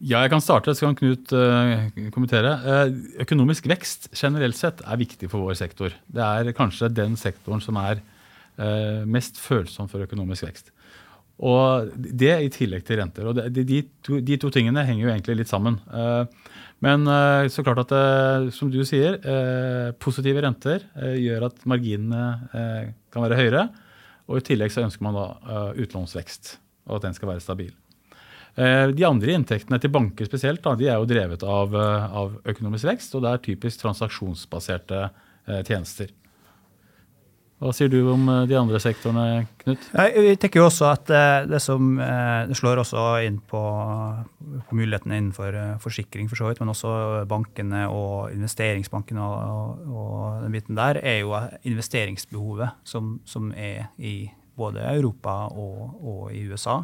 Ja, 0.00 0.22
jeg 0.22 0.30
kan 0.32 0.40
starte, 0.40 0.72
så 0.72 0.86
kan 0.86 0.94
Knut 0.96 1.32
kommentere. 2.14 2.54
Økonomisk 3.20 3.66
vekst 3.68 4.08
generelt 4.16 4.56
sett 4.56 4.80
er 4.80 5.00
viktig 5.00 5.28
for 5.28 5.44
vår 5.44 5.58
sektor. 5.60 5.92
Det 6.08 6.24
er 6.24 6.54
kanskje 6.56 6.88
den 6.94 7.18
sektoren 7.20 7.60
som 7.60 7.76
er 7.82 8.00
mest 9.04 9.36
følsom 9.40 9.90
for 9.90 10.06
økonomisk 10.06 10.46
vekst. 10.46 10.72
Og 11.40 11.92
det 11.96 12.34
i 12.44 12.50
tillegg 12.52 12.84
til 12.84 13.00
renter. 13.00 13.30
Og 13.30 13.38
De, 13.40 13.64
de, 13.64 13.82
to, 14.04 14.18
de, 14.20 14.36
to, 14.40 14.50
tingene 14.52 14.84
henger 14.84 15.06
jo 15.06 15.12
egentlig 15.12 15.38
litt 15.38 15.52
sammen. 15.52 15.78
Men 16.84 17.08
så 17.52 17.64
klart 17.64 17.80
at, 17.86 17.94
som 18.52 18.68
du 18.72 18.82
sier, 18.88 19.16
positive 20.00 20.44
renter 20.44 20.84
gjør 21.16 21.48
at 21.48 21.64
marginene 21.68 22.22
kan 23.12 23.24
være 23.24 23.40
høyere. 23.40 23.66
Og 24.28 24.42
i 24.42 24.46
tillegg 24.52 24.72
så 24.72 24.84
ønsker 24.84 25.04
man 25.08 25.16
da 25.16 25.70
utlånsvekst, 25.80 26.58
og 26.92 27.00
at 27.00 27.08
den 27.08 27.16
skal 27.16 27.32
være 27.32 27.44
stabil. 27.44 27.72
Eh, 28.58 28.90
de 28.92 29.06
andre 29.06 29.34
inntektene 29.36 29.78
til 29.80 29.92
banker 29.94 30.26
spesielt, 30.26 30.64
de 30.78 30.88
er 30.88 30.98
jo 30.98 31.08
drevet 31.08 31.42
av, 31.46 31.74
eh, 31.74 32.16
av, 32.22 32.38
økonomisk 32.50 32.88
vekst, 32.88 33.14
og 33.14 33.22
det 33.24 33.30
er 33.30 33.44
typisk 33.46 33.84
transaksjonsbaserte 33.84 35.02
eh, 35.04 35.62
tjenester. 35.62 36.10
Hva 37.60 37.74
sier 37.76 37.90
du 37.92 37.98
om 38.08 38.22
de 38.48 38.56
andre 38.56 38.78
sektorene, 38.80 39.44
Knut? 39.60 39.82
Jeg 39.92 40.38
tenker 40.40 40.62
jo 40.62 40.68
også 40.70 40.86
at 40.88 41.10
det 41.50 41.58
som 41.60 41.90
det 42.00 42.56
slår 42.56 42.80
også 42.80 43.02
inn 43.26 43.36
på, 43.50 43.60
på 44.64 44.78
mulighetene 44.78 45.18
innenfor 45.20 45.58
forsikring, 45.84 46.30
for 46.30 46.40
så 46.40 46.48
vidt, 46.48 46.62
men 46.62 46.72
også 46.72 46.94
bankene 47.28 47.82
og 47.92 48.32
investeringsbankene 48.32 49.26
og, 49.26 49.84
og, 49.92 50.16
den 50.46 50.56
biten 50.56 50.80
der, 50.80 51.02
er 51.04 51.20
jo 51.20 51.36
investeringsbehovet 51.68 52.80
som, 52.88 53.18
som 53.28 53.52
er 53.52 53.90
i 54.00 54.30
både 54.60 54.84
Europa 54.96 55.36
og, 55.52 56.00
og 56.00 56.34
i 56.34 56.46
USA. 56.48 56.80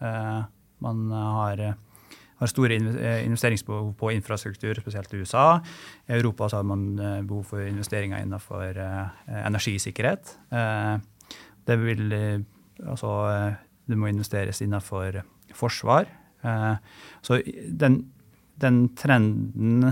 Eh, 0.00 0.40
man 0.80 1.10
har, 1.12 1.62
har 2.40 2.48
store 2.48 2.76
eh, 2.78 3.24
investeringsbehov 3.26 3.92
på 4.00 4.12
infrastruktur, 4.14 4.78
spesielt 4.80 5.12
i 5.14 5.20
USA. 5.20 5.60
I 6.08 6.16
Europa 6.16 6.48
har 6.52 6.64
man 6.64 6.86
eh, 6.98 7.18
behov 7.22 7.44
for 7.52 7.64
investeringer 7.66 8.22
innenfor 8.22 8.80
eh, 8.80 9.42
energisikkerhet. 9.44 10.36
Det 11.66 11.76
vil 11.78 12.14
altså 12.80 13.10
Det 13.86 13.98
må 13.98 14.06
investeres 14.06 14.62
innenfor 14.62 15.20
forsvar. 15.52 16.06
Så 17.22 17.42
den, 17.68 18.12
den 18.56 18.88
trenden 18.96 19.84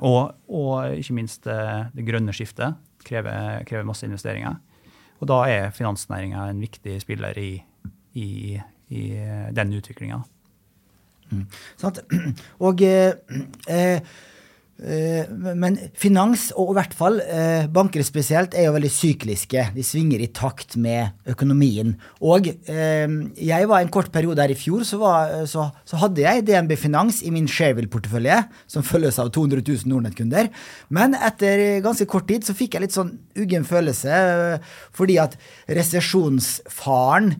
og, 0.00 0.34
og, 0.48 0.94
ikke 0.94 1.14
minst 1.14 1.44
det, 1.44 2.04
grønne 2.06 2.32
skiftet 2.32 2.76
krever, 3.04 3.64
krever, 3.64 3.84
masse 3.84 4.06
investeringer. 4.06 4.56
Og 5.20 5.28
da 5.28 5.42
er 5.48 5.70
finansnæringa 5.74 6.48
en 6.50 6.60
viktig 6.60 7.00
spiller 7.02 7.38
i, 7.38 7.62
i, 8.14 8.60
i 8.88 9.02
den 9.56 9.72
utviklinga. 9.72 10.22
Mm. 11.30 12.34
Og 12.66 12.82
eh, 12.82 13.12
eh, 13.68 14.00
men 14.78 15.78
finans, 15.96 16.50
og 16.52 16.74
i 16.74 16.76
hvert 16.76 16.94
fall 16.96 17.14
eh, 17.24 17.64
banker 17.72 18.04
spesielt, 18.04 18.52
er 18.52 18.66
jo 18.68 18.74
veldig 18.74 18.90
sykliske. 18.92 19.62
De 19.72 19.84
svinger 19.86 20.20
i 20.20 20.28
takt 20.36 20.76
med 20.80 21.16
økonomien. 21.32 21.94
Og 22.20 22.50
eh, 22.52 23.14
jeg 23.40 23.70
var 23.70 23.80
en 23.80 23.92
kort 23.92 24.12
periode 24.12 24.42
her 24.44 24.52
i 24.52 24.58
fjor, 24.58 24.84
så, 24.84 25.00
var, 25.00 25.32
så, 25.48 25.68
så 25.88 26.00
hadde 26.02 26.26
jeg 26.26 26.44
DNB 26.48 26.76
Finans 26.80 27.22
i 27.24 27.32
min 27.32 27.48
Shareville-portefølje, 27.48 28.42
som 28.68 28.84
følges 28.84 29.20
av 29.22 29.32
200 29.32 29.64
000 29.64 29.88
Nordnett-kunder. 29.92 30.52
Men 30.92 31.16
etter 31.16 31.80
ganske 31.84 32.08
kort 32.10 32.28
tid 32.28 32.44
så 32.44 32.56
fikk 32.56 32.76
jeg 32.76 32.84
litt 32.84 32.96
sånn 32.96 33.14
uggen 33.40 33.64
følelse, 33.68 34.60
fordi 34.96 35.16
at 35.22 35.38
resesjonsfaren 35.72 37.32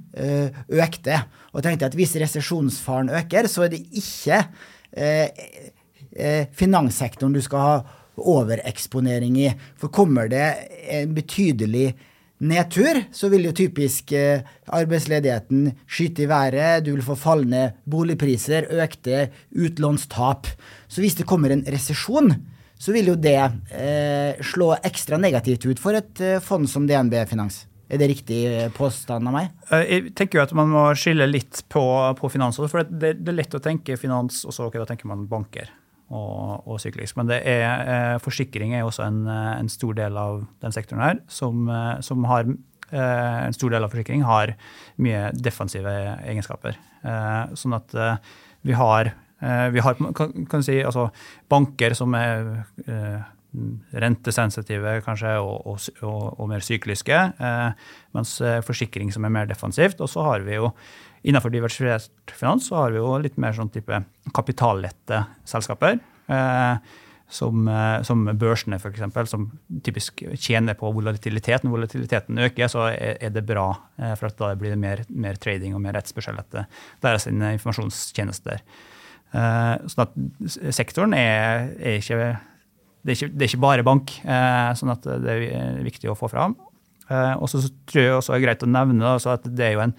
økte. 0.73 1.21
Og 1.57 1.65
tenkte 1.65 1.89
at 1.89 1.97
hvis 1.97 2.17
resesjonsfaren 2.21 3.13
øker, 3.17 3.49
så 3.49 3.65
er 3.67 3.73
det 3.73 3.85
ikke 3.97 4.43
eh, 4.93 5.73
finanssektoren 6.57 7.35
du 7.37 7.43
skal 7.45 7.61
ha 7.63 7.77
overeksponering 8.17 9.37
i. 9.43 9.51
For 9.77 9.93
kommer 9.93 10.31
det 10.33 10.47
en 10.89 11.15
betydelig 11.17 11.91
nedtur, 12.39 13.01
så 13.13 13.31
vil 13.33 13.49
jo 13.49 13.55
typisk 13.57 14.13
eh, 14.17 14.45
arbeidsledigheten 14.77 15.71
skyte 15.89 16.27
i 16.27 16.31
været, 16.31 16.85
du 16.85 16.93
vil 16.95 17.05
få 17.05 17.17
fallende 17.19 17.71
boligpriser, 17.89 18.69
økte 18.83 19.31
utlånstap. 19.57 20.51
Så 20.89 21.05
hvis 21.05 21.17
det 21.17 21.29
kommer 21.29 21.55
en 21.55 21.65
resesjon, 21.65 22.35
så 22.77 22.93
vil 22.93 23.09
jo 23.13 23.17
det 23.17 23.39
eh, 23.73 24.37
slå 24.45 24.75
ekstra 24.85 25.17
negativt 25.21 25.65
ut 25.65 25.81
for 25.81 25.97
et 25.97 26.21
eh, 26.21 26.43
fond 26.45 26.69
som 26.69 26.89
DNB 26.89 27.23
Finans. 27.31 27.65
Er 27.87 28.01
det 28.03 28.11
riktig 28.11 28.43
eh, 28.51 28.69
påstand 28.75 29.31
av 29.31 29.33
meg? 29.33 29.51
Eh, 29.71 29.87
jeg 29.87 30.13
tenker 30.19 30.41
jo 30.41 30.45
at 30.45 30.55
man 30.59 30.69
må 30.75 30.85
skille 30.99 31.29
litt 31.31 31.63
på, 31.73 31.87
på 32.19 32.31
finans. 32.35 32.59
For 32.59 32.85
det, 32.85 33.17
det, 33.23 33.33
er 33.33 33.41
lett 33.41 33.57
å 33.57 33.63
tenke 33.63 33.97
finans, 34.01 34.43
og 34.45 34.53
så 34.53 34.67
okay, 34.67 34.83
da 34.83 34.89
tenker 34.91 35.09
man 35.09 35.25
banker 35.31 35.71
og, 36.15 36.63
og 36.67 36.81
syklisk. 36.81 37.17
Men 37.19 37.31
er, 37.35 37.67
eh, 37.67 38.17
forsikring 38.23 38.75
er 38.77 38.87
også 38.87 39.07
en, 39.07 39.27
eh, 39.27 39.53
en, 39.59 39.69
stor 39.69 39.97
del 39.99 40.17
av 40.21 40.45
den 40.63 40.75
sektoren 40.75 41.03
her, 41.03 41.21
som, 41.29 41.69
eh, 41.69 42.01
som 42.01 42.25
har 42.25 42.47
en 42.93 43.53
stor 43.53 43.73
del 43.73 43.83
av 43.83 43.91
forsikring 43.91 44.21
har 44.23 44.53
mye 45.03 45.33
defensive 45.35 45.91
egenskaper. 46.23 46.77
Sånn 47.59 47.75
at 47.75 47.91
vi 48.63 48.77
har, 48.79 49.11
vi 49.75 49.83
har 49.83 49.97
si, 50.63 50.77
altså, 50.87 51.09
banker 51.51 51.97
som 51.99 52.15
er 52.15 52.47
rentesensitive 53.91 55.01
kanskje, 55.03 55.35
og, 55.43 55.67
og, 55.67 56.39
og 56.39 56.47
mer 56.47 56.63
sykliske, 56.63 57.19
mens 58.15 58.37
forsikring 58.63 59.11
som 59.11 59.27
er 59.27 59.35
mer 59.35 59.51
defensivt. 59.51 59.99
Og 59.99 60.07
så 60.07 60.23
har 60.23 60.47
vi 60.47 60.55
jo 60.55 60.71
Innenfor 61.27 61.51
diversifisert 61.51 62.37
finans 62.39 62.69
så 62.71 62.79
har 62.81 62.95
vi 62.95 63.01
jo 63.03 63.17
litt 63.19 63.39
mer 63.43 63.57
sånn 63.57 63.73
type 63.75 63.99
kapitallette 64.37 65.25
selskaper. 65.49 65.99
Eh, 66.31 66.95
som, 67.29 67.69
eh, 67.69 68.03
som 68.03 68.25
børsene, 68.39 68.79
f.eks., 68.79 69.31
som 69.31 69.47
typisk 69.83 70.23
tjener 70.39 70.77
på 70.79 70.91
volatilitet. 70.95 71.65
Når 71.65 71.75
volatiliteten 71.75 72.39
øker, 72.47 72.71
så 72.71 72.89
er, 72.93 73.31
det 73.35 73.45
bra, 73.47 73.69
eh, 73.99 74.15
for 74.19 74.31
da 74.39 74.53
blir 74.59 74.75
det 74.75 74.81
mer, 74.81 75.03
mer, 75.11 75.39
trading 75.43 75.75
og 75.75 75.83
mer 75.83 75.97
rettsspørsel 75.99 76.39
etter 76.43 76.69
deres 77.03 77.27
informasjonstjenester. 77.31 78.63
Eh, 79.35 79.73
sånn 79.91 80.05
at 80.07 80.15
sektoren 80.75 81.17
er, 81.19 81.73
er, 81.81 81.99
ikke, 81.99 82.31
det 83.03 83.17
er 83.17 83.19
ikke, 83.19 83.33
det 83.35 83.43
er 83.45 83.51
ikke 83.51 83.65
bare 83.67 83.87
bank, 83.87 84.15
sånn 84.79 84.95
at 84.95 85.11
det 85.25 85.35
er 85.35 85.83
viktig 85.87 86.11
å 86.13 86.19
få 86.19 86.31
fram. 86.31 86.57
Og 87.07 87.47
så 87.51 87.61
tror 87.87 88.03
jeg 88.03 88.15
også 88.17 88.33
det 88.35 88.39
er 88.41 88.47
greit 88.49 88.65
å 88.67 88.71
nevne 88.71 89.13
at 89.15 89.45
det 89.47 89.67
er 89.67 89.77
jo 89.77 89.85
en 89.85 89.93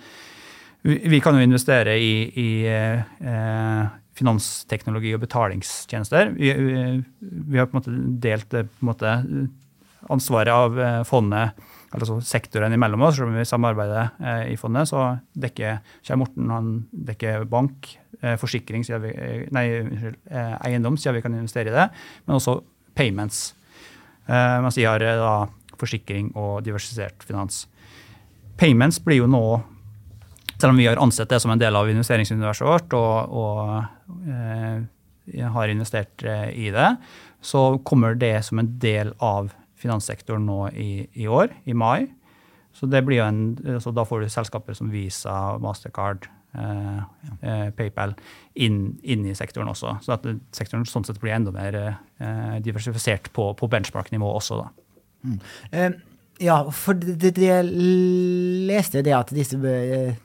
vi 0.84 1.20
kan 1.24 1.36
jo 1.36 1.44
investere 1.44 1.98
i, 2.00 2.12
i 2.38 2.50
eh, 2.70 3.88
finansteknologi 4.18 5.14
og 5.16 5.24
betalingstjenester. 5.26 6.34
Vi, 6.38 6.52
vi, 6.54 6.84
vi, 7.20 7.58
har 7.58 7.70
på 7.70 7.78
en 7.78 7.82
måte 7.82 7.96
delt 8.24 8.56
en 8.58 8.70
måte, 8.86 9.16
ansvaret 10.14 10.54
av 10.54 10.80
eh, 10.80 11.02
fondet, 11.08 11.58
altså 11.96 12.20
sektoren 12.26 12.76
imellom 12.76 13.06
oss, 13.08 13.18
selv 13.18 13.32
om 13.32 13.38
vi 13.38 13.46
samarbeider 13.48 14.12
eh, 14.22 14.44
i 14.54 14.58
fondet. 14.60 14.90
Så 14.90 15.04
dekker 15.38 15.82
Kjell 16.06 16.22
Morten 16.22 16.52
han 16.54 16.74
dekker 17.10 17.48
bank, 17.50 17.92
eh, 18.22 18.38
forsikring, 18.40 18.86
vi, 19.04 19.14
nei, 19.56 19.68
unnskyld, 19.84 20.20
eh, 20.32 20.58
eiendom, 20.70 21.00
siden 21.00 21.20
vi 21.20 21.24
kan 21.26 21.38
investere 21.38 21.74
i 21.74 21.78
det, 21.78 21.88
men 22.26 22.40
også 22.40 22.60
payments. 22.98 23.54
mens 24.28 24.76
de 24.76 24.84
har 24.84 25.00
da 25.00 25.48
forsikring 25.80 26.34
og 26.36 26.64
diversisert 26.66 27.24
finans. 27.24 27.68
Payments 28.58 28.98
blir 29.00 29.22
jo 29.22 29.28
nå 29.30 29.44
selv 30.58 30.74
om 30.74 30.78
vi 30.80 30.88
har 30.89 30.99
ansett 31.01 31.30
det 31.30 31.39
som 31.43 31.53
en 31.53 31.62
del 31.62 31.76
av 31.78 31.89
investeringsuniverset 31.91 32.68
vårt 32.68 32.93
og, 32.97 33.38
og 33.38 34.30
eh, 34.30 35.47
har 35.53 35.74
investert 35.74 36.24
eh, 36.26 36.49
i 36.53 36.72
det, 36.74 36.89
så 37.41 37.78
kommer 37.86 38.18
det 38.18 38.36
som 38.45 38.60
en 38.60 38.72
del 38.82 39.14
av 39.24 39.51
finanssektoren 39.78 40.47
nå 40.47 40.62
i, 40.74 40.91
i 41.14 41.28
år, 41.30 41.53
i 41.70 41.76
mai. 41.78 42.08
Så, 42.74 42.89
en, 42.89 43.39
så 43.82 43.93
da 43.93 44.05
får 44.05 44.22
du 44.22 44.30
selskaper 44.30 44.76
som 44.78 44.89
Visa, 44.93 45.58
Mastercard, 45.62 46.28
eh, 46.58 46.99
eh, 47.41 47.70
PayPal 47.78 48.14
inn, 48.53 48.97
inn, 49.01 49.26
i 49.26 49.36
sektoren 49.38 49.72
også. 49.72 49.97
Så 50.05 50.14
at 50.18 50.28
sektoren 50.53 50.86
sånn 50.86 51.05
sett 51.08 51.22
blir 51.22 51.34
enda 51.38 51.53
mer 51.53 51.78
eh, 51.78 52.58
diversifisert 52.66 53.32
på, 53.34 53.49
på 53.58 53.70
benchmark-nivå 53.72 54.30
også. 54.41 54.62
da. 54.62 54.70
Mm. 55.26 55.97
Eh, 56.40 56.46
ja, 56.46 56.58
for 56.72 56.98
det, 56.98 57.34
det, 57.36 57.46
jeg 57.46 57.66
leste 58.70 59.02
det 59.06 59.14
at 59.16 59.34
disse, 59.34 59.58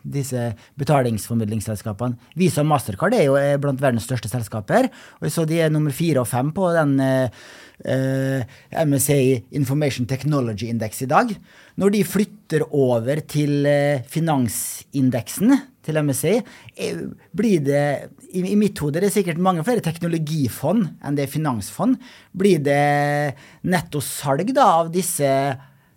disse 0.02 0.44
betalingsformidlingsselskapene 0.80 2.36
Visa 2.38 2.62
og 2.62 2.68
Mastercard 2.68 3.16
er 3.16 3.26
jo 3.28 3.38
blant 3.62 3.80
verdens 3.80 4.04
største 4.08 4.28
selskaper. 4.28 4.90
og 5.20 5.32
så 5.32 5.46
De 5.48 5.60
er 5.60 5.72
nummer 5.72 5.92
fire 5.92 6.20
og 6.20 6.28
fem 6.28 6.52
på 6.52 6.68
den 6.76 6.98
eh, 7.00 8.44
MSA 8.84 9.18
Information 9.50 10.06
Technology 10.06 10.68
Index 10.68 11.02
i 11.02 11.10
dag. 11.10 11.32
Når 11.76 11.90
de 11.90 12.04
flytter 12.04 12.66
over 12.70 13.22
til 13.26 13.66
eh, 13.66 14.04
finansindeksen 14.04 15.56
til 15.82 15.98
eh, 15.98 17.00
blir 17.32 17.60
det 17.64 18.10
i, 18.32 18.44
i 18.52 18.56
mitt 18.56 18.78
hode 18.78 19.00
det 19.00 19.08
er 19.08 19.16
sikkert 19.16 19.42
mange 19.42 19.64
flere 19.66 19.82
teknologifond 19.82 20.92
enn 21.02 21.16
det 21.16 21.26
er 21.26 21.32
finansfond. 21.32 21.98
Blir 22.32 22.62
det 22.62 23.34
netto 23.66 24.00
salg 24.00 24.52
da, 24.54 24.68
av 24.82 24.92
disse 24.94 25.26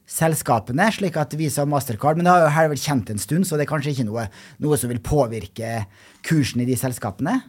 selskapene, 0.05 0.87
slik 0.93 1.17
at 1.17 1.33
Visa 1.37 1.63
og 1.65 1.71
Mastercard 1.71 2.19
Men 2.19 2.27
det 2.27 2.35
har 2.53 2.67
jo 2.67 2.73
vært 2.75 2.85
kjent 2.85 3.09
en 3.09 3.21
stund, 3.21 3.47
så 3.47 3.57
det 3.57 3.65
er 3.65 3.71
kanskje 3.71 3.95
ikke 3.95 4.07
noe, 4.07 4.27
noe 4.61 4.77
som 4.77 4.91
vil 4.91 5.01
påvirke 5.03 5.85
kursen 6.25 6.61
i 6.61 6.69
de 6.69 6.77
selskapene? 6.79 7.39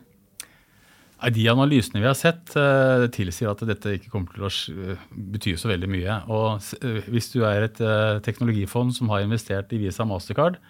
De 1.32 1.46
analysene 1.48 2.02
vi 2.02 2.08
har 2.08 2.16
sett, 2.16 2.52
uh, 2.60 3.06
tilsier 3.12 3.48
at 3.48 3.62
dette 3.64 3.94
ikke 3.96 4.10
kommer 4.12 4.34
til 4.34 4.44
å 4.44 4.50
uh, 4.52 5.04
bety 5.32 5.54
så 5.56 5.70
veldig 5.70 5.88
mye. 5.88 6.18
Og 6.28 6.66
uh, 6.84 7.06
Hvis 7.08 7.30
du 7.32 7.40
er 7.48 7.70
et 7.70 7.80
teknologifond 8.24 8.92
som 8.96 9.08
har 9.14 9.24
investert 9.24 9.72
i 9.72 9.80
Visa 9.80 10.04
og 10.04 10.12
Mastercard, 10.12 10.60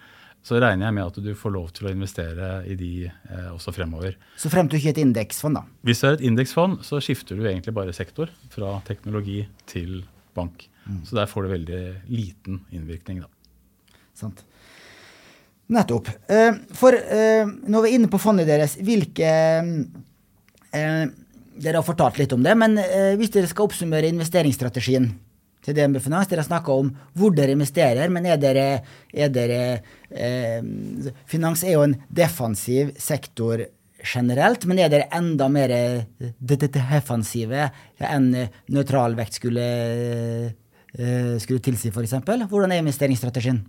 så 0.47 0.59
regner 0.61 0.87
jeg 0.87 0.95
med 0.95 1.09
at 1.09 1.17
du 1.23 1.31
får 1.35 1.53
lov 1.53 1.71
til 1.75 1.89
å 1.89 1.93
investere 1.93 2.51
i 2.69 2.75
de 2.79 2.91
eh, 3.09 3.47
også 3.51 3.73
fremover. 3.75 4.15
Så 4.39 4.51
frem 4.51 4.69
til 4.69 4.79
ikke 4.79 4.93
et 4.93 5.01
indeksfond, 5.03 5.59
da. 5.59 5.65
Hvis 5.87 6.03
du 6.03 6.07
er 6.07 6.15
et 6.15 6.23
indeksfond, 6.29 6.79
så 6.87 7.01
skifter 7.03 7.39
du 7.39 7.43
egentlig 7.43 7.75
bare 7.75 7.95
sektor 7.95 8.31
fra 8.53 8.77
teknologi 8.87 9.41
til 9.67 10.05
bank. 10.37 10.67
Mm. 10.87 11.01
Så 11.05 11.17
der 11.17 11.29
får 11.29 11.43
du 11.45 11.53
veldig 11.55 11.81
liten 12.13 12.61
innvirkning, 12.71 13.23
da. 13.25 13.31
Sant. 14.17 14.45
Nettopp. 15.67 16.09
Eh, 16.31 16.53
for 16.79 16.95
eh, 16.95 17.47
når 17.67 17.83
vi 17.83 17.89
er 17.89 17.99
inne 17.99 18.09
på 18.11 18.19
fondet 18.21 18.47
deres, 18.47 18.77
hvilke 18.79 19.31
eh, 20.71 21.07
Dere 21.57 21.79
har 21.79 21.85
fortalt 21.85 22.19
litt 22.21 22.33
om 22.35 22.43
det, 22.45 22.51
men 22.53 22.75
hvis 23.17 23.31
dere 23.33 23.47
skal 23.49 23.65
oppsummere 23.65 24.11
investeringsstrategien 24.11 25.07
til 25.65 25.73
DNB 25.73 25.97
Finans, 26.05 26.27
dere 26.29 26.43
har 26.43 26.45
snakka 26.51 26.75
om 26.83 26.91
hvor 27.17 27.33
dere 27.33 27.55
investerer, 27.55 28.11
men 28.13 28.27
er 28.29 28.37
dere, 28.37 28.65
er 29.09 29.31
dere 29.33 29.57
Finans 31.25 31.63
er 31.65 31.73
jo 31.73 31.81
en 31.87 31.95
defensiv 32.13 32.91
sektor 33.01 33.65
generelt, 34.03 34.65
men 34.69 34.79
er 34.81 34.91
dere 34.93 35.09
enda 35.17 35.47
mer 35.49 35.73
defensive 36.39 37.69
enn 37.97 38.29
nøytralvekt 38.69 39.39
skulle, 39.39 39.65
skulle 41.41 41.63
tilsi, 41.65 41.89
f.eks.? 41.89 42.19
Hvordan 42.47 42.75
er 42.75 42.83
investeringsstrategien? 42.83 43.63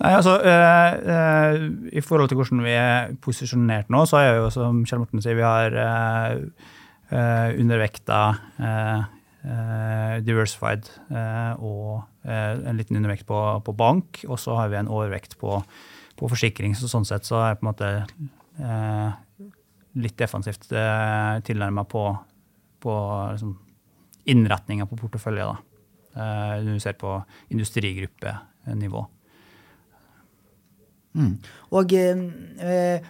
Nei, 0.00 0.14
altså, 0.16 0.38
eh, 0.48 0.92
eh, 1.12 1.62
I 1.92 2.00
forhold 2.00 2.30
til 2.30 2.38
hvordan 2.40 2.62
vi 2.64 2.72
er 2.72 3.10
posisjonert 3.20 3.90
nå, 3.92 4.06
så 4.08 4.20
er 4.20 4.38
jo 4.38 4.46
som 4.54 4.80
Kjell 4.88 5.02
Morten 5.02 5.20
sier, 5.20 5.36
vi 5.36 5.44
har 5.44 5.76
eh, 5.76 6.68
eh 7.10 7.60
undervekta 7.60 8.20
eh, 8.64 9.02
eh, 9.44 10.14
diversified 10.24 10.88
og 11.60 12.06
en 12.24 12.76
liten 12.76 12.96
undervekt 12.96 13.26
på, 13.28 13.36
på 13.64 13.72
bank. 13.72 14.24
Og 14.28 14.38
så 14.38 14.56
har 14.56 14.68
vi 14.68 14.76
en 14.76 14.88
overvekt 14.88 15.36
på, 15.40 15.62
på, 16.16 16.28
forsikring. 16.28 16.74
Så 16.76 16.88
sånn 16.88 17.08
sett 17.08 17.24
så 17.28 17.40
er 17.44 17.56
på 17.56 17.64
en 17.64 17.70
måte 17.70 17.90
litt 20.00 20.18
defensivt 20.18 20.70
eh, 20.72 21.38
tilnærma 21.46 21.84
på, 21.88 22.04
på 22.82 22.96
liksom, 23.32 23.54
innretninga 24.30 24.86
på 24.86 24.98
portefølje. 25.00 25.46
da. 25.46 25.56
Når 26.60 26.74
du 26.74 26.82
ser 26.82 26.96
på 26.98 27.14
industrigruppenivå. 27.54 29.06
Mm. 31.10 31.32
Og 31.74 31.92
eh, 31.98 33.00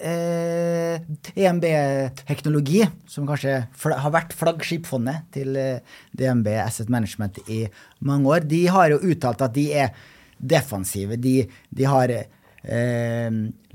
eh, 0.00 1.02
EMB-teknologi, 1.36 2.86
som 3.10 3.26
kanskje 3.28 3.58
har 3.84 4.14
vært 4.14 4.32
flaggskipfondet 4.36 5.28
til 5.36 5.58
eh, 5.60 5.98
DNB 6.16 6.48
Asset 6.62 6.88
Management 6.92 7.42
i 7.52 7.66
mange 8.06 8.32
år, 8.32 8.48
de 8.48 8.62
har 8.72 8.94
jo 8.94 9.02
uttalt 9.12 9.44
at 9.44 9.56
de 9.56 9.66
er 9.76 9.92
defensive. 10.40 11.20
De, 11.20 11.42
de 11.68 11.88
har 11.88 12.14
eh, 12.62 13.30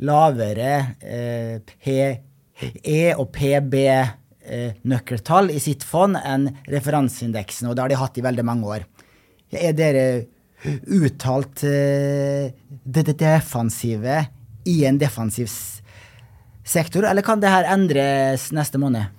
lavere 0.06 0.76
eh, 1.02 1.60
PE 1.66 3.02
og 3.16 3.30
PB 3.36 3.76
eh, 3.86 4.76
i 4.76 5.60
sitt 5.64 5.84
fond 5.84 6.20
enn 6.22 6.50
referanseindeksen, 6.70 7.70
og 7.70 7.76
det 7.76 7.86
har 7.86 7.94
de 7.94 8.02
hatt 8.04 8.18
i 8.18 8.26
veldig 8.26 8.46
mange 8.46 8.70
år. 8.78 8.86
Er 9.56 9.74
dere 9.78 10.06
uttalt 10.66 11.62
uh, 11.68 12.50
det 12.84 13.04
defensive 13.20 14.16
i 14.66 14.76
en 14.90 14.98
defensiv 14.98 15.52
sektor, 16.66 17.06
eller 17.06 17.22
kan 17.22 17.42
det 17.42 17.52
her 17.54 17.68
endres 17.70 18.50
neste 18.56 18.82
måned? 18.82 19.14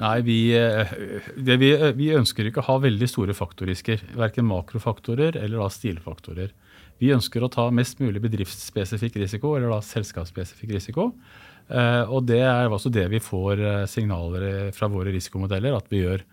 Nei, 0.00 0.20
vi, 0.24 0.38
eh, 0.56 0.92
vi, 1.36 1.70
eh, 1.74 1.90
vi, 1.92 2.08
ønsker 2.16 2.48
ikke 2.48 2.62
å 2.62 2.68
ha 2.70 2.78
veldig 2.80 3.08
store 3.10 3.34
faktorisker. 3.36 4.00
Verken 4.16 4.46
makrofaktorer 4.48 5.36
eller 5.36 5.68
stilfaktorer. 5.68 6.54
Vi 7.00 7.14
ønsker 7.14 7.42
å 7.42 7.50
ta 7.52 7.68
mest 7.72 8.02
mulig 8.02 8.20
bedriftsspesifikk 8.22 9.16
risiko, 9.22 9.54
eller 9.56 9.72
da 9.72 9.80
selskapsspesifikk 9.84 10.74
risiko. 10.76 11.10
Og 11.70 12.24
det 12.26 12.40
er 12.42 12.66
også 12.66 12.90
det 12.92 13.04
vi 13.12 13.20
får 13.22 13.60
signaler 13.88 14.72
fra 14.74 14.88
våre 14.90 15.12
risikomodeller 15.14 15.76
at 15.76 15.86
vi 15.88 16.02
gjør. 16.02 16.24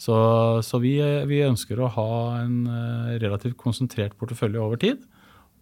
Så, 0.00 0.16
så 0.64 0.80
vi, 0.80 0.94
vi, 1.28 1.42
ønsker 1.44 1.80
å 1.80 1.90
ha 1.92 2.10
en 2.40 2.60
eh, 2.64 3.16
relativt 3.20 3.58
konsentrert 3.60 4.16
portefølje 4.20 4.62
over 4.62 4.80
tid. 4.80 5.02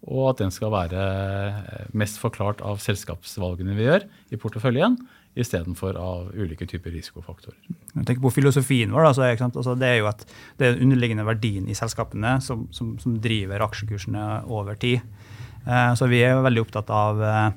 Og 0.07 0.29
at 0.29 0.39
den 0.39 0.53
skal 0.55 0.71
være 0.71 1.01
eh, 1.03 1.89
mest 1.99 2.21
forklart 2.21 2.63
av 2.63 2.79
selskapsvalgene 2.79 3.75
vi 3.75 3.89
gjør 3.89 4.05
i 4.31 4.39
porteføljen, 4.39 4.95
istedenfor 5.37 5.97
av 5.99 6.31
ulike 6.33 6.65
typer 6.67 6.93
risikofaktorer. 6.95 7.57
Jeg 7.93 8.05
tenker 8.05 8.21
på 8.23 8.33
filosofien 8.33 8.91
vår. 8.93 9.09
Da, 9.09 9.29
altså, 9.47 9.75
det 9.79 9.87
er 9.87 9.99
jo 10.01 10.09
at 10.09 10.25
det 10.57 10.67
er 10.67 10.75
den 10.75 10.89
underliggende 10.89 11.25
verdien 11.27 11.69
i 11.69 11.77
selskapene 11.77 12.37
som, 12.43 12.67
som, 12.75 12.95
som 13.01 13.17
driver 13.21 13.63
aksjekursene 13.67 14.25
over 14.49 14.79
tid. 14.79 15.05
Eh, 15.65 15.91
så 15.99 16.09
vi 16.11 16.23
er 16.25 16.41
veldig 16.43 16.65
opptatt 16.65 16.91
av 16.93 17.23
eh, 17.23 17.49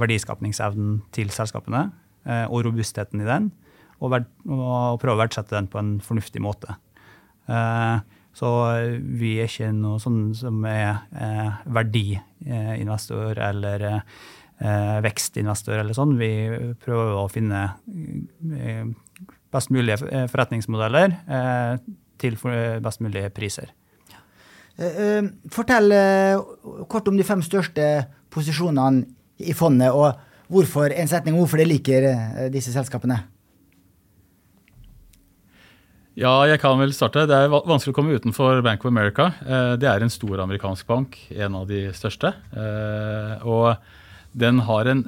verdiskapningsevnen 0.00 0.98
til 1.14 1.30
selskapene 1.34 1.86
eh, 2.26 2.46
og 2.48 2.66
robustheten 2.68 3.22
i 3.22 3.28
den 3.28 3.52
og, 4.00 4.10
verd, 4.12 4.28
og 4.50 5.00
prøve 5.02 5.16
å 5.16 5.22
verdsette 5.22 5.56
den 5.56 5.70
på 5.70 5.80
en 5.80 5.96
fornuftig 6.04 6.42
måte. 6.44 6.76
Eh, 7.48 7.96
så 8.34 8.50
vi 8.98 9.36
er 9.38 9.50
ikke 9.50 9.70
noe 9.76 10.00
sånn 10.02 10.32
som 10.34 10.64
er 10.66 11.04
eh, 11.14 11.60
verdiinvestor 11.70 13.38
eller 13.38 13.86
eh, 14.60 14.98
vekstinvestor 15.04 15.78
eller 15.80 15.96
sånn. 15.96 16.16
Vi 16.20 16.30
prøver 16.82 17.14
å 17.18 17.26
finne 17.32 17.64
eh, 18.58 18.84
best 19.54 19.72
mulige 19.74 20.26
forretningsmodeller 20.32 21.16
eh, 21.26 21.74
til 22.20 22.38
best 22.84 23.02
mulige 23.04 23.32
priser. 23.34 23.74
Eh, 24.78 25.22
fortell 25.54 25.94
kort 26.90 27.10
om 27.10 27.18
de 27.18 27.26
fem 27.26 27.42
største 27.44 27.88
posisjonene 28.34 29.04
i 29.44 29.54
fondet, 29.54 29.94
og 29.94 30.14
hvorfor 30.52 30.92
en 30.94 31.10
setning 31.10 31.38
hvorfor 31.38 31.58
de 31.58 31.66
liker 31.66 32.10
disse 32.54 32.74
selskapene. 32.74 33.22
Ja, 36.14 36.44
jeg 36.46 36.60
kan 36.62 36.78
vel 36.78 36.92
starte. 36.94 37.24
Det 37.26 37.34
er 37.34 37.50
vanskelig 37.50 37.90
å 37.90 37.96
komme 37.96 38.14
utenfor 38.14 38.60
Bank 38.62 38.84
of 38.84 38.92
America. 38.92 39.32
Eh, 39.42 39.72
det 39.82 39.88
er 39.90 40.04
en 40.04 40.12
stor 40.12 40.44
amerikansk 40.44 40.86
bank, 40.86 41.18
en 41.34 41.56
av 41.58 41.66
de 41.66 41.88
største. 41.96 42.30
Eh, 42.54 43.42
og 43.42 43.74
den 44.34 44.60
har 44.66 44.88
en, 44.90 45.04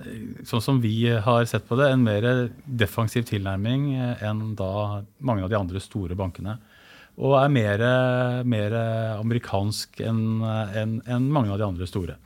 sånn 0.47 0.62
som 0.62 0.81
vi 0.83 1.09
har 1.11 1.47
sett 1.51 1.66
på 1.66 1.79
det, 1.79 1.91
en 1.91 2.05
mer 2.07 2.27
defensiv 2.64 3.27
tilnærming 3.27 3.89
eh, 3.97 4.24
enn 4.29 4.55
da 4.59 5.03
mange 5.18 5.45
av 5.47 5.51
de 5.51 5.59
andre 5.59 5.83
store 5.83 6.18
bankene. 6.18 6.57
Og 7.16 7.33
er 7.41 7.49
mer, 7.49 7.83
mer 8.45 8.74
amerikansk 9.16 10.03
enn 10.05 10.43
en, 10.45 10.99
en 11.09 11.29
mange 11.33 11.49
av 11.55 11.62
de 11.62 11.64
andre 11.64 11.87
store. 11.89 12.18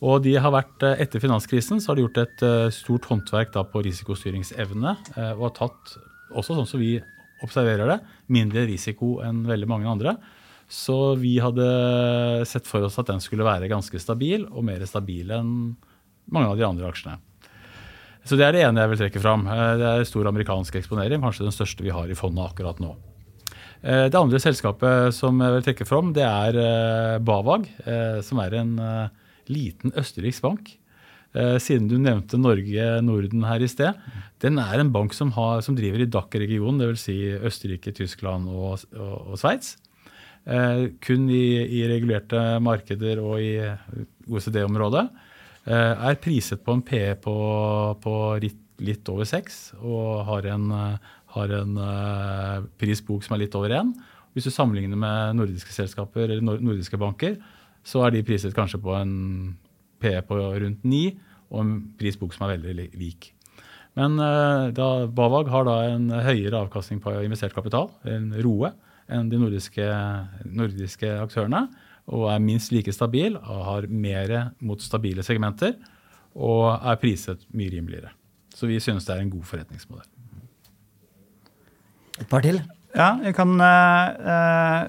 Og 0.00 0.22
de 0.24 0.32
har 0.40 0.52
vært, 0.52 0.80
Etter 0.96 1.20
finanskrisen 1.20 1.76
så 1.80 1.92
har 1.92 1.98
de 1.98 2.06
gjort 2.06 2.22
et 2.22 2.44
stort 2.72 3.04
håndverk 3.10 3.52
da 3.52 3.66
på 3.68 3.82
risikostyringsevne. 3.84 4.94
Og 5.36 5.42
har 5.44 5.52
tatt, 5.60 5.92
også 6.32 6.56
sånn 6.56 6.70
som 6.70 6.80
vi 6.80 6.94
observerer 7.44 7.92
det, 7.92 7.98
mindre 8.32 8.64
risiko 8.68 9.18
enn 9.24 9.44
veldig 9.48 9.68
mange 9.68 9.92
andre. 9.92 10.16
Så 10.70 11.14
vi 11.20 11.36
hadde 11.42 11.66
sett 12.48 12.68
for 12.68 12.86
oss 12.86 12.98
at 13.00 13.10
den 13.10 13.20
skulle 13.22 13.46
være 13.46 13.68
ganske 13.70 14.00
stabil, 14.00 14.46
og 14.50 14.64
mer 14.66 14.84
stabil 14.88 15.32
enn 15.34 15.52
mange 16.32 16.52
av 16.52 16.58
de 16.58 16.66
andre 16.66 16.88
aksjene. 16.88 17.18
Så 18.24 18.38
det 18.40 18.46
er 18.46 18.56
det 18.56 18.62
ene 18.64 18.80
jeg 18.80 18.92
vil 18.92 19.00
trekke 19.02 19.20
fram. 19.20 19.44
Eh, 19.52 19.72
det 19.80 19.88
er 19.88 20.06
stor 20.08 20.28
amerikansk 20.30 20.78
eksponering, 20.80 21.20
kanskje 21.24 21.44
den 21.46 21.54
største 21.54 21.84
vi 21.84 21.92
har 21.92 22.08
i 22.08 22.16
fondet 22.16 22.46
akkurat 22.46 22.80
nå. 22.80 22.94
Eh, 23.84 24.06
det 24.08 24.16
andre 24.16 24.40
selskapet 24.40 25.12
som 25.16 25.42
jeg 25.44 25.56
vil 25.58 25.66
trekke 25.66 25.88
fram, 25.88 26.14
det 26.16 26.24
er 26.24 26.56
eh, 26.60 27.18
Bavag, 27.20 27.68
som 28.24 28.40
er 28.40 28.56
en 28.62 28.72
liten 29.52 29.92
østerriksk 29.92 30.44
bank 30.44 30.74
siden 31.34 31.88
du 31.90 31.96
nevnte 31.98 32.38
Norge, 32.38 32.82
Norden 33.02 33.42
her 33.42 33.58
i 33.58 33.66
sted. 33.66 33.96
Den 34.38 34.54
er 34.62 34.78
en 34.78 34.92
bank 34.94 35.16
som, 35.16 35.32
har, 35.34 35.64
som 35.66 35.74
driver 35.74 36.04
i 36.04 36.06
DAC-regionen, 36.06 36.78
dvs. 36.78 37.02
Si 37.08 37.16
Østerrike, 37.34 37.90
Tyskland 37.90 38.46
og, 38.52 38.84
og, 38.94 39.32
og 39.32 39.40
Sveits. 39.40 39.72
Kun 41.02 41.26
i, 41.34 41.42
i, 41.58 41.82
regulerte 41.90 42.38
markeder 42.62 43.18
og 43.18 43.42
i 43.42 43.50
OECD-området. 44.30 45.08
Eh, 45.64 46.06
er 46.08 46.20
priset 46.20 46.60
på 46.60 46.74
en 46.76 46.82
PE 46.84 47.16
på, 47.24 47.34
på 48.04 48.14
litt, 48.42 48.60
over 49.08 49.24
seks 49.24 49.70
og 49.78 50.24
har 50.28 50.48
en, 50.50 50.64
har 51.34 51.52
en 51.56 51.76
uh, 51.78 52.64
prisbok 52.76 53.22
som 53.24 53.36
er 53.36 53.44
litt 53.44 53.54
over 53.56 53.72
én. 53.72 53.92
Hvis 54.34 54.48
du 54.48 54.52
sammenligner 54.52 54.98
med 54.98 55.38
nordiske 55.38 55.72
selskaper 55.72 56.26
eller 56.26 56.42
nordiske 56.42 56.98
banker, 57.00 57.38
så 57.86 58.02
er 58.04 58.12
de 58.12 58.24
priset 58.26 58.52
kanskje 58.56 58.82
på 58.82 58.92
en 58.98 59.14
PE 60.02 60.18
på 60.26 60.36
rundt 60.36 60.82
9 60.82 61.04
og 61.54 61.62
en 61.62 61.72
prisbok 62.00 62.34
som 62.34 62.48
er 62.48 62.56
veldig 62.58 62.90
lik. 62.98 63.30
Men 63.94 64.18
da, 64.18 64.88
Bavag 65.06 65.52
har 65.54 65.68
da 65.68 65.76
en 65.92 66.10
høyere 66.10 66.64
avkastning 66.64 66.98
på 67.00 67.14
investert 67.22 67.54
kapital, 67.54 67.92
en 68.10 68.32
ROE, 68.42 68.72
enn 69.06 69.30
de 69.30 69.38
nordiske, 69.38 69.86
nordiske 70.50 71.14
aktørene. 71.22 71.68
Og 72.12 72.26
er 72.32 72.42
minst 72.42 72.72
like 72.74 72.92
stabil 72.92 73.38
og 73.38 73.60
har 73.68 73.86
mer 73.88 74.34
mot 74.60 74.82
stabile 74.82 75.24
segmenter. 75.24 75.78
Og 76.34 76.74
er 76.74 77.00
priset 77.00 77.46
mye 77.54 77.72
rimeligere. 77.72 78.12
Så 78.54 78.68
vi 78.70 78.80
synes 78.82 79.06
det 79.06 79.14
er 79.14 79.22
en 79.22 79.32
god 79.32 79.46
forretningsmodell. 79.48 80.10
Et 82.20 82.28
par 82.30 82.44
til? 82.44 82.60
Ja, 82.94 83.16
jeg 83.24 83.34
kan 83.34 83.56
uh, 83.58 84.84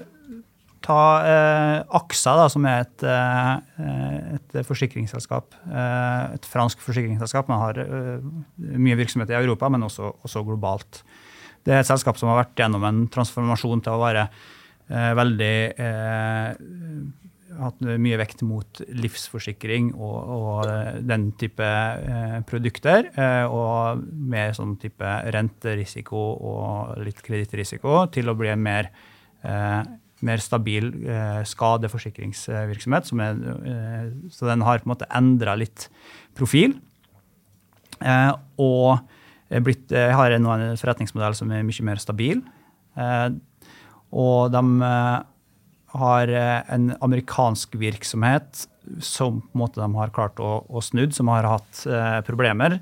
ta 0.86 1.02
eh, 1.26 1.96
AXA, 1.98 2.34
da, 2.38 2.46
som 2.52 2.66
er 2.68 2.84
et, 2.84 3.04
eh, 3.06 4.36
et 4.36 4.58
forsikringsselskap. 4.66 5.56
Eh, 5.66 6.36
et 6.36 6.46
fransk 6.46 6.82
forsikringsselskap. 6.84 7.50
Man 7.50 7.62
har 7.62 7.80
eh, 7.82 8.26
mye 8.56 8.98
virksomhet 8.98 9.32
i 9.32 9.38
Europa, 9.38 9.70
men 9.72 9.86
også, 9.86 10.12
også, 10.26 10.44
globalt. 10.46 11.02
Det 11.66 11.74
er 11.74 11.82
et 11.82 11.88
selskap 11.88 12.20
som 12.20 12.30
har 12.30 12.44
vært 12.44 12.54
gjennom 12.60 12.86
en 12.86 13.02
transformasjon 13.12 13.82
til 13.82 13.96
å 13.96 14.02
være 14.04 14.28
eh, 14.28 14.44
veldig 14.88 15.54
hatt 17.60 17.82
mye 17.82 18.18
vekt 18.20 18.42
mot 18.46 18.80
livsforsikring 19.00 19.92
og, 19.94 20.16
og 20.36 20.70
eh, 20.70 20.98
den 21.06 21.28
type 21.40 21.66
eh, 21.66 22.38
produkter. 22.48 23.10
Eh, 23.16 23.44
og 23.46 24.02
mer 24.32 24.54
sånn 24.56 24.76
type 24.80 25.12
renterisiko 25.34 26.24
og 26.36 26.96
litt 27.06 27.22
kredittrisiko 27.24 28.04
til 28.14 28.30
å 28.30 28.36
bli 28.38 28.52
en 28.52 28.64
mer, 28.64 28.90
eh, 29.46 29.80
mer 30.26 30.44
stabil 30.44 30.90
eh, 31.06 31.42
skadeforsikringsvirksomhet. 31.48 33.12
Er, 33.26 33.42
eh, 33.72 34.08
så 34.32 34.50
den 34.50 34.64
har 34.66 34.82
på 34.82 34.90
en 34.90 34.94
måte 34.96 35.10
endra 35.14 35.56
litt 35.58 35.88
profil. 36.36 36.80
og 38.60 38.98
blitt, 39.64 39.92
har 39.94 40.34
nå 40.36 40.50
en 40.52 40.76
forretningsmodell 40.76 41.34
som 41.38 41.52
er 41.54 41.62
mye 41.64 41.84
mer 41.86 41.96
stabil. 42.02 42.42
Og 44.12 44.52
de 44.54 44.62
har 45.96 46.28
eh, 46.28 46.62
en 46.74 46.92
amerikansk 47.00 47.76
virksomhet 47.80 48.66
som 49.02 49.40
på 49.42 49.56
en 49.56 49.62
måte 49.64 49.80
de 49.80 49.88
har 49.98 50.14
klart 50.14 50.40
å, 50.42 50.60
å 50.68 50.82
snudd, 50.84 51.14
som 51.16 51.30
har 51.32 51.48
hatt 51.48 51.82
eh, 51.90 52.20
problemer. 52.26 52.78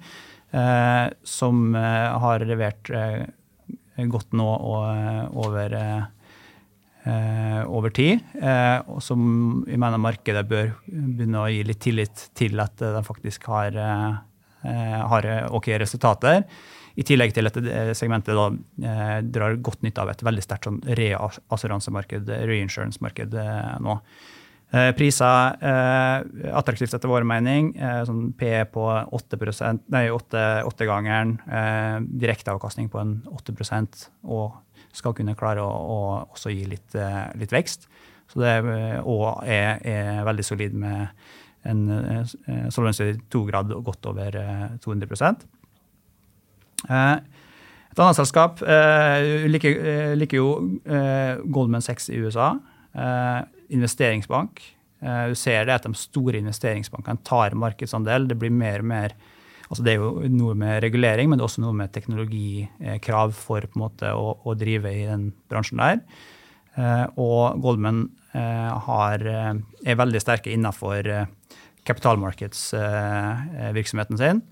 Eh, 0.54 1.06
som 1.26 1.74
eh, 1.74 2.10
har 2.22 2.44
levert 2.46 2.90
eh, 2.94 3.24
godt 4.10 4.36
nå 4.38 4.46
og, 4.46 4.84
eh, 4.90 5.24
over, 5.44 5.78
over 7.68 7.92
tid. 7.92 8.22
og 8.88 9.02
som 9.04 9.24
jeg 9.68 9.76
mener 9.76 10.00
markedet 10.00 10.40
bør 10.48 10.70
begynne 10.86 11.42
å 11.42 11.50
gi 11.52 11.58
litt 11.68 11.82
tillit 11.84 12.22
til 12.32 12.62
at 12.64 12.80
de 12.80 13.02
faktisk 13.04 13.44
har, 13.52 13.76
har 14.64 15.28
ok 15.52 15.68
resultater. 15.82 16.46
I 16.94 17.02
tillegg 17.06 17.34
til 17.34 17.50
at 17.50 17.56
segmentet 17.98 18.36
da, 18.38 18.46
eh, 18.86 19.18
drar 19.26 19.56
godt 19.56 19.82
nytte 19.82 20.02
av 20.02 20.12
et 20.12 20.22
veldig 20.22 20.44
sterkt 20.44 20.68
sånn 20.68 20.80
reassuransemarked, 21.00 22.30
reinsurance-marked 22.46 23.34
eh, 23.34 23.74
nå. 23.82 23.98
Eh, 24.74 24.90
priser 24.96 25.58
eh, 25.62 26.50
attraktivt 26.56 26.94
etter 26.96 27.10
vår 27.10 27.26
mening. 27.28 27.72
Eh, 27.78 28.00
sånn 28.08 28.32
PE 28.38 28.64
på 28.74 28.86
8% 29.14 29.84
nei, 29.94 30.08
8-gangeren. 30.10 31.36
Eh, 31.46 31.98
direkteavkastning 32.24 32.90
på 32.90 33.02
en 33.02 33.16
8 33.30 33.54
og 34.24 34.60
skal 34.94 35.14
kunne 35.14 35.36
klare 35.38 35.62
å, 35.62 35.70
å 35.70 36.00
også 36.34 36.50
gi 36.54 36.64
litt, 36.70 36.94
eh, 36.94 37.26
litt, 37.38 37.54
vekst. 37.54 37.88
Så 38.30 38.40
det 38.40 38.54
og 39.04 39.44
er, 39.44 39.78
er 39.84 40.22
veldig 40.26 40.46
solid 40.46 40.74
med 40.74 41.06
en 41.70 41.82
eh, 41.90 42.68
solvency 42.72 43.12
2-grad 43.30 43.74
godt 43.84 44.10
over 44.10 44.40
200 44.82 45.06
Eh, 45.10 45.63
et 47.94 48.00
annet 48.02 48.18
selskap 48.18 48.58
eh, 48.66 49.46
liker, 49.46 49.76
eh, 49.78 50.16
liker 50.18 50.40
jo 50.40 50.48
Goldman 51.46 51.84
Sachs 51.84 52.08
i 52.10 52.18
USA. 52.18 52.58
investeringsbank. 53.74 54.60
Du 55.00 55.34
ser 55.34 55.64
det 55.66 55.74
at 55.74 55.82
de 55.82 55.94
store 55.98 56.38
investeringsbankene 56.38 57.18
tar 57.26 57.54
markedsandel. 57.58 58.28
Det 58.28 58.36
blir 58.38 58.50
mer 58.50 58.78
og 58.80 58.84
mer 58.86 59.12
altså 59.64 59.82
Det 59.82 59.92
er 59.94 59.98
jo 59.98 60.28
noe 60.28 60.54
med 60.54 60.82
regulering, 60.84 61.28
men 61.28 61.38
det 61.38 61.42
er 61.42 61.48
også 61.48 61.60
noe 61.64 61.72
med 61.74 61.90
teknologikrav 61.90 63.32
for 63.34 63.60
på 63.64 63.74
en 63.74 63.80
måte 63.80 64.12
å, 64.12 64.38
å 64.44 64.54
drive 64.54 64.92
i 64.92 65.06
den 65.08 65.32
bransjen 65.50 65.78
der. 65.80 65.98
Og 67.16 67.60
Goldman 67.64 68.10
har, 68.34 69.18
er 69.24 69.96
veldig 69.98 70.20
sterke 70.22 70.52
innafor 70.52 71.26
kapitalmarkedsvirksomheten 71.88 74.16
sin. 74.20 74.42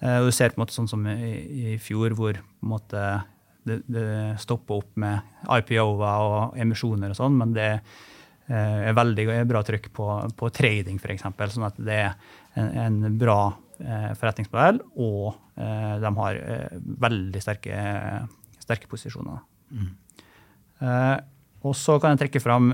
Uh, 0.00 0.24
du 0.24 0.32
ser 0.32 0.54
på 0.54 0.58
en 0.58 0.64
måte 0.64 0.74
sånn 0.74 0.88
som 0.88 1.04
i, 1.12 1.32
i 1.74 1.78
fjor, 1.80 2.14
hvor 2.16 2.38
måte, 2.64 3.00
det, 3.68 3.82
det 3.84 4.04
stopper 4.40 4.80
opp 4.80 4.94
med 5.00 5.20
IPO-er 5.44 6.28
og 6.28 6.60
emisjoner 6.60 7.12
og 7.12 7.18
sånn, 7.18 7.36
men 7.36 7.52
det 7.56 7.68
uh, 7.76 8.78
er 8.88 8.96
veldig 8.96 9.26
bra 9.50 9.60
trykk 9.66 9.90
på, 9.96 10.06
på 10.40 10.52
trading, 10.56 10.96
f.eks. 11.02 11.26
Sånn 11.52 11.68
at 11.68 11.80
det 11.84 11.98
er 12.06 12.14
en, 12.56 12.70
en 12.86 13.18
bra 13.20 13.42
uh, 13.52 14.12
forretningsmodell, 14.16 14.82
og 14.96 15.36
de 15.60 16.08
har 16.16 16.38
veldig 17.04 17.40
sterke, 17.44 17.76
sterke 18.62 18.88
posisjoner. 18.88 19.42
Mm. 19.76 19.90
og 21.68 21.74
så 21.76 21.98
kan 22.00 22.14
jeg 22.14 22.20
trekke 22.22 22.40
fram 22.40 22.70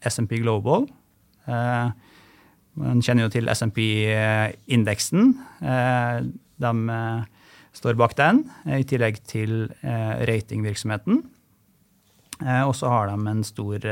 SMP 0.00 0.38
Global. 0.40 0.86
man 1.44 3.02
kjenner 3.04 3.26
jo 3.26 3.32
til 3.34 3.52
SMP-indeksen. 3.52 5.34
De 6.62 6.72
eh, 6.88 7.22
står 7.76 7.98
bak 8.00 8.16
den, 8.18 8.44
eh, 8.66 8.80
i 8.82 8.88
tillegg 8.88 9.22
til 9.28 9.66
eh, 9.82 10.14
ratingvirksomheten. 10.28 11.22
Og 12.42 12.72
så 12.74 12.88
har 12.90 13.06
de 13.06 13.30
en 13.30 13.44
stor 13.46 13.84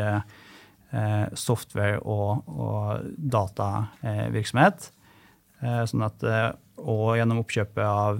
software- 1.39 2.01
og, 2.03 2.49
og 2.51 3.05
datavirksomhet. 3.31 4.89
Sånn 5.87 6.03
at, 6.03 6.25
og 6.83 7.13
gjennom 7.15 7.45
oppkjøpet 7.45 7.85
av 7.87 8.19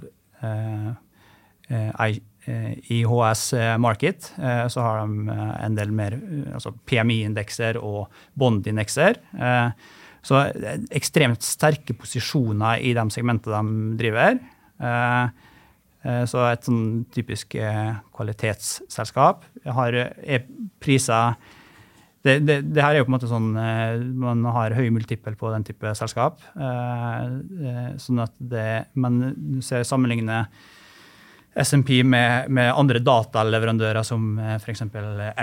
IHS 2.47 3.43
Market 3.83 4.31
så 4.71 4.87
har 4.87 5.03
de 5.03 5.35
en 5.35 5.81
del 5.81 5.91
mer 5.99 6.15
altså 6.53 6.77
PMI-indekser 6.87 7.81
og 7.83 8.07
bond-indekser. 8.39 9.19
Så 10.27 10.41
ekstremt 10.93 11.45
sterke 11.45 11.95
posisjoner 11.97 12.83
i 12.85 12.93
de 12.97 13.05
segmentene 13.13 13.61
de 13.61 14.01
driver. 14.01 14.41
Eh, 14.81 15.47
eh, 16.05 16.25
så 16.29 16.45
et 16.49 16.67
sånn 16.69 17.07
typisk 17.15 17.57
eh, 17.61 17.95
kvalitetsselskap 18.17 19.47
har 19.79 19.97
priser 20.81 21.41
det, 22.21 22.35
det, 22.45 22.59
det, 22.69 22.83
her 22.85 22.93
er 22.93 22.99
jo 23.01 23.07
på 23.07 23.09
en 23.09 23.15
måte 23.15 23.29
sånn 23.31 23.47
Man 24.21 24.43
har 24.53 24.75
høy 24.77 24.91
multiple 24.93 25.33
på 25.41 25.49
den 25.55 25.63
type 25.65 25.89
selskap. 25.97 26.43
sånn 26.53 28.21
at 28.21 28.35
det, 28.37 28.93
Men 28.93 29.17
du 29.33 29.63
ser 29.65 29.87
sammenligne 29.89 30.43
SMP 31.65 32.03
med, 32.05 32.51
med, 32.51 32.73
andre 32.75 33.01
dataleverandører 33.05 34.05
som 34.07 34.39
eh, 34.39 34.57
f.eks. 34.59 34.85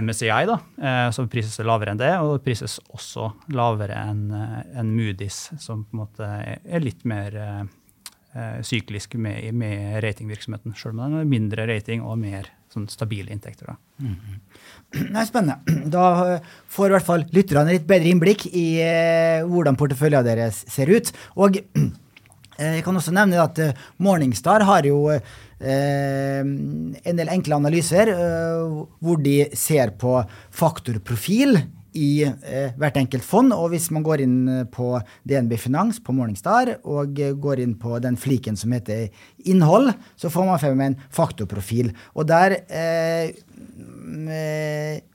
MSCI, 0.01 0.43
da, 0.49 0.59
eh, 0.81 1.07
som 1.15 1.29
prises 1.31 1.59
lavere 1.65 1.93
enn 1.93 2.01
det. 2.01 2.13
Og 2.23 2.41
prises 2.45 2.79
også 2.93 3.31
lavere 3.55 3.99
enn 4.09 4.23
eh, 4.35 4.61
en 4.81 4.93
Moody's, 4.95 5.47
som 5.61 5.85
på 5.85 5.97
en 5.97 6.03
måte 6.03 6.29
er 6.47 6.83
litt 6.83 7.05
mer 7.07 7.37
eh, 7.41 8.59
syklisk 8.65 9.17
med, 9.21 9.51
med 9.57 9.99
ratingvirksomheten. 10.05 10.75
Selv 10.77 10.95
om 10.95 11.03
den 11.05 11.19
har 11.19 11.29
mindre 11.29 11.67
rating 11.69 12.05
og 12.05 12.19
mer 12.21 12.49
sånn 12.73 12.89
stabile 12.91 13.31
inntekter. 13.33 13.71
Da. 13.71 13.77
Mm 14.03 14.15
-hmm. 14.15 15.11
Nei, 15.13 15.25
Spennende. 15.25 15.89
Da 15.97 16.39
får 16.67 16.87
i 16.87 16.91
hvert 16.95 17.05
fall 17.05 17.25
lytterne 17.31 17.71
litt 17.71 17.87
bedre 17.87 18.09
innblikk 18.09 18.45
i 18.51 18.81
eh, 18.81 19.45
hvordan 19.45 19.75
porteføljen 19.75 20.25
deres 20.25 20.65
ser 20.67 20.89
ut. 20.89 21.13
Og 21.35 21.61
jeg 22.57 22.83
kan 22.83 22.95
også 22.95 23.13
nevne 23.13 23.37
at 23.37 23.59
Morningstar 23.97 24.63
har 24.65 24.85
jo 24.85 25.11
Eh, 25.11 25.21
en 25.59 27.17
del 27.17 27.31
enkle 27.33 27.57
analyser 27.57 28.11
eh, 28.13 28.83
hvor 29.01 29.17
de 29.23 29.39
ser 29.57 29.95
på 29.97 30.19
faktorprofil 30.53 31.57
i 31.97 32.11
eh, 32.27 32.75
hvert 32.77 32.99
enkelt 32.99 33.25
fond. 33.25 33.53
Og 33.55 33.71
hvis 33.73 33.89
man 33.93 34.05
går 34.05 34.23
inn 34.25 34.37
på 34.73 34.91
DNB 35.27 35.55
Finans 35.61 35.99
på 36.03 36.15
Morningstar 36.15 36.75
og 36.83 37.17
går 37.41 37.63
inn 37.63 37.75
på 37.81 37.97
den 38.03 38.19
fliken 38.19 38.59
som 38.59 38.75
heter 38.75 39.07
innhold, 39.49 39.93
så 40.19 40.31
får 40.33 40.49
man 40.49 40.61
frem 40.61 40.83
en 40.85 40.99
faktorprofil. 41.13 41.91
Og 42.13 42.29
der 42.29 42.59
eh, 42.69 43.33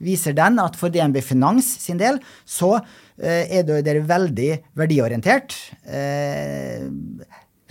viser 0.03 0.37
den 0.37 0.59
at 0.63 0.79
for 0.79 0.93
DNB 0.93 1.23
Finans 1.25 1.69
sin 1.85 2.01
del 2.01 2.19
så 2.45 2.75
eh, 2.79 3.61
er 3.61 3.67
det 3.69 4.01
veldig 4.09 4.51
verdiorientert. 4.79 5.57
Eh, 5.87 6.89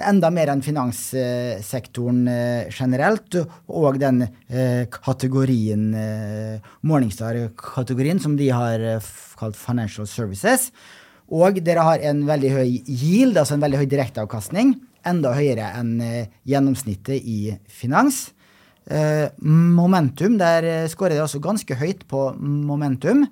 enda 0.07 0.29
mer 0.33 0.51
enn 0.51 0.63
finanssektoren 0.65 2.21
eh, 2.29 2.71
generelt, 2.73 3.37
og 3.71 3.99
den 4.01 4.23
eh, 4.23 4.87
kategorien, 4.91 5.91
eh, 5.97 6.73
Morningstar-kategorien, 6.87 8.19
som 8.21 8.35
de 8.39 8.49
har 8.53 8.83
kalt 9.39 9.59
Financial 9.59 10.07
Services. 10.09 10.69
Og 11.31 11.61
dere 11.63 11.85
har 11.87 12.03
en 12.09 12.25
veldig 12.27 12.51
høy 12.57 12.67
yield, 12.85 13.39
altså 13.39 13.55
en 13.55 13.63
veldig 13.63 13.83
høy 13.83 13.87
direkteavkastning. 13.91 14.75
Enda 15.07 15.31
høyere 15.33 15.71
enn 15.79 15.95
gjennomsnittet 16.45 17.23
i 17.23 17.55
finans. 17.71 18.27
Momentum, 19.39 20.35
der 20.41 20.89
skårer 20.91 21.15
dere 21.15 21.25
også 21.29 21.39
ganske 21.41 21.77
høyt 21.79 22.03
på 22.11 22.25
momentum. 22.35 23.23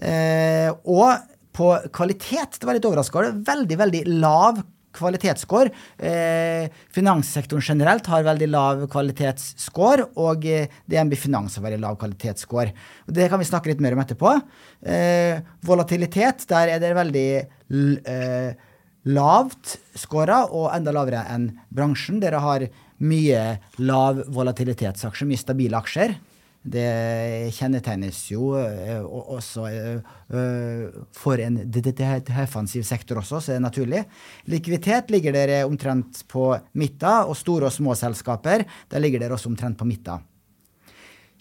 Og 0.00 1.28
på 1.54 1.68
kvalitet, 1.94 2.56
det 2.56 2.66
var 2.66 2.78
litt 2.78 2.88
overraskende, 2.88 3.44
veldig, 3.46 3.78
veldig 3.84 4.02
lav 4.24 4.64
kvalitetsscore. 4.94 5.72
Eh, 5.98 6.68
finanssektoren 6.94 7.64
generelt 7.64 8.06
har 8.10 8.26
veldig 8.26 8.48
lav 8.50 8.84
kvalitetsscore, 8.92 10.08
og 10.20 10.46
eh, 10.48 10.68
DNB 10.90 11.16
Finans 11.18 11.58
har 11.58 11.66
veldig 11.66 11.80
lav 11.84 11.98
kvalitetsscore. 12.00 12.74
Det 13.06 13.28
kan 13.30 13.42
vi 13.42 13.48
snakke 13.48 13.72
litt 13.72 13.82
mer 13.84 13.96
om 13.96 14.04
etterpå. 14.04 14.36
Eh, 14.82 15.42
volatilitet, 15.66 16.46
der 16.50 16.76
er 16.76 16.82
det 16.82 16.94
veldig 16.98 17.28
eh, 17.40 18.70
lavt 19.14 19.78
scora, 19.98 20.44
og 20.48 20.70
enda 20.74 20.94
lavere 20.94 21.24
enn 21.32 21.50
bransjen. 21.74 22.22
Dere 22.22 22.42
har 22.44 22.68
mye 23.04 23.42
lav 23.82 24.22
volatilitetsaksjer, 24.32 25.28
mye 25.28 25.42
stabile 25.42 25.80
aksjer. 25.80 26.16
Det 26.64 27.52
kjennetegnes 27.52 28.18
jo 28.30 28.54
eh, 28.56 29.02
også 29.04 29.66
eh, 29.68 30.94
for 31.12 31.40
en 31.44 31.58
defensiv 31.68 32.86
sektor 32.88 33.20
også, 33.20 33.36
så 33.36 33.52
det 33.52 33.58
er 33.58 33.64
naturlig. 33.66 34.04
Likviditet 34.48 35.12
ligger 35.12 35.36
dere 35.36 35.58
omtrent 35.68 36.22
på 36.32 36.54
midten, 36.80 37.28
og 37.28 37.36
store 37.36 37.68
og 37.68 37.74
små 37.74 37.96
selskaper 38.00 38.64
der 38.64 39.04
ligger 39.04 39.20
dere 39.20 39.36
også 39.36 39.52
omtrent 39.52 39.76
på 39.76 39.88
midten. 39.88 40.24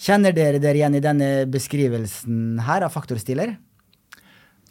Kjenner 0.04 0.36
dere 0.36 0.60
dere 0.60 0.82
igjen 0.82 1.00
i 1.00 1.04
denne 1.04 1.30
beskrivelsen 1.48 2.60
her 2.68 2.84
av 2.84 2.92
faktorstiler? 2.92 3.56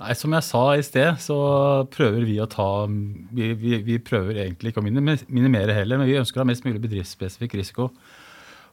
Nei, 0.03 0.15
Som 0.19 0.35
jeg 0.35 0.45
sa 0.45 0.63
i 0.75 0.85
sted, 0.85 1.21
så 1.23 1.37
prøver 1.93 2.27
vi 2.27 2.37
å 2.43 2.49
ta 2.51 2.85
Vi, 2.89 3.53
vi, 3.55 3.79
vi 3.87 3.99
prøver 4.03 4.41
egentlig 4.45 4.73
ikke 4.73 4.83
å 4.83 4.87
minimere 4.87 5.77
heller, 5.77 6.01
men 6.01 6.11
vi 6.11 6.19
ønsker 6.21 6.41
å 6.41 6.45
ha 6.45 6.51
mest 6.51 6.67
mulig 6.67 6.83
bedriftsspesifikk 6.83 7.57
risiko. 7.61 7.89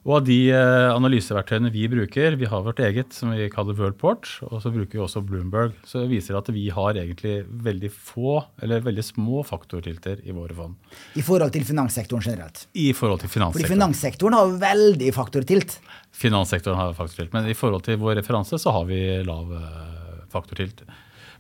Og 0.08 0.14
av 0.16 0.22
de 0.24 0.38
eh, 0.56 0.90
analyseverktøyene 0.94 1.72
vi 1.74 1.84
bruker, 1.92 2.38
vi 2.40 2.48
har 2.48 2.64
vårt 2.64 2.80
eget 2.86 3.12
som 3.16 3.34
vi 3.36 3.50
kaller 3.52 3.76
Worldport, 3.76 4.30
og 4.48 4.62
så 4.64 4.72
bruker 4.72 4.96
vi 4.96 5.02
også 5.04 5.22
Bloomberg, 5.28 5.76
så 5.84 6.06
det 6.06 6.12
viser 6.14 6.38
at 6.40 6.48
vi 6.56 6.70
har 6.72 6.96
egentlig 6.96 7.42
veldig 7.68 7.92
få, 7.92 8.38
eller 8.64 8.86
veldig 8.86 9.04
små 9.04 9.44
faktortilter 9.48 10.24
i 10.24 10.36
våre 10.36 10.56
fond. 10.56 10.96
I 11.20 11.26
forhold 11.26 11.52
til 11.56 11.68
finanssektoren 11.68 12.24
generelt? 12.24 12.64
I 12.72 12.94
forhold 12.96 13.26
til 13.26 13.34
finanssektoren. 13.36 13.68
Fordi 13.68 13.76
finanssektoren 13.76 14.40
har 14.40 14.56
veldig 14.64 15.14
faktortilt? 15.20 15.78
Finanssektoren 16.16 16.80
har 16.80 16.96
faktortilt, 16.96 17.36
men 17.36 17.52
i 17.52 17.58
forhold 17.58 17.84
til 17.90 18.00
vår 18.00 18.22
referanse 18.22 18.62
så 18.62 18.76
har 18.80 18.88
vi 18.88 19.04
lav 19.28 19.52
eh, 19.60 20.26
faktortilt. 20.32 20.86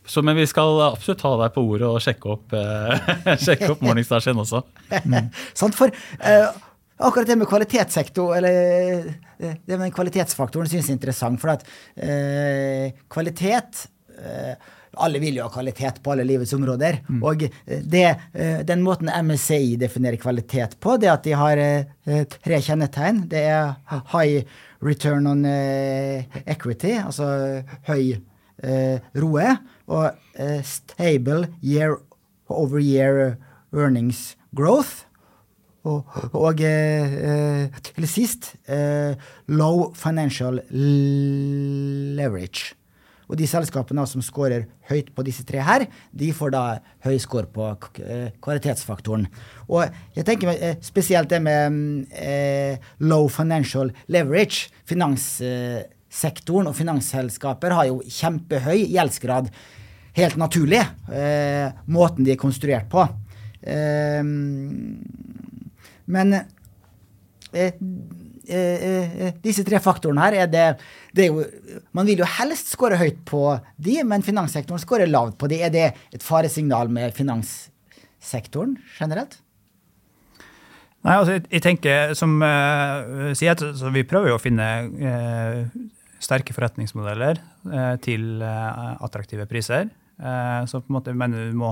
Så, 0.10 0.22
men 0.26 0.36
vi 0.36 0.48
skal 0.50 0.82
absolutt 0.82 1.20
ta 1.22 1.36
deg 1.46 1.54
på 1.56 1.64
ordet 1.64 1.88
og 1.88 2.00
sjekke 2.04 2.36
opp, 2.36 2.56
eh, 2.58 3.36
sjekke 3.46 3.72
opp 3.72 3.84
Morningstar 3.86 4.24
sin 4.26 4.40
også. 4.42 4.66
Mm. 5.06 5.32
Sant, 5.62 5.80
for... 5.80 5.96
Uh, 6.20 6.68
akkurat 7.00 7.28
det 7.28 7.38
med 7.40 7.48
kvalitetssektor, 7.48 8.36
eller 8.38 9.14
eh, 9.38 9.56
det 9.66 9.78
med 9.80 9.94
kvalitetsfaktoren, 9.96 10.68
synes 10.70 10.88
jeg 10.88 10.94
er 10.94 11.00
interessant. 11.00 11.40
For 11.42 11.54
at 11.54 11.64
eh, 11.96 12.92
kvalitet 13.12 13.86
eh, 14.20 14.54
alle 15.00 15.22
vil 15.22 15.38
jo 15.38 15.46
ha 15.46 15.54
kvalitet 15.54 16.02
på 16.04 16.14
alle 16.14 16.26
livets 16.28 16.54
områder. 16.58 17.00
Mm. 17.08 17.22
Og 17.24 17.46
eh, 17.48 17.84
det, 17.84 18.06
eh, 18.34 18.60
den 18.68 18.84
måten 18.86 19.12
MSCI 19.12 19.78
definerer 19.80 20.20
kvalitet 20.22 20.76
på, 20.82 20.98
det 21.00 21.10
er 21.10 21.16
at 21.16 21.28
de 21.28 21.38
har 21.40 21.64
tre 22.40 22.62
kjennetegn. 22.66 23.24
Det 23.32 23.46
er 23.48 24.02
high 24.14 24.44
return 24.84 25.28
on 25.28 25.44
equity, 25.46 26.96
altså 27.00 27.62
høy 27.88 28.16
roe, 29.16 29.52
og 29.88 30.64
stable 30.68 31.48
year 31.64 31.96
over 32.50 32.80
year 32.80 33.38
earnings 33.72 34.36
growth. 34.56 35.09
Og, 35.90 36.18
og 36.38 36.66
eh, 36.66 37.70
til 37.92 38.10
sist 38.10 38.54
eh, 38.70 39.18
low 39.50 39.90
financial 39.98 40.62
leverage. 40.70 42.76
Og 43.30 43.38
de 43.38 43.46
selskapene 43.46 44.02
som 44.10 44.24
scorer 44.26 44.66
høyt 44.90 45.12
på 45.14 45.24
disse 45.28 45.44
tre 45.46 45.62
her, 45.62 45.86
de 46.10 46.32
får 46.34 46.54
da 46.56 46.64
høy 47.06 47.14
score 47.22 47.46
på 47.54 47.68
eh, 48.02 48.32
kvalitetsfaktoren. 48.42 49.28
Og 49.70 49.86
jeg 50.18 50.26
tenker 50.26 50.50
eh, 50.56 50.80
spesielt 50.82 51.30
det 51.30 51.38
med 51.46 52.10
eh, 52.18 52.82
low 53.06 53.30
financial 53.30 53.94
leverage. 54.10 54.74
Finanssektoren 54.90 56.72
og 56.72 56.78
finansselskaper 56.78 57.78
har 57.78 57.92
jo 57.92 58.02
kjempehøy 58.02 58.88
gjeldsgrad. 58.96 59.54
Helt 60.18 60.40
naturlig, 60.42 60.82
eh, 61.14 61.70
måten 61.86 62.26
de 62.26 62.34
er 62.34 62.42
konstruert 62.42 62.90
på. 62.90 63.06
Eh, 63.62 64.26
men 66.10 66.34
eh, 67.54 67.74
eh, 68.48 68.56
eh, 68.58 69.36
disse 69.44 69.66
tre 69.68 69.82
faktorene 69.84 70.26
her 70.26 70.38
er 70.44 70.50
det, 70.50 70.66
det 71.16 71.28
er 71.28 71.30
jo, 71.30 71.44
Man 71.96 72.10
vil 72.10 72.24
jo 72.24 72.30
helst 72.40 72.72
skåre 72.74 72.98
høyt 73.00 73.22
på 73.30 73.44
de, 73.78 74.00
men 74.08 74.26
finanssektoren 74.26 74.82
skårer 74.82 75.10
lavt 75.10 75.38
på 75.40 75.50
de. 75.52 75.62
Er 75.68 75.74
det 75.74 75.86
et 76.16 76.26
faresignal 76.26 76.90
med 76.94 77.14
finanssektoren 77.18 78.78
generelt? 78.98 79.40
Nei, 81.06 81.14
altså, 81.16 81.38
jeg, 81.38 81.46
jeg 81.54 81.64
tenker, 81.64 82.14
som 82.18 82.34
uh, 82.44 83.30
sier, 83.38 83.56
så 83.56 83.92
Vi 83.96 84.04
prøver 84.04 84.34
jo 84.34 84.36
å 84.36 84.42
finne 84.42 84.66
uh, 85.00 85.62
sterke 86.20 86.52
forretningsmodeller 86.52 87.40
uh, 87.72 87.94
til 88.04 88.44
attraktive 88.44 89.46
priser. 89.48 89.88
så 90.20 90.82
på 90.82 90.92
en 90.92 90.96
måte, 90.98 91.14
men 91.16 91.32
du 91.32 91.54
må, 91.56 91.70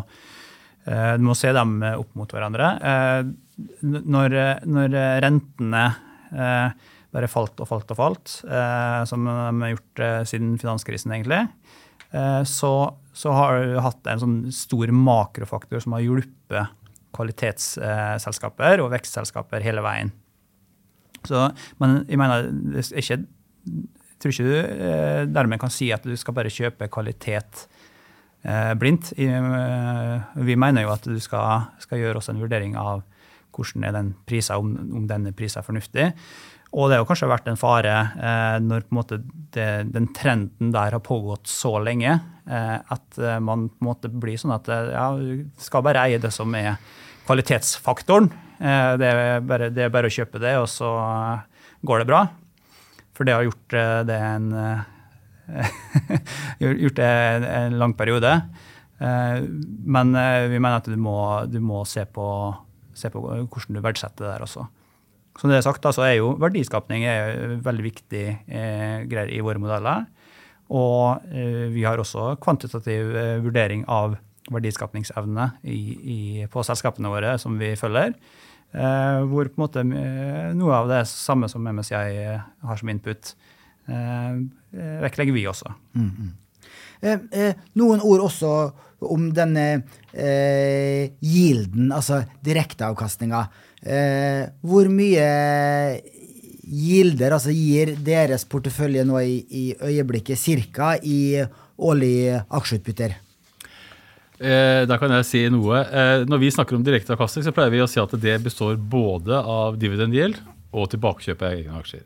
du 0.87 1.23
må 1.27 1.33
se 1.35 1.51
dem 1.51 1.81
opp 1.83 2.13
mot 2.15 2.31
hverandre 2.31 2.69
når, 3.81 4.35
når 4.69 4.95
rentene 5.23 5.83
eh, 6.31 6.87
bare 7.17 7.29
falt 7.31 7.59
og 7.63 7.69
falt 7.69 7.91
og 7.93 7.99
falt, 7.99 8.33
eh, 8.45 9.01
som 9.09 9.25
de 9.27 9.35
har 9.63 9.73
gjort 9.73 10.03
eh, 10.03 10.21
siden 10.29 10.55
finanskrisen, 10.61 11.13
egentlig, 11.15 11.45
eh, 12.11 12.41
så, 12.47 12.73
så, 13.15 13.33
har 13.35 13.63
du 13.63 13.77
hatt 13.83 14.11
en 14.11 14.23
sånn 14.23 14.37
stor 14.53 14.91
makrofaktor 14.93 15.83
som 15.83 15.97
har 15.97 16.05
hjulpet 16.05 16.75
kvalitetsselskaper 17.17 18.83
og 18.83 18.91
vekstselskaper 18.93 19.63
hele 19.65 19.81
veien. 19.85 20.13
Så, 21.25 21.47
men 21.81 22.01
jeg 22.05 22.19
mener, 22.21 22.51
det 22.51 22.85
er 22.85 23.01
ikke, 23.01 23.21
jeg 23.65 24.21
tror 24.21 24.33
ikke 24.33 24.47
du 24.47 24.55
eh, 24.59 25.23
dermed 25.31 25.61
kan 25.61 25.73
si 25.73 25.89
at 25.95 26.05
du 26.05 26.13
skal 26.19 26.35
bare 26.37 26.53
kjøpe 26.53 26.91
kvalitet 26.93 27.65
eh, 28.43 28.73
blindt. 28.77 29.13
Vi 29.17 30.59
mener 30.59 30.85
jo 30.85 30.93
at 30.93 31.07
du 31.07 31.17
skal, 31.23 31.71
skal 31.81 32.03
gjøre 32.03 32.21
også 32.21 32.35
en 32.35 32.43
vurdering 32.43 32.77
av 32.79 33.05
hvordan 33.57 33.87
er 33.87 33.97
den 33.97 34.13
prisa, 34.29 34.59
om, 34.61 34.75
om 35.01 35.09
denne 35.09 35.33
prisen 35.35 35.61
er 35.61 35.67
fornuftig. 35.67 36.11
Og 36.75 36.89
det 36.89 36.97
har 36.99 37.05
kanskje 37.07 37.29
vært 37.31 37.47
en 37.47 37.59
fare 37.59 37.93
eh, 38.19 38.57
når 38.63 38.83
det, 39.55 39.67
den 39.93 40.09
trenden 40.15 40.73
der 40.75 40.97
har 40.97 41.03
pågått 41.03 41.47
så 41.47 41.77
lenge, 41.79 42.17
eh, 42.43 42.75
at 42.77 43.19
eh, 43.21 43.39
man 43.39 43.69
på 43.71 43.79
en 43.81 43.87
måte 43.87 44.11
blir 44.11 44.39
sånn 44.39 44.55
at 44.57 44.67
eh, 44.73 44.91
ja, 44.91 45.07
du 45.15 45.63
skal 45.63 45.85
bare 45.87 46.03
eie 46.07 46.19
det 46.19 46.33
som 46.35 46.51
er 46.59 46.75
kvalitetsfaktoren. 47.27 48.27
Eh, 48.59 48.91
det 48.99 49.07
er, 49.13 49.39
bare, 49.47 49.71
det, 49.71 49.87
er 49.87 49.95
bare, 49.95 50.11
å 50.11 50.17
kjøpe 50.17 50.43
det, 50.43 50.57
og 50.59 50.67
så 50.71 50.91
eh, 51.05 51.71
går 51.87 52.03
det 52.03 52.09
bra. 52.11 52.25
For 53.15 53.25
det 53.25 53.37
har 53.37 53.47
gjort 53.47 53.73
det 54.05 54.17
en 54.21 54.51
gjort 56.59 56.97
det 56.99 57.07
en 57.07 57.77
lang 57.79 57.95
periode. 57.97 58.29
Men 58.99 60.11
vi 60.51 60.59
mener 60.59 60.75
at 60.75 60.89
du 60.91 60.97
må, 61.01 61.15
du 61.49 61.57
må 61.63 61.81
se 61.89 62.03
på 62.05 62.27
se 62.99 63.11
på 63.13 63.21
hvordan 63.21 63.77
du 63.77 63.81
verdsetter 63.83 64.25
det 64.25 64.33
der 64.33 64.45
også. 64.45 64.67
Som 65.37 65.51
det 65.51 65.59
er 65.59 65.65
sagt, 65.67 65.85
så 65.93 66.01
er 66.01 66.15
jo 66.17 66.31
verdiskapning 66.41 67.05
er 67.05 67.57
veldig 67.65 67.85
viktig 67.85 68.25
eh, 68.47 69.03
greier 69.09 69.33
i 69.33 69.43
våre 69.45 69.61
modeller. 69.61 70.07
Og 70.73 71.29
eh, 71.29 71.67
vi 71.73 71.85
har 71.85 72.01
også 72.01 72.35
kvantitativ 72.41 73.13
eh, 73.15 73.37
vurdering 73.43 73.85
av 73.87 74.17
verdiskapningsevne 74.47 75.45
på 76.49 76.63
selskapene 76.63 77.11
våre 77.11 77.35
som 77.41 77.57
vi 77.59 77.73
følger. 77.79 78.15
Eh, 78.75 79.21
hvor 79.31 79.47
på 79.47 79.55
en 79.55 79.63
måte 79.63 79.83
eh, 79.83 80.49
noe 80.57 80.73
av 80.75 80.89
det 80.91 81.05
samme 81.07 81.47
som 81.51 81.63
MSCI 81.63 82.17
eh, 82.19 82.49
har 82.67 82.79
som 82.79 82.91
input, 82.91 83.35
vektlegger 83.87 85.31
vi 85.31 85.45
også. 85.47 85.71
Mm 85.95 86.09
-hmm. 86.11 86.31
Eh, 87.01 87.23
eh, 87.31 87.63
noen 87.77 88.01
ord 88.01 88.25
også 88.27 88.53
om 89.07 89.29
denne 89.35 89.67
eh, 90.13 91.13
gilden, 91.21 91.91
altså 91.93 92.23
direkteavkastninga. 92.45 93.43
Eh, 93.85 94.47
hvor 94.65 94.89
mye 94.89 95.27
gilder 96.67 97.37
altså 97.37 97.53
gir 97.55 97.93
deres 98.03 98.43
portefølje 98.49 99.05
nå 99.07 99.21
i, 99.21 99.37
i 99.47 99.65
øyeblikket 99.77 100.39
cirka 100.41 100.95
i 100.99 101.37
årlig 101.77 102.41
aksjeutbytter? 102.49 103.15
Eh, 104.37 104.83
da 104.85 104.99
kan 105.01 105.13
jeg 105.17 105.25
si 105.25 105.45
noe. 105.49 105.81
Eh, 105.85 106.25
når 106.29 106.41
vi 106.41 106.53
snakker 106.53 106.77
om 106.77 106.83
direkteavkastning, 106.85 107.45
så 107.45 107.53
pleier 107.55 107.73
vi 107.73 107.81
å 107.81 107.89
si 107.89 108.01
at 108.01 108.13
det 108.21 108.37
består 108.43 108.77
både 108.77 109.39
av 109.39 109.79
dividend 109.81 110.13
og 110.73 110.91
tilbakekjøp 110.93 111.41
av 111.41 111.55
egne 111.55 111.79
aksjer. 111.79 112.05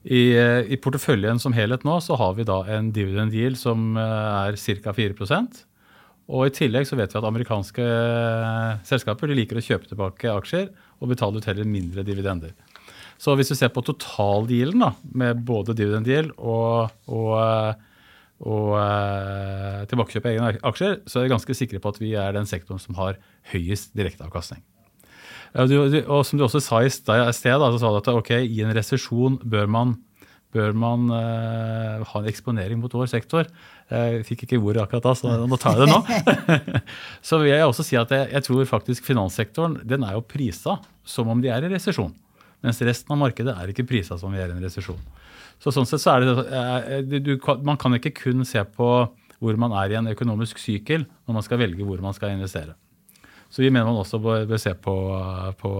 I, 0.00 0.20
eh, 0.32 0.62
I, 0.72 0.78
porteføljen 0.80 1.40
som 1.42 1.52
helhet 1.52 1.82
nå 1.84 1.98
så 2.00 2.16
har 2.16 2.32
vi 2.38 2.46
da 2.48 2.62
en 2.72 2.88
dividend 2.96 3.34
yield 3.36 3.58
som 3.60 3.98
eh, 4.00 4.46
er 4.48 4.56
ca. 4.56 4.94
4% 4.96 5.60
og 6.30 6.46
I 6.46 6.54
tillegg 6.54 6.86
så 6.88 6.96
vet 6.96 7.12
vi 7.12 7.18
at 7.18 7.26
amerikanske 7.26 7.84
eh, 7.84 8.80
selskaper 8.86 9.28
de 9.28 9.36
liker 9.36 9.60
å 9.60 9.64
kjøpe 9.66 9.90
tilbake 9.90 10.32
aksjer 10.32 10.70
og 11.02 11.12
betale 11.12 11.42
ut 11.42 11.48
heller 11.50 11.68
mindre 11.68 12.04
dividender. 12.06 12.54
Så 13.20 13.34
hvis 13.36 13.52
du 13.52 13.58
ser 13.58 13.72
på 13.74 13.84
totaldealen 13.84 14.86
med 15.12 15.44
både 15.44 15.76
dividend 15.76 16.08
deal 16.08 16.30
og, 16.38 16.94
og, 17.10 17.34
og 18.40 18.70
tilbakekjøp 19.90 20.28
av 20.30 20.32
egne 20.32 20.52
aksjer, 20.70 21.00
så 21.04 21.20
er 21.20 21.26
vi 21.26 21.34
ganske 21.34 21.58
sikre 21.58 21.82
på 21.82 21.92
at 21.92 22.00
vi 22.00 22.14
er 22.16 22.32
den 22.38 22.48
sektoren 22.48 22.80
som 22.80 22.96
har 22.96 23.20
høyest 23.52 23.92
direkteavkastning. 23.98 24.62
Og 25.54 26.22
som 26.26 26.38
du 26.38 26.44
også 26.46 26.62
sa 26.62 26.84
i 26.84 26.92
sted, 26.92 27.34
så 27.34 27.80
sa 27.80 27.90
du 27.90 27.98
at 27.98 28.12
ok, 28.12 28.36
i 28.44 28.62
en 28.62 28.72
resesjon 28.76 29.40
bør 29.42 29.66
man, 29.70 29.96
bør 30.54 30.74
man 30.78 31.10
uh, 31.10 32.06
ha 32.06 32.22
en 32.22 32.30
eksponering 32.30 32.78
mot 32.82 32.94
vår 32.94 33.10
sektor. 33.10 33.50
Jeg 33.90 34.22
fikk 34.28 34.44
ikke 34.46 34.60
ordet 34.62 34.84
akkurat 34.84 35.08
da, 35.08 35.14
så 35.18 35.34
nå 35.50 35.58
tar 35.58 35.78
jeg 35.78 35.88
det 35.88 35.94
nå. 35.94 36.60
så 37.28 37.40
vil 37.42 37.50
jeg 37.50 37.66
også 37.66 37.86
si 37.86 37.98
at 37.98 38.12
jeg, 38.14 38.28
jeg, 38.30 38.46
tror 38.46 38.68
faktisk 38.76 39.08
finanssektoren 39.10 39.80
den 39.82 40.06
er 40.06 40.14
jo 40.14 40.26
prisa 40.26 40.78
som 41.02 41.30
om 41.32 41.42
de 41.42 41.50
er 41.50 41.66
i 41.66 41.72
resesjon. 41.72 42.12
Mens 42.62 42.78
resten 42.84 43.14
av 43.14 43.18
markedet 43.22 43.56
er 43.56 43.72
ikke 43.72 43.88
prisa 43.88 44.18
som 44.20 44.30
om 44.30 44.36
vi 44.36 44.42
er 44.42 44.52
i 44.52 44.54
en 44.54 44.62
resesjon. 44.62 45.00
Så 45.60 45.72
sånn 45.74 45.88
sett 45.88 46.02
så 46.02 46.14
er 46.14 47.02
det, 47.04 47.20
du, 47.24 47.34
Man 47.66 47.78
kan 47.80 47.92
ikke 47.96 48.14
kun 48.16 48.46
se 48.48 48.62
på 48.64 48.90
hvor 49.40 49.56
man 49.60 49.74
er 49.80 49.92
i 49.92 49.98
en 49.98 50.08
økonomisk 50.12 50.60
sykkel 50.60 51.06
når 51.26 51.36
man 51.36 51.44
skal 51.44 51.60
velge 51.62 51.84
hvor 51.84 52.00
man 52.04 52.16
skal 52.16 52.36
investere. 52.36 52.76
Så 53.50 53.64
vi 53.64 53.70
mener 53.70 53.88
man 53.88 54.00
også 54.00 54.20
bør, 54.22 54.44
bør 54.48 54.60
se 54.62 54.74
på, 54.78 54.96
på, 55.58 55.70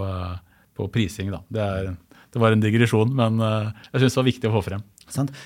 på 0.76 0.88
prising. 0.92 1.30
Da. 1.30 1.42
Det, 1.46 1.66
er, 1.66 1.92
det, 2.34 2.40
var 2.42 2.54
en 2.54 2.62
digresjon, 2.62 3.12
men 3.14 3.38
jeg 3.40 4.02
syns 4.02 4.16
det 4.16 4.20
var 4.20 4.28
viktig 4.30 4.50
å 4.50 4.56
få 4.56 4.64
frem. 4.72 4.82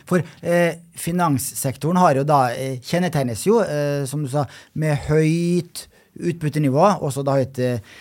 For 0.09 0.23
eh, 0.43 0.77
finanssektoren 0.99 2.01
har 2.01 2.21
jo 2.21 2.27
da, 2.29 2.41
eh, 2.53 2.81
kjennetegnes 2.85 3.47
jo, 3.47 3.61
eh, 3.63 4.05
som 4.09 4.25
du 4.25 4.31
sa, 4.31 4.47
med 4.75 5.07
høyt 5.09 5.87
utbyttenivå, 6.15 6.85
også 7.05 7.25
da 7.27 7.39
høyt 7.41 7.61
eh, 7.63 7.97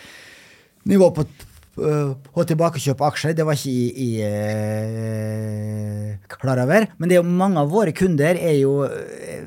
nivå 0.90 1.10
på 1.16 1.26
og 1.74 2.44
tilbakekjøpe 2.50 3.08
aksjer, 3.08 3.34
det 3.38 3.46
var 3.48 3.56
ikke 3.58 3.74
i, 3.74 3.76
i 4.06 4.08
uh, 4.28 6.10
klar 6.30 6.62
over. 6.62 6.82
Men 6.98 7.10
det 7.10 7.16
er 7.18 7.24
jo 7.24 7.40
mange 7.42 7.60
av 7.64 7.72
våre 7.74 7.92
kunder 7.98 8.34
er 8.38 8.56
jo 8.60 8.74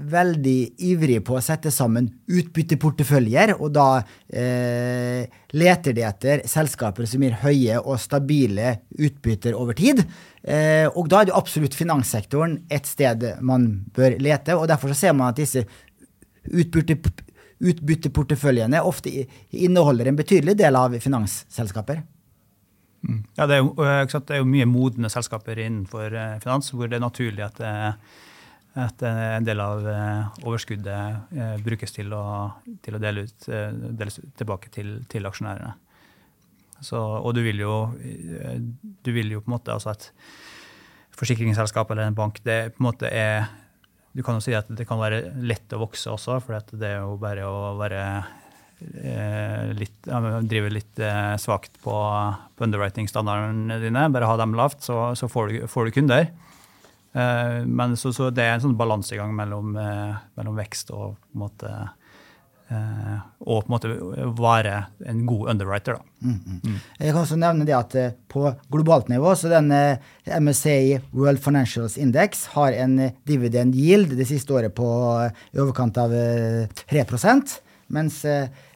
veldig 0.06 0.60
ivrige 0.88 1.20
på 1.24 1.34
å 1.36 1.40
sette 1.44 1.70
sammen 1.74 2.08
utbytteporteføljer, 2.26 3.54
og 3.58 3.72
da 3.74 4.02
eh, 4.28 5.22
leter 5.56 5.92
de 5.96 6.02
etter 6.06 6.42
selskaper 6.48 7.06
som 7.08 7.22
gir 7.24 7.34
høye 7.42 7.80
og 7.82 8.00
stabile 8.02 8.68
utbytter 8.92 9.54
over 9.58 9.74
tid. 9.78 9.98
Eh, 10.42 10.86
og 10.92 11.08
da 11.10 11.16
er 11.20 11.26
det 11.30 11.38
absolutt 11.38 11.78
finanssektoren 11.78 12.52
et 12.72 12.86
sted 12.88 13.18
man 13.40 13.62
bør 13.96 14.12
lete, 14.22 14.56
og 14.56 14.68
derfor 14.70 14.88
så 14.92 14.98
ser 15.06 15.14
man 15.16 15.28
at 15.32 15.40
disse 15.40 15.60
utbytteporteføljene 16.46 18.86
ofte 18.86 19.08
inneholder 19.50 20.06
en 20.10 20.20
betydelig 20.20 20.54
del 20.58 20.74
av 20.78 20.98
finansselskaper. 21.02 21.98
Ja, 23.36 23.46
det 23.46 23.58
er, 23.58 23.62
jo, 23.62 23.72
eh, 23.84 24.02
det 24.06 24.34
er, 24.34 24.40
jo, 24.40 24.48
mye 24.48 24.66
modne 24.68 25.10
selskaper 25.12 25.60
innenfor 25.62 26.14
eh, 26.16 26.38
finans 26.42 26.72
hvor 26.72 26.90
det 26.90 26.98
er 26.98 27.04
naturlig 27.04 27.44
at, 27.46 27.60
eh, 27.62 28.16
at 28.82 29.04
en 29.08 29.46
del 29.46 29.62
av 29.62 29.86
overskuddet 30.44 31.30
brukes 31.64 31.94
til 31.94 32.12
å, 32.12 32.24
til 32.84 32.98
å 32.98 33.00
dele 33.00 33.24
ut, 33.24 33.46
deles 33.96 34.18
tilbake 34.36 34.68
til, 34.74 34.98
til 35.08 35.24
aksjonærene. 35.24 35.70
Så, 36.84 37.00
og 37.00 37.32
du 37.32 37.40
vil, 37.40 37.62
jo, 37.62 37.76
du 37.96 39.10
vil 39.16 39.32
jo 39.32 39.40
på 39.40 39.48
en 39.48 39.54
måte 39.54 39.72
altså 39.72 39.94
et 39.94 40.10
forsikringsselskap 41.16 41.94
eller 41.94 42.10
en 42.10 42.18
bank 42.18 42.42
det 42.44 42.74
på 42.74 42.82
en 42.82 42.88
måte 42.90 43.08
er 43.08 43.46
Du 44.12 44.22
kan 44.24 44.36
jo 44.36 44.44
si 44.44 44.52
at 44.56 44.68
det 44.68 44.84
kan 44.88 45.00
være 45.00 45.22
lett 45.44 45.72
å 45.76 45.80
vokse 45.80 46.08
også, 46.12 46.38
for 46.44 46.76
det 46.76 46.88
er 46.88 47.02
jo 47.02 47.16
bare 47.20 47.48
å 47.48 47.74
være 47.80 48.04
litt, 48.78 49.94
driver 50.04 50.70
litt 50.70 50.98
eh, 51.00 51.36
svakt 51.40 51.78
på, 51.82 51.96
på 52.56 52.64
underwriting-standardene 52.64 53.80
dine. 53.80 54.08
Bare 54.12 54.28
ha 54.28 54.36
dem 54.36 54.56
lavt, 54.56 54.82
så, 54.84 55.14
så 55.16 55.28
får, 55.28 55.48
du, 55.48 55.66
får, 55.70 55.88
du, 55.88 55.96
kunder. 55.96 56.26
Eh, 57.16 57.60
men 57.64 57.96
så, 57.96 58.12
så, 58.12 58.30
det 58.30 58.44
er 58.44 58.56
en 58.56 58.66
sånn 58.66 58.78
balansegang 58.78 59.32
mellom, 59.36 59.76
eh, 59.80 60.18
mellom, 60.36 60.58
vekst 60.60 60.92
og 60.92 61.16
på 61.16 61.38
en 61.38 61.44
måte 61.46 61.72
eh, 62.68 63.16
og 63.46 63.64
på 63.64 63.70
en 63.70 63.74
måte 63.76 63.94
være 64.36 64.76
en 65.08 65.24
god 65.28 65.54
underwriter. 65.54 65.96
Da. 65.96 66.26
Mm, 66.26 66.36
mm. 66.36 66.60
Mm. 66.60 66.78
Jeg 67.00 67.14
kan 67.14 67.22
også 67.22 67.40
nevne 67.40 67.68
det 67.68 67.76
at 67.78 67.96
eh, 67.96 68.14
på 68.28 68.44
globalt 68.72 69.08
nivå 69.12 69.32
så 69.38 69.52
den 69.54 69.72
MSCI 69.72 71.00
World 71.16 71.40
Financials 71.44 71.96
Index 71.96 72.44
har 72.58 72.76
en 72.76 72.98
dividend 73.24 73.76
yield 73.78 74.12
det 74.18 74.28
siste 74.28 74.52
året 74.52 74.76
på 74.76 74.86
i 75.24 75.64
overkant 75.64 75.96
av 76.02 76.12
3% 76.12 77.60
mens 77.94 78.24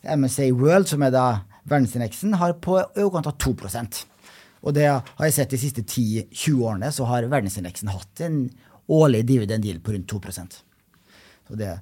MSA 0.04 0.50
World, 0.56 0.88
som 0.90 1.02
er 1.04 1.12
da 1.14 1.26
verdensindeksen, 1.70 2.38
har 2.40 2.56
på 2.62 2.78
i 2.80 3.02
overkant 3.02 3.28
av 3.28 3.36
2% 3.42 4.00
Og 4.64 4.74
det 4.76 4.88
har 4.88 5.26
jeg 5.26 5.36
sett 5.36 5.52
de 5.52 5.60
siste 5.60 5.84
10-20 5.84 6.64
årene, 6.64 6.90
så 6.92 7.06
har 7.08 7.28
verdensindeksen 7.28 7.92
hatt 7.92 8.24
en 8.24 8.42
årlig 8.90 9.22
dividend 9.28 9.64
deal 9.64 9.78
på 9.84 9.94
rundt 9.94 10.10
2% 10.10 10.60
så 11.50 11.56
det, 11.58 11.76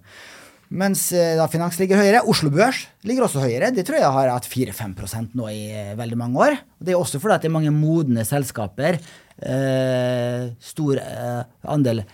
Mens 0.69 1.07
eh, 1.17 1.33
da 1.39 1.47
finans 1.49 1.79
ligger 1.81 1.97
høyere. 1.97 2.21
Oslo 2.29 2.51
Børs 2.53 2.83
ligger 3.09 3.25
også 3.25 3.41
høyere. 3.41 3.71
Det 3.73 3.87
tror 3.89 4.03
jeg 4.03 4.13
har 4.13 4.33
hatt 4.35 4.49
4-5% 4.49 5.33
nå 5.39 5.47
i 5.49 5.63
eh, 5.73 5.95
veldig 5.97 6.19
mange 6.21 6.43
år. 6.45 6.59
Det 6.77 6.93
er 6.93 7.01
også 7.01 7.21
fordi 7.23 7.39
det 7.41 7.49
er 7.49 7.55
mange 7.55 7.73
modne 7.73 8.25
selskaper. 8.29 8.99
Eh, 9.41 10.51
stor 10.61 11.01
eh, 11.01 11.41
andel 11.73 12.05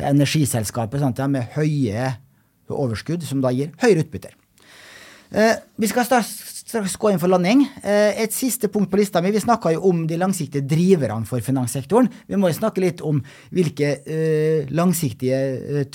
energiselskaper 0.00 1.02
sant, 1.02 1.22
med 1.30 1.54
høye 1.54 2.16
overskudd, 2.70 3.22
som 3.26 3.42
da 3.42 3.54
gir 3.54 3.70
høyere 3.82 4.02
utbytter. 4.02 4.34
Eh, 5.30 5.52
vi 5.78 5.86
skal 5.86 6.06
straks 6.26 6.96
gå 6.98 7.12
inn 7.12 7.20
for 7.22 7.30
landing. 7.30 7.62
Eh, 7.84 8.18
et 8.24 8.34
siste 8.34 8.70
punkt 8.72 8.90
på 8.90 8.98
lista 8.98 9.22
mi. 9.22 9.30
Vi 9.30 9.42
snakka 9.42 9.70
jo 9.76 9.84
om 9.90 10.02
de 10.10 10.18
langsiktige 10.18 10.66
driverne 10.66 11.26
for 11.28 11.42
finanssektoren. 11.44 12.10
Vi 12.26 12.38
må 12.38 12.50
jo 12.50 12.58
snakke 12.58 12.82
litt 12.82 13.02
om 13.06 13.22
hvilke 13.54 13.92
eh, 14.02 14.66
langsiktige 14.74 15.86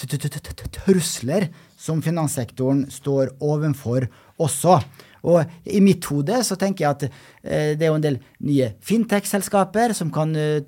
trusler 0.79 1.49
som 1.75 1.99
finanssektoren 2.05 2.85
står 2.91 3.35
overfor 3.43 4.07
også. 4.39 4.79
Og 5.25 5.41
i 5.65 5.81
mitt 5.83 6.05
hode 6.11 6.39
så 6.45 6.57
tenker 6.59 6.85
jeg 6.85 6.91
at 6.91 7.05
eh, 7.07 7.73
det 7.77 7.85
er 7.85 7.89
jo 7.89 7.97
en 7.97 8.05
del 8.05 8.19
nye 8.45 8.69
fintech-selskaper 8.85 9.95
som 9.97 10.11
kan 10.13 10.35
eh, 10.37 10.61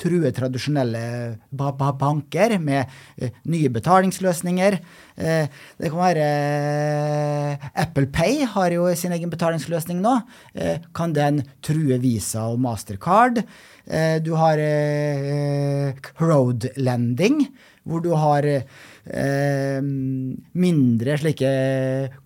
true 0.00 0.32
tradisjonelle 0.34 1.02
banker 1.54 2.56
med 2.62 2.90
eh, 3.20 3.36
nye 3.50 3.70
betalingsløsninger. 3.72 4.80
Det 5.20 5.88
kan 5.92 5.98
være 6.00 6.26
Apple 7.82 8.06
Pay 8.08 8.46
har 8.54 8.72
jo 8.72 8.86
sin 8.96 9.12
egen 9.12 9.28
betalingsløsning 9.28 9.98
nå. 10.00 10.14
Kan 10.96 11.12
den 11.12 11.42
true 11.60 11.98
Visa 12.00 12.46
og 12.48 12.62
Mastercard? 12.64 13.42
Du 14.24 14.30
har 14.40 14.62
Roadlending, 16.22 17.42
hvor 17.84 18.00
du 18.00 18.14
har 18.16 18.48
eh, 19.06 19.80
mindre 19.82 21.18
slike 21.20 21.50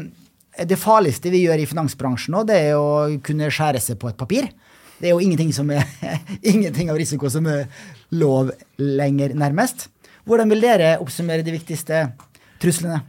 det 0.63 0.77
farligste 0.79 1.31
vi 1.33 1.43
gjør 1.43 1.59
i 1.59 1.67
finansbransjen 1.67 2.35
nå, 2.35 2.45
det 2.47 2.59
er 2.69 2.79
å 2.79 3.19
kunne 3.23 3.51
skjære 3.51 3.81
seg 3.83 3.99
på 3.99 4.11
et 4.11 4.19
papir. 4.19 4.47
Det 4.99 5.09
er 5.09 5.15
jo 5.15 5.23
ingenting, 5.23 5.51
er, 5.71 5.89
ingenting 6.53 6.91
av 6.91 6.99
risiko 6.99 7.29
som 7.31 7.47
er 7.51 7.67
lov 8.15 8.53
lenger, 8.79 9.35
nærmest. 9.35 9.89
Hvordan 10.25 10.49
vil 10.49 10.63
dere 10.63 10.95
oppsummere 11.03 11.45
de 11.45 11.53
viktigste 11.53 12.07
truslene? 12.61 13.03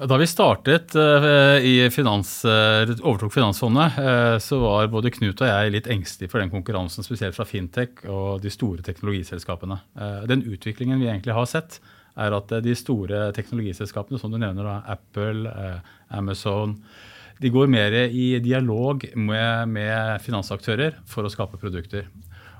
Da 0.00 0.16
vi 0.16 0.24
startet 0.24 0.94
uh, 0.96 1.58
i 1.60 1.74
finans, 1.92 2.30
uh, 2.48 2.88
overtok 3.04 3.34
Finansfondet, 3.34 3.98
uh, 4.00 4.36
så 4.40 4.56
var 4.62 4.88
både 4.88 5.12
Knut 5.12 5.42
og 5.44 5.50
jeg 5.50 5.74
litt 5.74 5.90
engstelige 5.92 6.32
for 6.32 6.40
den 6.40 6.52
konkurransen, 6.52 7.04
spesielt 7.04 7.36
fra 7.36 7.44
fintech 7.44 8.06
og 8.08 8.40
de 8.40 8.52
store 8.52 8.84
teknologiselskapene. 8.86 9.76
Den 10.30 10.46
utviklingen 10.48 11.02
vi 11.02 11.10
egentlig 11.10 11.36
har 11.36 11.48
sett, 11.50 11.82
er 12.16 12.32
at 12.32 12.52
de 12.64 12.72
store 12.76 13.28
teknologiselskapene, 13.36 14.18
som 14.20 14.32
du 14.32 14.38
nevner, 14.40 14.64
da, 14.64 14.78
Apple, 14.96 15.52
Amazon, 16.16 16.78
de 17.40 17.52
går 17.52 17.70
mer 17.72 17.94
i 18.08 18.34
dialog 18.44 19.04
med, 19.16 19.70
med, 19.72 20.20
finansaktører 20.24 20.98
for 21.08 21.24
å 21.24 21.32
skape 21.32 21.60
produkter. 21.60 22.08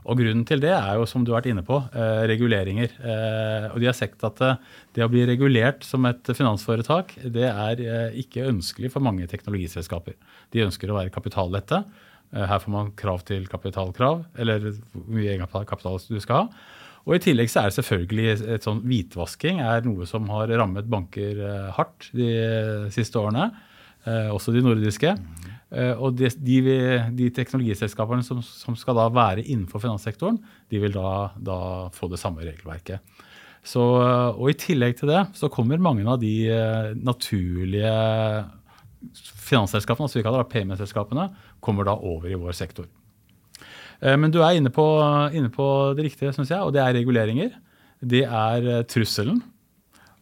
Og 0.08 0.16
Grunnen 0.16 0.46
til 0.48 0.62
det 0.62 0.72
er 0.72 0.96
jo, 0.96 1.04
som 1.06 1.22
du 1.24 1.34
har 1.34 1.42
vært 1.42 1.50
inne 1.52 1.64
på, 1.66 1.76
eh, 1.92 2.22
reguleringer. 2.30 2.94
Eh, 3.04 3.66
og 3.68 3.76
De 3.82 3.90
har 3.90 3.96
sett 3.96 4.24
at 4.24 4.40
eh, 4.40 4.56
det 4.96 5.04
å 5.04 5.10
bli 5.12 5.26
regulert 5.28 5.84
som 5.84 6.08
et 6.08 6.32
finansforetak 6.32 7.12
det 7.20 7.44
er 7.50 7.82
eh, 7.84 8.16
ikke 8.24 8.48
ønskelig 8.48 8.94
for 8.94 9.04
mange 9.04 9.28
teknologiselskaper. 9.28 10.16
De 10.56 10.64
ønsker 10.64 10.90
å 10.90 10.96
være 10.96 11.12
kapitallette. 11.12 11.84
Eh, 12.32 12.46
her 12.48 12.64
får 12.64 12.72
man 12.72 12.92
krav 12.96 13.26
til 13.28 13.46
kapitalkrav, 13.50 14.24
eller 14.40 14.70
hvor 14.72 15.08
mye 15.12 15.34
egenkapital 15.36 16.00
du 16.08 16.20
skal 16.24 16.46
ha. 16.46 16.68
Og 17.08 17.16
I 17.16 17.22
tillegg 17.24 17.48
så 17.52 17.62
er 17.62 17.70
det 17.70 17.78
selvfølgelig 17.78 18.26
et 18.56 18.66
sånn 18.66 18.82
hvitvasking 18.84 19.60
er 19.64 19.84
noe 19.86 20.08
som 20.08 20.28
har 20.32 20.52
rammet 20.52 20.88
banker 20.88 21.44
eh, 21.44 21.72
hardt 21.76 22.08
de 22.16 22.30
siste 22.94 23.20
årene. 23.20 23.50
Eh, 24.08 24.28
også 24.32 24.52
de 24.54 24.62
nordiske. 24.64 25.12
Eh, 25.70 25.92
og 25.92 26.16
de, 26.18 26.30
de, 26.40 26.60
de 27.16 27.28
teknologiselskapene 27.36 28.24
som, 28.26 28.40
som, 28.44 28.76
skal 28.78 28.96
da 28.96 29.08
være 29.12 29.44
innenfor 29.44 29.82
finanssektoren, 29.82 30.40
de 30.72 30.80
vil 30.82 30.94
da, 30.94 31.32
da 31.36 31.58
få 31.94 32.08
det 32.10 32.20
samme 32.22 32.44
regelverket. 32.46 33.04
Så, 33.60 33.82
og 33.82 34.46
I 34.48 34.56
tillegg 34.56 34.96
til 34.96 35.10
det 35.12 35.26
så 35.36 35.50
kommer 35.52 35.82
mange 35.82 36.06
av 36.08 36.20
de 36.22 36.32
eh, 36.48 36.94
naturlige 36.96 37.92
finansselskapene, 39.20 40.06
altså 40.08 40.20
vi 40.20 40.24
kaller 40.24 40.44
det 40.44 40.52
PME-selskapene, 40.52 41.28
kommer 41.60 41.88
da 41.88 41.94
over 41.96 42.30
i 42.30 42.40
vår 42.40 42.56
sektor. 42.56 42.88
Men 44.00 44.32
du 44.32 44.38
er 44.40 44.56
inne 44.56 44.70
på, 44.72 44.84
inne 45.36 45.50
på 45.52 45.64
det 45.92 46.06
riktige, 46.06 46.32
syns 46.32 46.52
jeg, 46.52 46.64
og 46.64 46.72
det 46.72 46.80
er 46.80 46.94
reguleringer. 46.96 47.50
Det 48.00 48.22
er 48.24 48.68
trusselen. 48.88 49.42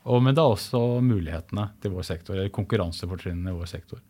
Og, 0.08 0.22
men 0.24 0.36
det 0.36 0.42
er 0.42 0.54
også 0.54 0.82
mulighetene 1.04 1.68
til 1.82 1.92
vår 1.94 2.06
sektor, 2.08 2.36
eller 2.36 2.52
konkurransefortrinnene 2.54 3.52
i 3.52 3.58
vår 3.58 3.68
sektor. 3.70 4.00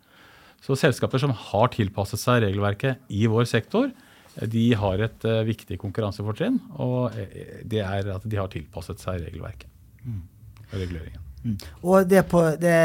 Så 0.62 0.76
selskaper 0.78 1.22
som 1.22 1.34
har 1.34 1.70
tilpasset 1.74 2.22
seg 2.22 2.42
regelverket 2.46 3.10
i 3.14 3.26
vår 3.30 3.46
sektor, 3.50 3.90
de 4.38 4.66
har 4.78 5.02
et 5.02 5.24
uh, 5.26 5.40
viktig 5.46 5.78
konkurransefortrinn. 5.82 6.60
Og 6.78 7.14
eh, 7.18 7.62
det 7.66 7.82
er 7.82 8.10
at 8.14 8.26
de 8.26 8.38
har 8.38 8.50
tilpasset 8.52 9.02
seg 9.02 9.24
regelverket 9.24 9.66
mm. 10.04 10.20
og 10.68 10.76
reguleringen. 10.78 11.24
Mm. 11.42 11.56
Og 11.86 12.08
det 12.10 12.24
på 12.30 12.42
det 12.60 12.78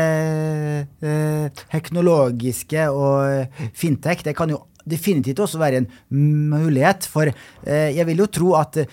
eh, 1.03 1.63
teknologiske 1.73 2.85
og 2.93 3.59
fintech, 3.77 4.23
det 4.25 4.35
kan 4.37 4.53
jo 4.53 4.63
definitivt 4.83 5.41
også 5.43 5.61
være 5.61 5.83
en 5.83 5.89
mulighet. 6.53 7.07
For 7.09 7.29
eh, 7.29 7.89
jeg 7.95 8.07
vil 8.09 8.23
jo 8.23 8.29
tro 8.31 8.53
at 8.59 8.83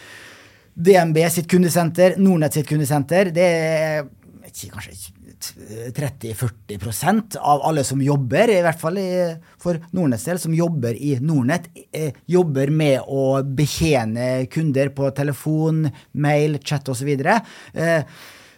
DNB 0.80 1.18
sitt 1.30 1.48
kundesenter, 1.50 2.16
Nordnett 2.16 2.56
sitt 2.56 2.68
kundesenter, 2.68 3.30
det 3.34 3.46
er 3.46 4.06
kanskje 4.72 4.94
30-40% 5.96 7.36
av 7.36 7.62
alle 7.62 7.84
som 7.84 8.00
jobber, 8.02 8.50
i 8.52 8.60
hvert 8.64 8.80
fall 8.80 8.98
for 9.60 9.78
Nordnetts 9.96 10.26
del, 10.28 10.40
som 10.42 10.54
jobber 10.54 10.96
i 10.96 11.14
Nordnett, 11.20 11.70
eh, 11.92 12.12
jobber 12.26 12.70
med 12.70 13.00
å 13.06 13.42
betjene 13.44 14.46
kunder 14.52 14.92
på 14.96 15.10
telefon, 15.16 15.86
mail, 16.12 16.58
chat 16.64 16.88
osv. 16.88 17.08
Eh, 17.08 18.02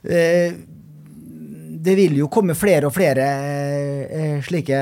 eh, 0.04 0.52
det 1.82 1.96
vil 1.98 2.16
jo 2.18 2.30
komme 2.30 2.54
flere 2.54 2.86
og 2.86 2.94
flere 2.94 4.42
slike 4.46 4.78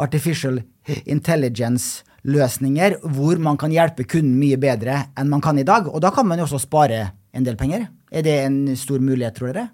artificial 0.00 0.60
intelligence-løsninger 2.28 2.98
hvor 3.14 3.38
man 3.40 3.56
kan 3.58 3.72
hjelpe 3.72 4.04
kunden 4.04 4.36
mye 4.38 4.58
bedre 4.60 5.08
enn 5.16 5.28
man 5.28 5.40
kan 5.40 5.58
i 5.58 5.64
dag. 5.64 5.88
Og 5.88 6.00
da 6.00 6.10
kan 6.10 6.26
man 6.26 6.38
jo 6.38 6.44
også 6.44 6.60
spare 6.66 7.12
en 7.32 7.44
del 7.44 7.56
penger. 7.56 7.88
Er 8.10 8.22
det 8.22 8.44
en 8.44 8.76
stor 8.76 9.00
mulighet, 9.00 9.34
tror 9.36 9.52
dere? 9.52 9.68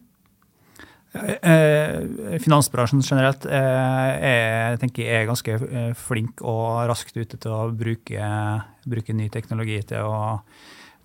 Eh, 1.14 2.38
finansbransjen 2.42 3.02
generelt 3.02 3.44
eh, 3.46 4.12
er, 4.26 4.76
tenker 4.82 5.04
jeg 5.04 5.22
er 5.22 5.28
ganske 5.28 5.52
eh, 5.54 5.92
flink 5.94 6.42
og 6.42 6.88
raskt 6.90 7.14
ute 7.14 7.38
til 7.38 7.52
å 7.54 7.68
bruke, 7.70 8.30
bruke 8.84 9.14
ny 9.14 9.28
teknologi 9.30 9.78
til 9.86 10.02
å, 10.02 10.40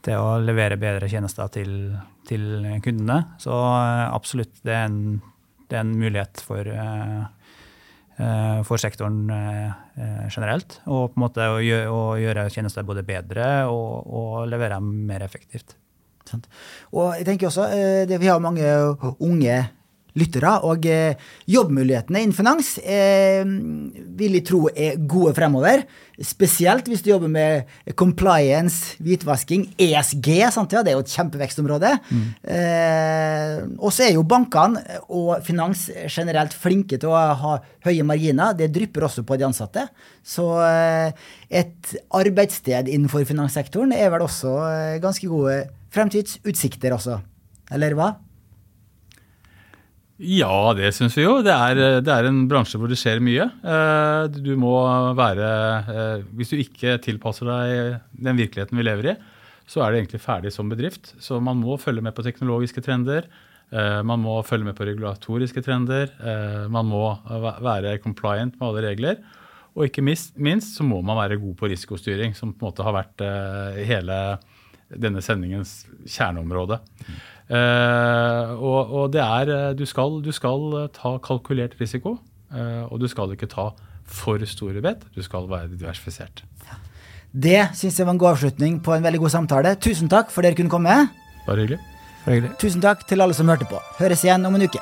til 0.02 0.18
å, 0.18 0.40
levere 0.42 0.80
bedre 0.82 1.10
tjenester 1.12 1.52
til, 1.54 1.94
til 2.26 2.66
kundene. 2.82 3.36
Så 3.38 3.54
absolutt, 3.54 4.64
det 4.66 4.74
er 4.74 4.90
en, 4.90 5.20
det 5.70 5.78
er 5.78 5.86
en 5.86 5.94
mulighet 6.02 6.42
for, 6.42 6.74
for 8.68 8.82
sektoren 8.82 9.22
generelt. 10.28 10.80
Og 10.92 11.14
på 11.14 11.20
en 11.20 11.24
måte 11.24 11.46
å 11.48 11.60
gjøre, 11.64 11.92
å 11.94 12.02
gjøre 12.20 12.50
tjenester 12.52 12.84
både 12.88 13.06
bedre 13.08 13.46
og, 13.72 14.10
og 14.12 14.50
levere 14.52 14.76
dem 14.76 15.06
mer 15.08 15.24
effektivt. 15.24 15.78
Og 16.92 17.16
jeg 17.16 17.26
tenker 17.26 17.48
også, 17.48 17.70
Vi 18.12 18.28
har 18.28 18.44
mange 18.44 18.68
unge 19.24 19.56
lyttere. 20.18 20.56
Og 20.68 20.86
eh, 20.90 21.20
jobbmulighetene 21.50 22.24
innen 22.24 22.36
finans 22.36 22.76
eh, 22.82 23.44
vil 24.20 24.38
jeg 24.40 24.46
tro 24.50 24.66
er 24.74 25.00
gode 25.10 25.36
fremover. 25.38 25.84
Spesielt 26.20 26.90
hvis 26.90 27.04
du 27.06 27.12
jobber 27.14 27.32
med 27.32 27.94
compliance, 28.00 28.98
hvitvasking, 29.04 29.68
ESG. 29.80 30.30
Sant? 30.52 30.74
Ja, 30.76 30.84
det 30.84 30.94
er 30.94 30.98
jo 30.98 31.06
et 31.06 31.14
kjempevekstområde. 31.14 31.94
Mm. 32.10 32.26
Eh, 32.56 33.56
og 33.78 33.94
så 33.96 34.08
er 34.08 34.16
jo 34.18 34.26
bankene 34.28 35.00
og 35.08 35.40
finans 35.48 35.88
generelt 36.10 36.56
flinke 36.58 37.00
til 37.00 37.14
å 37.14 37.20
ha 37.44 37.56
høye 37.88 38.06
marginer. 38.08 38.58
Det 38.58 38.72
drypper 38.76 39.08
også 39.08 39.24
på 39.28 39.40
de 39.40 39.48
ansatte. 39.48 39.88
Så 40.26 40.48
eh, 40.66 41.14
et 41.62 41.94
arbeidssted 42.16 42.92
innenfor 42.92 43.28
finanssektoren 43.30 43.96
er 43.96 44.12
vel 44.14 44.26
også 44.28 44.56
eh, 44.68 44.98
ganske 45.04 45.30
gode 45.32 45.62
fremtidsutsikter 45.96 46.94
også. 46.94 47.22
Eller 47.74 47.96
hva? 47.98 48.14
Ja, 50.20 50.74
det 50.76 50.90
syns 50.98 51.16
vi 51.16 51.24
jo. 51.24 51.38
Det 51.46 51.54
er, 51.54 52.02
det 52.04 52.12
er, 52.12 52.28
en 52.28 52.42
bransje 52.52 52.80
hvor 52.80 52.92
det 52.92 52.98
skjer 53.00 53.22
mye. 53.24 53.46
Eh, 53.64 54.26
du 54.36 54.52
må 54.60 54.74
være 55.16 55.52
eh, 55.80 56.26
Hvis 56.36 56.52
du 56.52 56.58
ikke 56.60 56.98
tilpasser 57.06 57.48
deg 57.48 58.02
den 58.12 58.42
virkeligheten 58.42 58.76
vi 58.76 58.84
lever 58.84 59.14
i, 59.14 59.16
så 59.70 59.86
er 59.86 59.94
det 59.94 60.02
egentlig 60.02 60.22
ferdig 60.26 60.52
som 60.52 60.68
bedrift. 60.68 61.14
Så 61.24 61.40
man 61.40 61.62
må 61.62 61.78
følge 61.80 62.04
med 62.04 62.18
på 62.18 62.26
teknologiske 62.26 62.84
trender. 62.84 63.30
Eh, 63.72 64.02
man 64.04 64.20
må 64.20 64.42
følge 64.44 64.68
med 64.68 64.76
på 64.76 64.90
regulatoriske 64.92 65.64
trender. 65.64 66.12
Man 66.68 66.92
må 66.92 67.06
være 67.64 67.96
compliant 68.04 68.60
med 68.60 68.68
alle 68.68 68.88
regler. 68.90 69.24
Og 69.78 69.88
ikke 69.88 70.04
minst 70.04 70.76
så 70.76 70.84
må 70.84 71.00
man 71.06 71.22
være 71.22 71.40
god 71.40 71.56
på 71.56 71.72
risikostyring, 71.72 72.36
som 72.36 72.52
på 72.52 72.66
en 72.66 72.74
måte 72.74 72.84
har 72.84 72.98
vært 72.98 73.22
hele 73.88 74.18
denne 74.90 75.22
sendingens 75.24 75.86
kjerneområde. 76.10 76.82
Uh, 77.50 78.54
og, 78.62 78.92
og, 78.94 79.06
det 79.14 79.22
er 79.24 79.50
eh, 79.50 79.72
du 79.74 79.82
skal, 79.90 80.20
du 80.22 80.30
skal, 80.32 80.68
eh, 80.84 80.90
ta 80.94 81.16
kalkulert 81.18 81.74
risiko, 81.82 82.20
uh, 82.54 82.84
og 82.94 83.00
du 83.02 83.08
skal 83.10 83.34
ikke 83.34 83.50
ta 83.50 83.72
for 84.06 84.46
store 84.46 84.84
bet. 84.86 85.08
Du 85.16 85.22
skal 85.26 85.50
være 85.50 85.72
diversifisert. 85.74 86.44
Ja. 86.68 86.78
Det 87.34 87.64
syns 87.78 87.98
jeg 87.98 88.06
var 88.06 88.14
en 88.14 88.22
god 88.22 88.36
avslutning 88.36 88.84
på 88.86 88.94
en 88.94 89.04
veldig 89.06 89.24
god 89.26 89.34
samtale. 89.34 89.74
Tusen 89.82 90.10
takk 90.10 90.30
for 90.34 90.46
dere 90.46 90.58
kunne 90.58 90.70
komme. 90.70 91.10
Bare 91.48 91.66
hyggelig. 91.66 91.82
Bare 92.26 92.38
hyggelig. 92.38 92.54
Tusen 92.62 92.86
takk 92.86 93.08
til 93.10 93.22
alle 93.22 93.34
som 93.38 93.50
hørte 93.50 93.70
på. 93.70 93.82
Høres 93.98 94.24
igjen 94.26 94.46
om 94.46 94.56
en 94.58 94.70
uke. 94.70 94.82